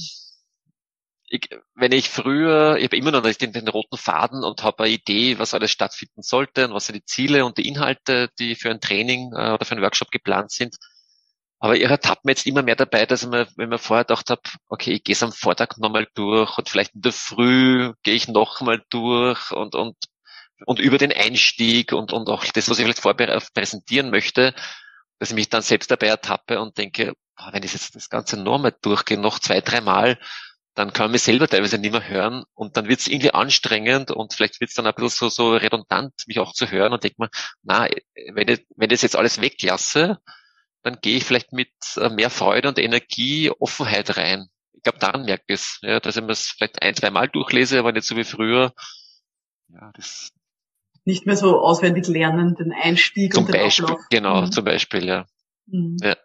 ich, 1.31 1.49
wenn 1.75 1.93
ich 1.93 2.09
früher, 2.09 2.75
ich 2.77 2.83
habe 2.83 2.97
immer 2.97 3.11
noch 3.11 3.23
den, 3.23 3.53
den 3.53 3.67
roten 3.69 3.97
Faden 3.97 4.43
und 4.43 4.63
habe 4.63 4.83
eine 4.83 4.93
Idee, 4.93 5.39
was 5.39 5.53
alles 5.53 5.71
stattfinden 5.71 6.21
sollte 6.21 6.67
und 6.67 6.73
was 6.73 6.87
sind 6.87 6.95
die 6.95 7.05
Ziele 7.05 7.45
und 7.45 7.57
die 7.57 7.67
Inhalte, 7.69 8.29
die 8.37 8.55
für 8.55 8.69
ein 8.69 8.81
Training 8.81 9.31
äh, 9.33 9.51
oder 9.53 9.63
für 9.63 9.71
einen 9.71 9.81
Workshop 9.81 10.11
geplant 10.11 10.51
sind. 10.51 10.75
Aber 11.59 11.77
ich 11.77 11.83
ertappe 11.83 12.21
mir 12.25 12.33
jetzt 12.33 12.45
immer 12.47 12.63
mehr 12.63 12.75
dabei, 12.75 13.05
dass 13.05 13.23
ich 13.23 13.29
mir, 13.29 13.47
wenn 13.55 13.69
man 13.69 13.79
vorher 13.79 14.03
gedacht 14.03 14.29
habe, 14.29 14.41
okay, 14.67 14.91
ich 14.93 15.03
gehe 15.05 15.13
es 15.13 15.23
am 15.23 15.31
Vortag 15.31 15.77
nochmal 15.77 16.07
durch 16.15 16.57
und 16.57 16.67
vielleicht 16.67 16.95
in 16.95 17.01
der 17.01 17.13
Früh 17.13 17.93
gehe 18.03 18.15
ich 18.15 18.27
nochmal 18.27 18.83
durch 18.89 19.51
und, 19.51 19.73
und, 19.75 19.95
und 20.65 20.79
über 20.79 20.97
den 20.97 21.13
Einstieg 21.13 21.93
und, 21.93 22.11
und 22.11 22.27
auch 22.29 22.43
das, 22.43 22.69
was 22.69 22.77
ich 22.77 22.83
vielleicht 22.83 22.99
vorpräsentieren 22.99 24.09
möchte, 24.09 24.53
dass 25.19 25.29
ich 25.29 25.35
mich 25.35 25.49
dann 25.49 25.61
selbst 25.61 25.91
dabei 25.91 26.07
ertappe 26.07 26.59
und 26.59 26.77
denke, 26.77 27.13
boah, 27.37 27.53
wenn 27.53 27.63
ich 27.63 27.73
jetzt 27.73 27.95
das 27.95 28.09
Ganze 28.09 28.37
nochmal 28.37 28.75
durchgehe, 28.81 29.17
noch 29.17 29.39
zwei, 29.39 29.61
dreimal, 29.61 30.19
dann 30.73 30.93
kann 30.93 31.05
man 31.05 31.11
mich 31.11 31.23
selber 31.23 31.47
teilweise 31.47 31.77
nicht 31.77 31.91
mehr 31.91 32.07
hören 32.07 32.43
und 32.53 32.77
dann 32.77 32.87
wird 32.87 33.01
es 33.01 33.07
irgendwie 33.07 33.33
anstrengend 33.33 34.11
und 34.11 34.33
vielleicht 34.33 34.61
wird 34.61 34.69
es 34.69 34.75
dann 34.75 34.87
ein 34.87 34.93
bisschen 34.95 35.29
so, 35.29 35.29
so 35.29 35.51
redundant, 35.51 36.13
mich 36.27 36.39
auch 36.39 36.53
zu 36.53 36.71
hören 36.71 36.93
und 36.93 37.03
denkt 37.03 37.19
man, 37.19 37.29
na, 37.63 37.87
wenn 38.33 38.47
ich, 38.47 38.65
wenn 38.75 38.89
ich 38.89 38.95
das 38.95 39.01
jetzt 39.01 39.15
alles 39.15 39.41
weglasse, 39.41 40.19
dann 40.83 40.99
gehe 41.01 41.17
ich 41.17 41.25
vielleicht 41.25 41.51
mit 41.51 41.71
äh, 41.97 42.09
mehr 42.09 42.29
Freude 42.29 42.69
und 42.69 42.79
Energie, 42.79 43.51
Offenheit 43.59 44.17
rein. 44.17 44.47
Ich 44.73 44.83
glaube, 44.83 44.99
daran 44.99 45.25
merke 45.25 45.43
ich 45.47 45.55
es, 45.55 45.79
ja, 45.81 45.99
dass 45.99 46.15
ich 46.15 46.23
mir 46.23 46.31
es 46.31 46.47
vielleicht 46.47 46.81
ein, 46.81 46.95
zwei 46.95 47.11
Mal 47.11 47.27
durchlese, 47.27 47.77
aber 47.77 47.91
nicht 47.91 48.07
so 48.07 48.15
wie 48.15 48.23
früher. 48.23 48.73
Ja, 49.67 49.91
das 49.93 50.31
nicht 51.03 51.25
mehr 51.25 51.35
so 51.35 51.59
auswendig 51.59 52.07
lernen, 52.07 52.55
den 52.55 52.71
Einstieg 52.71 53.33
zum 53.33 53.45
und 53.45 53.53
den 53.53 53.61
Beispiel, 53.61 53.85
Ablauf. 53.85 54.01
Genau, 54.09 54.41
mhm. 54.41 54.51
zum 54.51 54.65
Beispiel, 54.65 55.05
ja. 55.05 55.25
Mhm. 55.65 55.97
ja. 56.01 56.15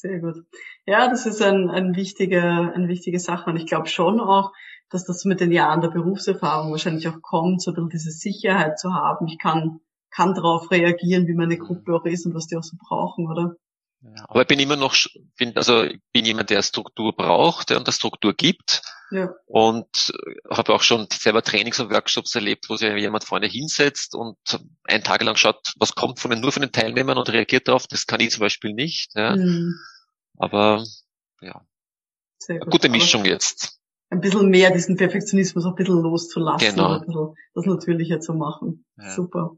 Sehr 0.00 0.18
gut. 0.18 0.44
Ja, 0.86 1.08
das 1.08 1.24
ist 1.24 1.40
ein, 1.40 1.70
ein 1.70 1.94
wichtiger, 1.94 2.72
eine 2.74 2.88
wichtige 2.88 3.20
Sache. 3.20 3.48
Und 3.50 3.56
ich 3.56 3.66
glaube 3.66 3.86
schon 3.86 4.20
auch, 4.20 4.52
dass 4.90 5.04
das 5.04 5.24
mit 5.24 5.40
den 5.40 5.52
Jahren 5.52 5.80
der 5.80 5.90
Berufserfahrung 5.90 6.72
wahrscheinlich 6.72 7.06
auch 7.08 7.22
kommt, 7.22 7.62
so 7.62 7.70
ein 7.70 7.74
bisschen 7.74 7.90
diese 7.90 8.10
Sicherheit 8.10 8.78
zu 8.78 8.92
haben. 8.92 9.28
Ich 9.28 9.38
kann, 9.38 9.80
kann 10.10 10.34
darauf 10.34 10.70
reagieren, 10.72 11.28
wie 11.28 11.34
meine 11.34 11.58
Gruppe 11.58 11.94
auch 11.94 12.04
ist 12.06 12.26
und 12.26 12.34
was 12.34 12.48
die 12.48 12.56
auch 12.56 12.62
so 12.64 12.76
brauchen, 12.76 13.28
oder? 13.28 13.54
Ja, 14.04 14.26
aber 14.28 14.42
ich 14.42 14.46
bin 14.46 14.60
immer 14.60 14.76
noch, 14.76 14.94
bin, 15.38 15.56
also 15.56 15.84
ich 15.84 15.98
bin 16.12 16.26
jemand, 16.26 16.50
der 16.50 16.62
Struktur 16.62 17.16
braucht 17.16 17.70
der 17.70 17.78
und 17.78 17.86
der 17.86 17.92
Struktur 17.92 18.34
gibt. 18.34 18.82
Ja. 19.10 19.30
Und 19.46 20.12
habe 20.50 20.74
auch 20.74 20.82
schon 20.82 21.06
selber 21.10 21.42
Trainings 21.42 21.80
und 21.80 21.90
Workshops 21.90 22.34
erlebt, 22.34 22.66
wo 22.68 22.76
sich 22.76 22.92
jemand 22.96 23.24
vorne 23.24 23.46
hinsetzt 23.46 24.14
und 24.14 24.36
einen 24.84 25.04
Tag 25.04 25.22
lang 25.22 25.36
schaut, 25.36 25.72
was 25.78 25.94
kommt 25.94 26.20
von 26.20 26.30
den, 26.30 26.40
nur 26.40 26.52
von 26.52 26.62
den 26.62 26.72
Teilnehmern 26.72 27.16
und 27.16 27.30
reagiert 27.30 27.68
darauf. 27.68 27.86
Das 27.86 28.06
kann 28.06 28.20
ich 28.20 28.30
zum 28.30 28.40
Beispiel 28.40 28.74
nicht. 28.74 29.12
Ja. 29.14 29.36
Mhm. 29.36 29.74
Aber 30.36 30.84
ja, 31.40 31.62
Sehr 32.38 32.58
gut. 32.58 32.72
gute 32.72 32.88
Mischung 32.88 33.22
Aber 33.22 33.30
jetzt. 33.30 33.80
Ein 34.10 34.20
bisschen 34.20 34.50
mehr 34.50 34.70
diesen 34.70 34.96
Perfektionismus 34.96 35.64
auch 35.64 35.70
ein 35.70 35.76
bisschen 35.76 36.02
loszulassen 36.02 36.74
genau. 36.74 36.94
ein 36.94 37.00
bisschen 37.00 37.34
das 37.54 37.66
Natürliche 37.66 38.20
zu 38.20 38.34
machen. 38.34 38.84
Ja. 38.98 39.10
Super. 39.14 39.52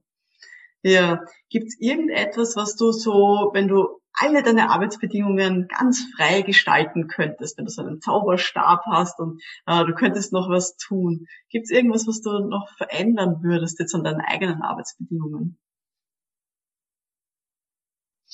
Ja, 0.83 1.21
gibt's 1.49 1.77
irgendetwas, 1.81 2.55
was 2.55 2.77
du 2.77 2.93
so, 2.93 3.51
wenn 3.55 3.67
du 3.67 4.01
alle 4.17 4.43
deine 4.43 4.71
Arbeitsbedingungen 4.71 5.69
ganz 5.69 6.05
frei 6.17 6.43
gestalten 6.43 7.07
könntest, 7.07 7.59
wenn 7.59 7.67
du 7.67 7.71
so 7.71 7.83
einen 7.83 8.01
Zauberstab 8.01 8.85
hast 8.87 9.21
und 9.21 9.43
äh, 9.67 9.85
du 9.85 9.95
könntest 9.95 10.33
noch 10.33 10.49
was 10.49 10.77
tun. 10.77 11.27
Gibt's 11.51 11.71
irgendwas, 11.71 12.07
was 12.07 12.23
du 12.23 12.31
noch 12.49 12.69
verändern 12.77 13.43
würdest 13.43 13.79
jetzt 13.79 13.95
an 13.95 14.05
deinen 14.05 14.21
eigenen 14.21 14.63
Arbeitsbedingungen? 14.63 15.59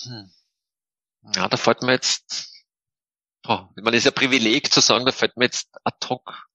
Hm. 0.05 0.31
Ja, 1.35 1.49
da 1.49 1.57
fällt 1.57 1.83
mir 1.83 1.93
jetzt, 1.93 2.65
oh, 3.47 3.61
man 3.77 3.95
ist 3.95 4.05
ja 4.05 4.11
Privileg 4.11 4.73
zu 4.73 4.81
sagen, 4.81 5.05
da 5.05 5.13
fällt 5.13 5.37
mir 5.37 5.45
jetzt 5.45 5.69
ad 5.85 6.09
hoc 6.09 6.49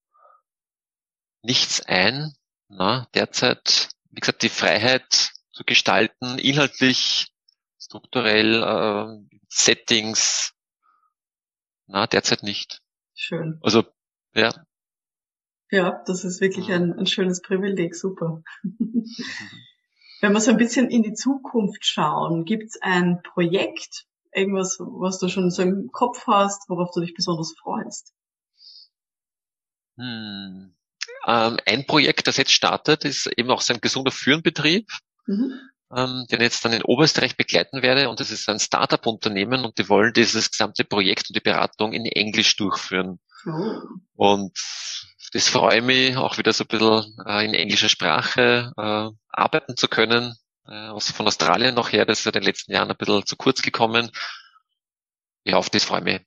nichts 1.41 1.81
ein. 1.81 2.33
Na, 2.69 3.07
derzeit, 3.13 3.89
wie 4.11 4.19
gesagt, 4.19 4.41
die 4.43 4.49
Freiheit 4.49 5.31
zu 5.53 5.63
gestalten, 5.63 6.37
inhaltlich, 6.37 7.31
strukturell, 7.79 8.63
äh, 8.63 9.37
Settings, 9.49 10.53
na, 11.87 12.05
derzeit 12.05 12.43
nicht. 12.43 12.81
Schön. 13.13 13.59
Also, 13.61 13.85
ja. 14.33 14.53
Ja, 15.69 16.03
das 16.05 16.23
ist 16.23 16.41
wirklich 16.41 16.71
ein, 16.71 16.93
ein 16.93 17.07
schönes 17.07 17.41
Privileg, 17.41 17.95
super. 17.95 18.41
Wenn 20.21 20.33
wir 20.33 20.41
so 20.41 20.51
ein 20.51 20.57
bisschen 20.57 20.89
in 20.89 21.03
die 21.03 21.13
Zukunft 21.13 21.85
schauen, 21.85 22.45
gibt's 22.45 22.77
ein 22.81 23.21
Projekt, 23.21 24.05
irgendwas, 24.33 24.77
was 24.79 25.19
du 25.19 25.29
schon 25.29 25.49
so 25.51 25.61
im 25.61 25.89
Kopf 25.91 26.25
hast, 26.27 26.69
worauf 26.69 26.91
du 26.93 27.01
dich 27.01 27.13
besonders 27.13 27.53
freust? 27.61 28.13
Hm. 29.97 30.75
Ähm, 31.25 31.57
ein 31.65 31.85
Projekt, 31.85 32.27
das 32.27 32.37
jetzt 32.37 32.51
startet, 32.51 33.05
ist 33.05 33.27
eben 33.37 33.49
auch 33.49 33.61
so 33.61 33.73
ein 33.73 33.81
gesunder 33.81 34.11
Führenbetrieb, 34.11 34.89
mhm. 35.25 35.59
Ähm, 35.95 36.25
den 36.29 36.41
jetzt 36.41 36.63
dann 36.65 36.73
in 36.73 36.83
Oberösterreich 36.83 37.37
begleiten 37.37 37.81
werde. 37.81 38.09
Und 38.09 38.19
das 38.19 38.31
ist 38.31 38.49
ein 38.49 38.59
Startup-Unternehmen 38.59 39.65
und 39.65 39.77
die 39.77 39.89
wollen 39.89 40.13
dieses 40.13 40.51
gesamte 40.51 40.83
Projekt 40.83 41.29
und 41.29 41.35
die 41.35 41.41
Beratung 41.41 41.93
in 41.93 42.05
Englisch 42.05 42.55
durchführen. 42.57 43.19
Oh. 43.45 43.81
Und 44.15 44.57
das 45.33 45.49
freue 45.49 45.81
mich, 45.81 46.17
auch 46.17 46.37
wieder 46.37 46.53
so 46.53 46.63
ein 46.63 46.67
bisschen 46.67 47.17
äh, 47.25 47.45
in 47.45 47.53
englischer 47.53 47.89
Sprache 47.89 48.71
äh, 48.77 49.09
arbeiten 49.29 49.77
zu 49.77 49.87
können 49.87 50.35
äh, 50.67 50.89
aus, 50.89 51.11
von 51.11 51.27
Australien 51.27 51.75
noch 51.75 51.91
her, 51.91 52.05
das 52.05 52.19
ist 52.19 52.25
ja 52.25 52.29
in 52.29 52.39
den 52.41 52.43
letzten 52.43 52.73
Jahren 52.73 52.89
ein 52.89 52.97
bisschen 52.97 53.25
zu 53.25 53.35
kurz 53.35 53.61
gekommen. 53.61 54.11
ja, 55.43 55.57
auf 55.57 55.69
das 55.69 55.83
freue 55.83 55.99
ich 55.99 56.05
mich. 56.05 56.21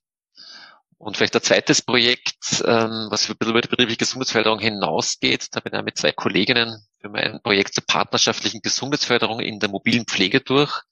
Und 1.00 1.16
vielleicht 1.16 1.34
ein 1.34 1.42
zweites 1.42 1.80
Projekt, 1.80 2.62
ähm, 2.66 3.06
was 3.08 3.26
ein 3.26 3.34
bisschen 3.38 3.52
über 3.52 3.62
die 3.62 3.68
betriebliche 3.68 3.96
Gesundheitsförderung 3.96 4.58
hinausgeht. 4.58 5.46
Da 5.52 5.60
bin 5.60 5.74
ich 5.74 5.82
mit 5.82 5.96
zwei 5.96 6.12
Kolleginnen 6.12 6.86
für 7.00 7.08
mein 7.08 7.40
Projekt 7.42 7.72
zur 7.72 7.86
partnerschaftlichen 7.86 8.60
Gesundheitsförderung 8.60 9.40
in 9.40 9.60
der 9.60 9.70
mobilen 9.70 10.04
Pflege 10.04 10.42
durch. 10.42 10.82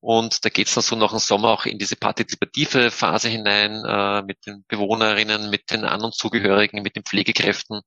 Und 0.00 0.44
da 0.44 0.48
geht 0.48 0.66
es 0.66 0.74
dann 0.74 0.82
so 0.82 0.96
nach 0.96 1.10
dem 1.10 1.20
Sommer 1.20 1.50
auch 1.50 1.66
in 1.66 1.78
diese 1.78 1.94
partizipative 1.94 2.90
Phase 2.90 3.28
hinein 3.28 3.84
äh, 3.84 4.22
mit 4.22 4.44
den 4.44 4.64
Bewohnerinnen, 4.66 5.50
mit 5.50 5.70
den 5.70 5.84
An- 5.84 6.02
und 6.02 6.16
Zugehörigen, 6.16 6.82
mit 6.82 6.96
den 6.96 7.04
Pflegekräften. 7.04 7.82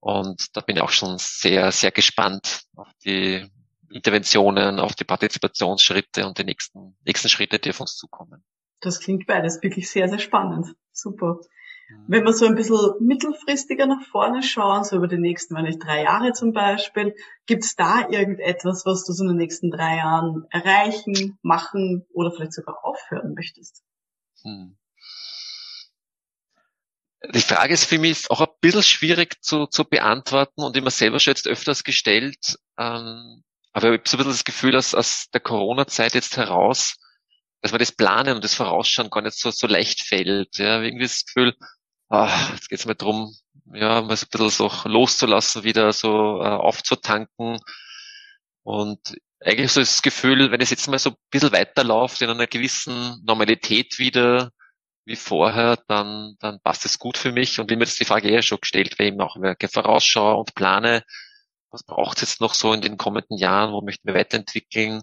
Und 0.00 0.56
da 0.56 0.62
bin 0.62 0.76
ich 0.76 0.82
auch 0.82 0.92
schon 0.92 1.18
sehr, 1.18 1.72
sehr 1.72 1.90
gespannt 1.90 2.62
auf 2.74 2.88
die 3.04 3.46
Interventionen, 3.90 4.80
auf 4.80 4.94
die 4.94 5.04
Partizipationsschritte 5.04 6.26
und 6.26 6.38
die 6.38 6.44
nächsten, 6.44 6.96
nächsten 7.04 7.28
Schritte, 7.28 7.58
die 7.58 7.68
auf 7.68 7.80
uns 7.80 7.96
zukommen. 7.96 8.42
Das 8.80 9.00
klingt 9.00 9.26
beides 9.26 9.62
wirklich 9.62 9.90
sehr, 9.90 10.08
sehr 10.08 10.18
spannend. 10.18 10.74
Super. 10.92 11.40
Mhm. 11.88 12.04
Wenn 12.08 12.24
wir 12.24 12.32
so 12.32 12.46
ein 12.46 12.54
bisschen 12.54 12.78
mittelfristiger 13.00 13.86
nach 13.86 14.04
vorne 14.10 14.42
schauen, 14.42 14.84
so 14.84 14.96
über 14.96 15.08
die 15.08 15.18
nächsten, 15.18 15.54
wenn 15.54 15.66
ich 15.66 15.78
drei 15.78 16.02
Jahre 16.02 16.32
zum 16.32 16.52
Beispiel, 16.52 17.14
gibt 17.46 17.64
es 17.64 17.76
da 17.76 18.08
irgendetwas, 18.08 18.84
was 18.84 19.04
du 19.04 19.12
so 19.12 19.24
in 19.24 19.28
den 19.28 19.36
nächsten 19.38 19.70
drei 19.70 19.96
Jahren 19.96 20.46
erreichen, 20.50 21.38
machen 21.42 22.06
oder 22.12 22.32
vielleicht 22.32 22.52
sogar 22.52 22.84
aufhören 22.84 23.34
möchtest? 23.34 23.82
Hm. 24.42 24.76
Die 27.34 27.40
Frage 27.40 27.74
ist 27.74 27.86
für 27.86 27.98
mich 27.98 28.30
auch 28.30 28.40
ein 28.40 28.46
bisschen 28.60 28.82
schwierig 28.82 29.42
zu, 29.42 29.66
zu 29.66 29.84
beantworten 29.84 30.62
und 30.62 30.76
immer 30.76 30.90
selber 30.90 31.18
schon 31.18 31.32
jetzt 31.32 31.48
öfters 31.48 31.82
gestellt. 31.82 32.58
Ähm, 32.78 33.42
aber 33.72 33.92
ich 33.92 33.98
habe 33.98 34.08
so 34.08 34.16
ein 34.16 34.18
bisschen 34.18 34.32
das 34.32 34.44
Gefühl, 34.44 34.72
dass 34.72 34.94
aus 34.94 35.28
der 35.32 35.40
Corona-Zeit 35.40 36.14
jetzt 36.14 36.36
heraus 36.36 36.96
dass 37.66 37.72
man 37.72 37.80
das 37.80 37.90
Planen 37.90 38.36
und 38.36 38.44
das 38.44 38.54
Vorausschauen 38.54 39.10
gar 39.10 39.22
nicht 39.22 39.36
so, 39.36 39.50
so 39.50 39.66
leicht 39.66 40.00
fällt. 40.02 40.56
Ja, 40.58 40.80
irgendwie 40.80 41.02
das 41.02 41.24
Gefühl, 41.24 41.56
ach, 42.08 42.52
jetzt 42.54 42.68
geht's 42.68 42.86
mal 42.86 42.94
drum, 42.94 43.34
ja, 43.74 44.02
mal 44.02 44.16
so 44.16 44.26
ein 44.26 44.30
bisschen 44.30 44.50
so 44.50 44.88
loszulassen, 44.88 45.64
wieder 45.64 45.92
so 45.92 46.40
äh, 46.40 46.46
aufzutanken. 46.46 47.58
Und 48.62 49.00
eigentlich 49.40 49.72
so 49.72 49.80
das 49.80 50.00
Gefühl, 50.00 50.52
wenn 50.52 50.60
es 50.60 50.70
jetzt 50.70 50.86
mal 50.86 51.00
so 51.00 51.10
ein 51.10 51.16
bisschen 51.30 51.50
weiterläuft 51.50 52.22
in 52.22 52.30
einer 52.30 52.46
gewissen 52.46 53.20
Normalität 53.24 53.98
wieder, 53.98 54.52
wie 55.04 55.16
vorher, 55.16 55.76
dann, 55.88 56.36
dann 56.38 56.60
passt 56.62 56.84
es 56.84 57.00
gut 57.00 57.18
für 57.18 57.32
mich. 57.32 57.58
Und 57.58 57.68
wie 57.68 57.74
mir 57.74 57.84
das 57.84 57.96
die 57.96 58.04
Frage 58.04 58.28
eher 58.28 58.42
schon 58.42 58.60
gestellt, 58.60 58.96
weil 58.98 59.08
eben 59.08 59.20
auch 59.20 59.34
mehr 59.34 59.56
vorausschaue 59.68 60.36
und 60.36 60.54
plane, 60.54 61.02
was 61.70 61.82
braucht 61.82 62.18
es 62.18 62.30
jetzt 62.30 62.40
noch 62.40 62.54
so 62.54 62.72
in 62.72 62.80
den 62.80 62.96
kommenden 62.96 63.38
Jahren, 63.38 63.72
wo 63.72 63.82
möchten 63.82 64.06
wir 64.06 64.14
weiterentwickeln? 64.14 65.02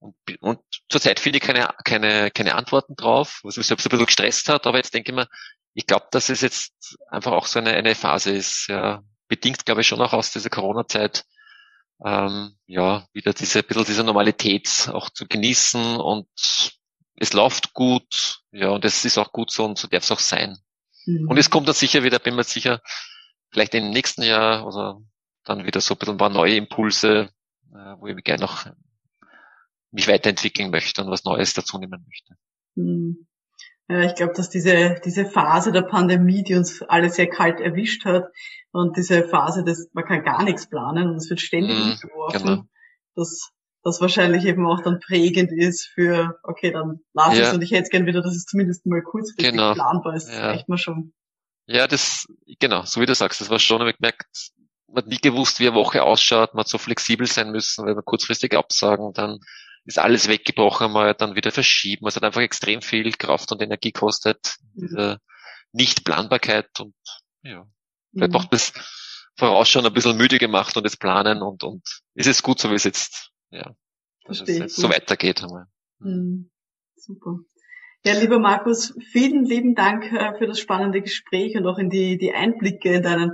Und, 0.00 0.14
und 0.40 0.60
zurzeit 0.88 1.18
finde 1.18 1.38
ich 1.38 1.44
keine, 1.44 1.68
keine, 1.84 2.30
keine 2.30 2.54
Antworten 2.54 2.94
drauf, 2.94 3.40
was 3.42 3.56
mich 3.56 3.66
selbst 3.66 3.86
ein 3.86 3.90
bisschen 3.90 4.06
gestresst 4.06 4.48
hat, 4.48 4.66
aber 4.66 4.78
jetzt 4.78 4.94
denke 4.94 5.10
ich 5.10 5.16
mir, 5.16 5.28
ich 5.74 5.86
glaube, 5.86 6.06
dass 6.10 6.28
es 6.28 6.40
jetzt 6.40 6.96
einfach 7.08 7.32
auch 7.32 7.46
so 7.46 7.58
eine, 7.58 7.72
eine 7.72 7.94
Phase 7.94 8.32
ist, 8.32 8.66
ja, 8.68 9.02
bedingt, 9.28 9.66
glaube 9.66 9.80
ich, 9.80 9.86
schon 9.86 10.00
auch 10.00 10.12
aus 10.12 10.32
dieser 10.32 10.50
Corona-Zeit, 10.50 11.24
ähm, 12.04 12.56
ja, 12.66 13.06
wieder 13.12 13.32
diese, 13.32 13.60
ein 13.60 13.66
bisschen 13.66 13.84
diese 13.84 14.04
Normalität 14.04 14.88
auch 14.92 15.10
zu 15.10 15.26
genießen 15.26 15.96
und 15.96 16.28
es 17.16 17.32
läuft 17.32 17.74
gut, 17.74 18.40
ja, 18.52 18.70
und 18.70 18.84
es 18.84 19.04
ist 19.04 19.18
auch 19.18 19.32
gut 19.32 19.50
so 19.50 19.64
und 19.64 19.78
so 19.78 19.88
darf 19.88 20.04
es 20.04 20.10
auch 20.12 20.20
sein. 20.20 20.58
Mhm. 21.06 21.28
Und 21.28 21.38
es 21.38 21.50
kommt 21.50 21.66
dann 21.66 21.74
sicher 21.74 22.04
wieder, 22.04 22.18
bin 22.20 22.36
mir 22.36 22.44
sicher, 22.44 22.80
vielleicht 23.50 23.74
im 23.74 23.90
nächsten 23.90 24.22
Jahr 24.22 24.66
oder 24.66 25.00
dann 25.44 25.66
wieder 25.66 25.80
so 25.80 25.94
ein 25.94 25.98
bisschen 25.98 26.14
ein 26.14 26.18
paar 26.18 26.28
neue 26.28 26.56
Impulse, 26.56 27.30
äh, 27.72 27.94
wo 27.98 28.06
ich 28.06 28.14
mich 28.14 28.24
gerne 28.24 28.42
noch 28.42 28.66
mich 29.90 30.08
weiterentwickeln 30.08 30.70
möchte 30.70 31.02
und 31.02 31.10
was 31.10 31.24
Neues 31.24 31.54
dazu 31.54 31.78
nehmen 31.78 32.04
möchte. 32.06 32.34
Hm. 32.76 33.26
Ja, 33.90 34.02
ich 34.02 34.14
glaube, 34.14 34.34
dass 34.34 34.50
diese, 34.50 35.00
diese 35.04 35.24
Phase 35.24 35.72
der 35.72 35.82
Pandemie, 35.82 36.42
die 36.42 36.54
uns 36.54 36.82
alle 36.82 37.08
sehr 37.08 37.28
kalt 37.28 37.58
erwischt 37.58 38.04
hat 38.04 38.26
und 38.70 38.98
diese 38.98 39.26
Phase, 39.26 39.64
dass 39.64 39.88
man 39.94 40.04
kann 40.04 40.24
gar 40.24 40.44
nichts 40.44 40.68
planen 40.68 41.08
und 41.08 41.16
es 41.16 41.30
wird 41.30 41.40
ständig 41.40 41.74
mm, 41.74 42.06
geworfen, 42.06 42.46
genau. 42.46 42.64
dass 43.14 43.50
das 43.82 44.00
wahrscheinlich 44.02 44.44
eben 44.44 44.66
auch 44.66 44.82
dann 44.82 45.00
prägend 45.00 45.52
ist 45.52 45.86
für, 45.86 46.38
okay, 46.42 46.70
dann 46.70 47.00
lass 47.14 47.38
ja. 47.38 47.44
es 47.44 47.54
und 47.54 47.62
ich 47.62 47.70
hätte 47.70 47.84
es 47.84 47.88
gern 47.88 48.04
wieder, 48.04 48.20
dass 48.20 48.36
es 48.36 48.44
zumindest 48.44 48.84
mal 48.84 49.00
kurzfristig 49.00 49.52
genau. 49.52 49.72
planbar 49.72 50.14
ist. 50.14 50.28
Ja. 50.28 50.50
reicht 50.50 50.68
mir 50.68 50.76
schon. 50.76 51.14
Ja, 51.66 51.86
das, 51.86 52.26
genau, 52.58 52.84
so 52.84 53.00
wie 53.00 53.06
du 53.06 53.14
sagst, 53.14 53.40
das 53.40 53.48
war 53.48 53.58
schon, 53.58 53.86
ich 53.86 53.96
gemerkt, 53.96 54.50
man 54.86 55.04
hat 55.04 55.06
nie 55.06 55.18
gewusst, 55.18 55.60
wie 55.60 55.66
eine 55.66 55.76
Woche 55.76 56.02
ausschaut, 56.02 56.52
man 56.52 56.60
hat 56.60 56.68
so 56.68 56.78
flexibel 56.78 57.26
sein 57.26 57.52
müssen, 57.52 57.86
weil 57.86 57.94
wir 57.94 58.02
kurzfristig 58.02 58.54
absagen, 58.54 59.12
dann 59.14 59.38
ist 59.88 59.98
alles 59.98 60.28
weggebrochen, 60.28 60.92
mal 60.92 61.14
dann 61.14 61.34
wieder 61.34 61.50
verschieben. 61.50 62.06
Es 62.06 62.16
hat 62.16 62.22
einfach 62.22 62.42
extrem 62.42 62.82
viel 62.82 63.10
Kraft 63.12 63.50
und 63.52 63.62
Energie 63.62 63.90
kostet, 63.90 64.56
diese 64.74 65.18
Nichtplanbarkeit 65.72 66.68
und 66.78 66.94
ja, 67.42 67.66
vielleicht 68.12 68.32
mhm. 68.32 68.36
auch 68.36 68.44
das 68.44 68.74
Vorausschauen 69.36 69.86
ein 69.86 69.94
bisschen 69.94 70.18
müde 70.18 70.38
gemacht 70.38 70.76
und 70.76 70.84
das 70.84 70.98
Planen 70.98 71.40
und, 71.42 71.64
und 71.64 71.82
ist 72.14 72.26
es 72.26 72.42
gut, 72.42 72.60
so 72.60 72.70
wie 72.70 72.74
es 72.74 72.84
jetzt, 72.84 73.30
ja, 73.50 73.74
dass 74.24 74.42
es 74.42 74.58
jetzt 74.58 74.76
so 74.76 74.90
weitergeht. 74.90 75.42
Mhm. 76.00 76.50
Super. 76.96 77.38
Ja, 78.04 78.18
lieber 78.18 78.38
Markus, 78.38 78.94
vielen 79.10 79.44
lieben 79.46 79.74
Dank 79.74 80.12
äh, 80.12 80.36
für 80.36 80.46
das 80.46 80.60
spannende 80.60 81.00
Gespräch 81.00 81.56
und 81.56 81.66
auch 81.66 81.78
in 81.78 81.88
die, 81.88 82.18
die 82.18 82.34
Einblicke 82.34 82.92
in 82.94 83.02
deinen 83.02 83.32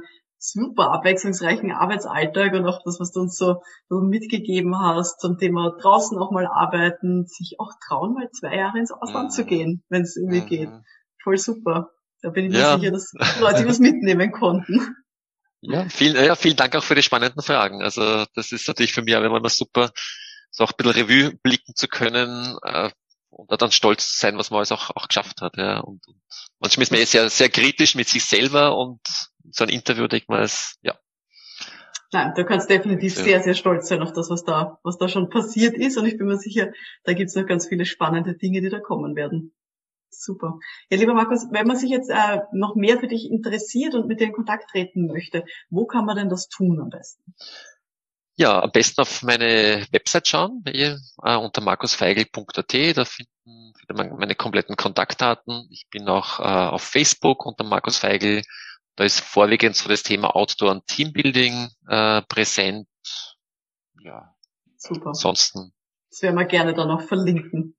super 0.52 0.92
abwechslungsreichen 0.92 1.72
Arbeitsalltag 1.72 2.52
und 2.52 2.66
auch 2.66 2.82
das, 2.84 3.00
was 3.00 3.12
du 3.12 3.20
uns 3.20 3.36
so, 3.36 3.62
so 3.88 4.00
mitgegeben 4.00 4.78
hast 4.78 5.20
zum 5.20 5.38
Thema 5.38 5.74
draußen 5.80 6.18
auch 6.18 6.30
mal 6.30 6.46
arbeiten, 6.46 7.26
sich 7.26 7.56
auch 7.58 7.72
trauen, 7.86 8.14
mal 8.14 8.28
zwei 8.30 8.56
Jahre 8.56 8.78
ins 8.78 8.92
Ausland 8.92 9.26
mhm. 9.26 9.30
zu 9.30 9.44
gehen, 9.44 9.82
wenn 9.88 10.02
es 10.02 10.16
irgendwie 10.16 10.42
mhm. 10.42 10.46
geht. 10.46 10.70
Voll 11.22 11.38
super. 11.38 11.90
Da 12.20 12.30
bin 12.30 12.46
ich 12.46 12.52
mir 12.52 12.58
ja. 12.58 12.78
sicher, 12.78 12.90
dass 12.90 13.12
Leute 13.40 13.66
was 13.66 13.78
mitnehmen 13.78 14.32
konnten. 14.32 14.96
Ja, 15.60 15.88
vielen, 15.88 16.22
ja, 16.22 16.36
vielen 16.36 16.56
Dank 16.56 16.76
auch 16.76 16.84
für 16.84 16.94
die 16.94 17.02
spannenden 17.02 17.42
Fragen. 17.42 17.82
Also 17.82 18.26
das 18.34 18.52
ist 18.52 18.68
natürlich 18.68 18.92
für 18.92 19.02
mich 19.02 19.16
auch 19.16 19.22
immer 19.22 19.40
super, 19.48 19.92
so 20.50 20.64
auch 20.64 20.72
ein 20.72 20.76
bisschen 20.76 20.92
Revue 20.92 21.38
blicken 21.42 21.74
zu 21.74 21.88
können 21.88 22.58
äh, 22.62 22.90
und 23.30 23.50
da 23.50 23.56
dann 23.56 23.72
stolz 23.72 24.08
zu 24.08 24.18
sein, 24.18 24.36
was 24.36 24.50
man 24.50 24.58
alles 24.58 24.72
auch, 24.72 24.90
auch 24.94 25.08
geschafft 25.08 25.40
hat. 25.40 25.56
Ja. 25.56 25.80
Und, 25.80 26.06
und 26.06 26.20
manchmal 26.60 26.82
ist 26.82 26.90
man 26.92 27.00
eh 27.00 27.04
sehr, 27.04 27.30
sehr 27.30 27.48
kritisch 27.48 27.94
mit 27.94 28.08
sich 28.08 28.24
selber 28.24 28.76
und 28.76 29.00
so 29.50 29.64
ein 29.64 29.70
Interview, 29.70 30.06
denke 30.06 30.24
ich 30.24 30.28
mal, 30.28 30.42
ist, 30.42 30.78
ja. 30.82 30.94
Nein, 32.12 32.32
du 32.36 32.44
kannst 32.44 32.70
definitiv 32.70 33.14
sehr, 33.14 33.42
sehr 33.42 33.54
stolz 33.54 33.88
sein 33.88 34.00
auf 34.00 34.12
das, 34.12 34.30
was 34.30 34.44
da, 34.44 34.78
was 34.84 34.98
da 34.98 35.08
schon 35.08 35.30
passiert 35.30 35.74
ist. 35.76 35.96
Und 35.96 36.06
ich 36.06 36.16
bin 36.16 36.28
mir 36.28 36.36
sicher, 36.36 36.72
da 37.02 37.12
gibt's 37.12 37.34
noch 37.34 37.46
ganz 37.46 37.66
viele 37.66 37.84
spannende 37.86 38.34
Dinge, 38.34 38.60
die 38.60 38.68
da 38.68 38.78
kommen 38.78 39.16
werden. 39.16 39.52
Super. 40.10 40.60
Ja, 40.90 40.98
lieber 40.98 41.14
Markus, 41.14 41.46
wenn 41.50 41.66
man 41.66 41.76
sich 41.76 41.90
jetzt 41.90 42.08
äh, 42.08 42.40
noch 42.52 42.76
mehr 42.76 43.00
für 43.00 43.08
dich 43.08 43.28
interessiert 43.28 43.94
und 43.94 44.06
mit 44.06 44.20
dir 44.20 44.28
in 44.28 44.32
Kontakt 44.32 44.70
treten 44.70 45.06
möchte, 45.06 45.44
wo 45.70 45.86
kann 45.86 46.04
man 46.04 46.16
denn 46.16 46.28
das 46.28 46.48
tun 46.48 46.80
am 46.80 46.90
besten? 46.90 47.34
Ja, 48.36 48.62
am 48.62 48.70
besten 48.72 49.00
auf 49.00 49.22
meine 49.22 49.86
Website 49.92 50.28
schauen, 50.28 50.62
äh, 50.66 50.96
unter 51.36 51.60
markusfeigl.at, 51.60 52.96
da 52.96 53.04
finden, 53.04 53.74
findet 53.76 53.96
man 53.96 54.18
meine 54.18 54.34
kompletten 54.34 54.76
Kontaktdaten. 54.76 55.68
Ich 55.70 55.88
bin 55.90 56.08
auch 56.08 56.40
äh, 56.40 56.42
auf 56.42 56.82
Facebook 56.82 57.46
unter 57.46 57.64
Markus 57.64 57.98
Feigl 57.98 58.42
da 58.96 59.04
ist 59.04 59.20
vorwiegend 59.20 59.76
so 59.76 59.88
das 59.88 60.02
Thema 60.02 60.34
Outdoor 60.34 60.70
und 60.70 60.86
Teambuilding 60.86 61.68
äh, 61.88 62.22
präsent. 62.22 62.88
Ja. 64.00 64.34
Super. 64.76 65.08
Ansonsten. 65.08 65.72
Das 66.10 66.22
werden 66.22 66.36
wir 66.36 66.44
gerne 66.44 66.74
dann 66.74 66.88
noch 66.88 67.02
verlinken. 67.02 67.76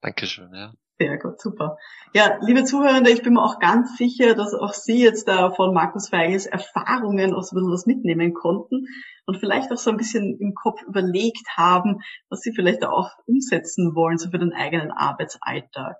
Dankeschön, 0.00 0.52
ja. 0.54 0.72
Sehr 1.00 1.16
gut, 1.18 1.40
super. 1.40 1.78
Ja, 2.12 2.38
liebe 2.40 2.64
Zuhörende, 2.64 3.10
ich 3.10 3.22
bin 3.22 3.34
mir 3.34 3.42
auch 3.42 3.60
ganz 3.60 3.96
sicher, 3.96 4.34
dass 4.34 4.52
auch 4.52 4.72
Sie 4.72 5.00
jetzt 5.00 5.28
da 5.28 5.52
von 5.52 5.72
Markus 5.72 6.08
Feigels 6.08 6.46
Erfahrungen 6.46 7.34
auch 7.34 7.44
so 7.44 7.54
ein 7.54 7.60
bisschen 7.60 7.72
was 7.72 7.86
mitnehmen 7.86 8.34
konnten 8.34 8.86
und 9.26 9.38
vielleicht 9.38 9.70
auch 9.70 9.78
so 9.78 9.90
ein 9.90 9.96
bisschen 9.96 10.36
im 10.40 10.54
Kopf 10.54 10.82
überlegt 10.82 11.46
haben, 11.56 12.00
was 12.30 12.40
Sie 12.40 12.52
vielleicht 12.52 12.84
auch 12.84 13.10
umsetzen 13.26 13.94
wollen, 13.94 14.18
so 14.18 14.30
für 14.30 14.40
den 14.40 14.52
eigenen 14.52 14.90
Arbeitsalltag 14.90 15.98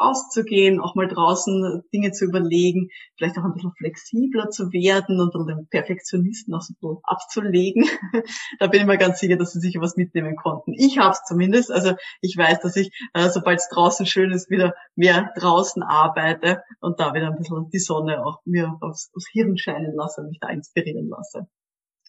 rauszugehen, 0.00 0.80
auch 0.80 0.94
mal 0.94 1.08
draußen 1.08 1.82
Dinge 1.92 2.12
zu 2.12 2.24
überlegen, 2.24 2.88
vielleicht 3.16 3.38
auch 3.38 3.44
ein 3.44 3.54
bisschen 3.54 3.72
flexibler 3.76 4.50
zu 4.50 4.72
werden 4.72 5.20
und 5.20 5.34
den 5.48 5.68
Perfektionisten 5.68 6.54
auch 6.54 6.62
so 6.62 6.72
ein 6.72 6.76
bisschen 6.80 6.98
abzulegen. 7.04 7.88
da 8.58 8.66
bin 8.66 8.80
ich 8.80 8.86
mir 8.86 8.98
ganz 8.98 9.20
sicher, 9.20 9.36
dass 9.36 9.52
sie 9.52 9.60
sicher 9.60 9.80
was 9.80 9.96
mitnehmen 9.96 10.36
konnten. 10.36 10.74
Ich 10.74 10.98
habe 10.98 11.12
es 11.12 11.22
zumindest. 11.24 11.70
Also 11.70 11.94
ich 12.20 12.36
weiß, 12.36 12.60
dass 12.60 12.76
ich, 12.76 12.90
äh, 13.14 13.28
sobald 13.30 13.58
es 13.58 13.68
draußen 13.68 14.06
schön 14.06 14.32
ist, 14.32 14.50
wieder 14.50 14.74
mehr 14.94 15.32
draußen 15.36 15.82
arbeite 15.82 16.62
und 16.80 17.00
da 17.00 17.14
wieder 17.14 17.28
ein 17.28 17.36
bisschen 17.36 17.68
die 17.70 17.78
Sonne 17.78 18.24
auch 18.24 18.40
mir 18.44 18.76
aufs, 18.80 19.10
aufs 19.14 19.28
Hirn 19.30 19.56
scheinen 19.56 19.94
lasse 19.94 20.20
und 20.20 20.28
mich 20.28 20.38
da 20.40 20.48
inspirieren 20.48 21.08
lasse. 21.08 21.46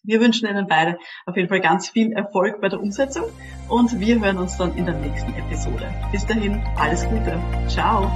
Wir 0.07 0.21
wünschen 0.21 0.47
Ihnen 0.47 0.67
beide 0.67 0.97
auf 1.25 1.35
jeden 1.35 1.49
Fall 1.49 1.59
ganz 1.59 1.89
viel 1.89 2.13
Erfolg 2.13 2.61
bei 2.61 2.69
der 2.69 2.79
Umsetzung 2.79 3.25
und 3.67 3.99
wir 3.99 4.21
hören 4.21 4.37
uns 4.37 4.57
dann 4.57 4.73
in 4.77 4.85
der 4.85 4.95
nächsten 4.95 5.33
Episode. 5.33 5.93
Bis 6.13 6.25
dahin, 6.25 6.63
alles 6.77 7.03
Gute. 7.09 7.37
Ciao. 7.67 8.09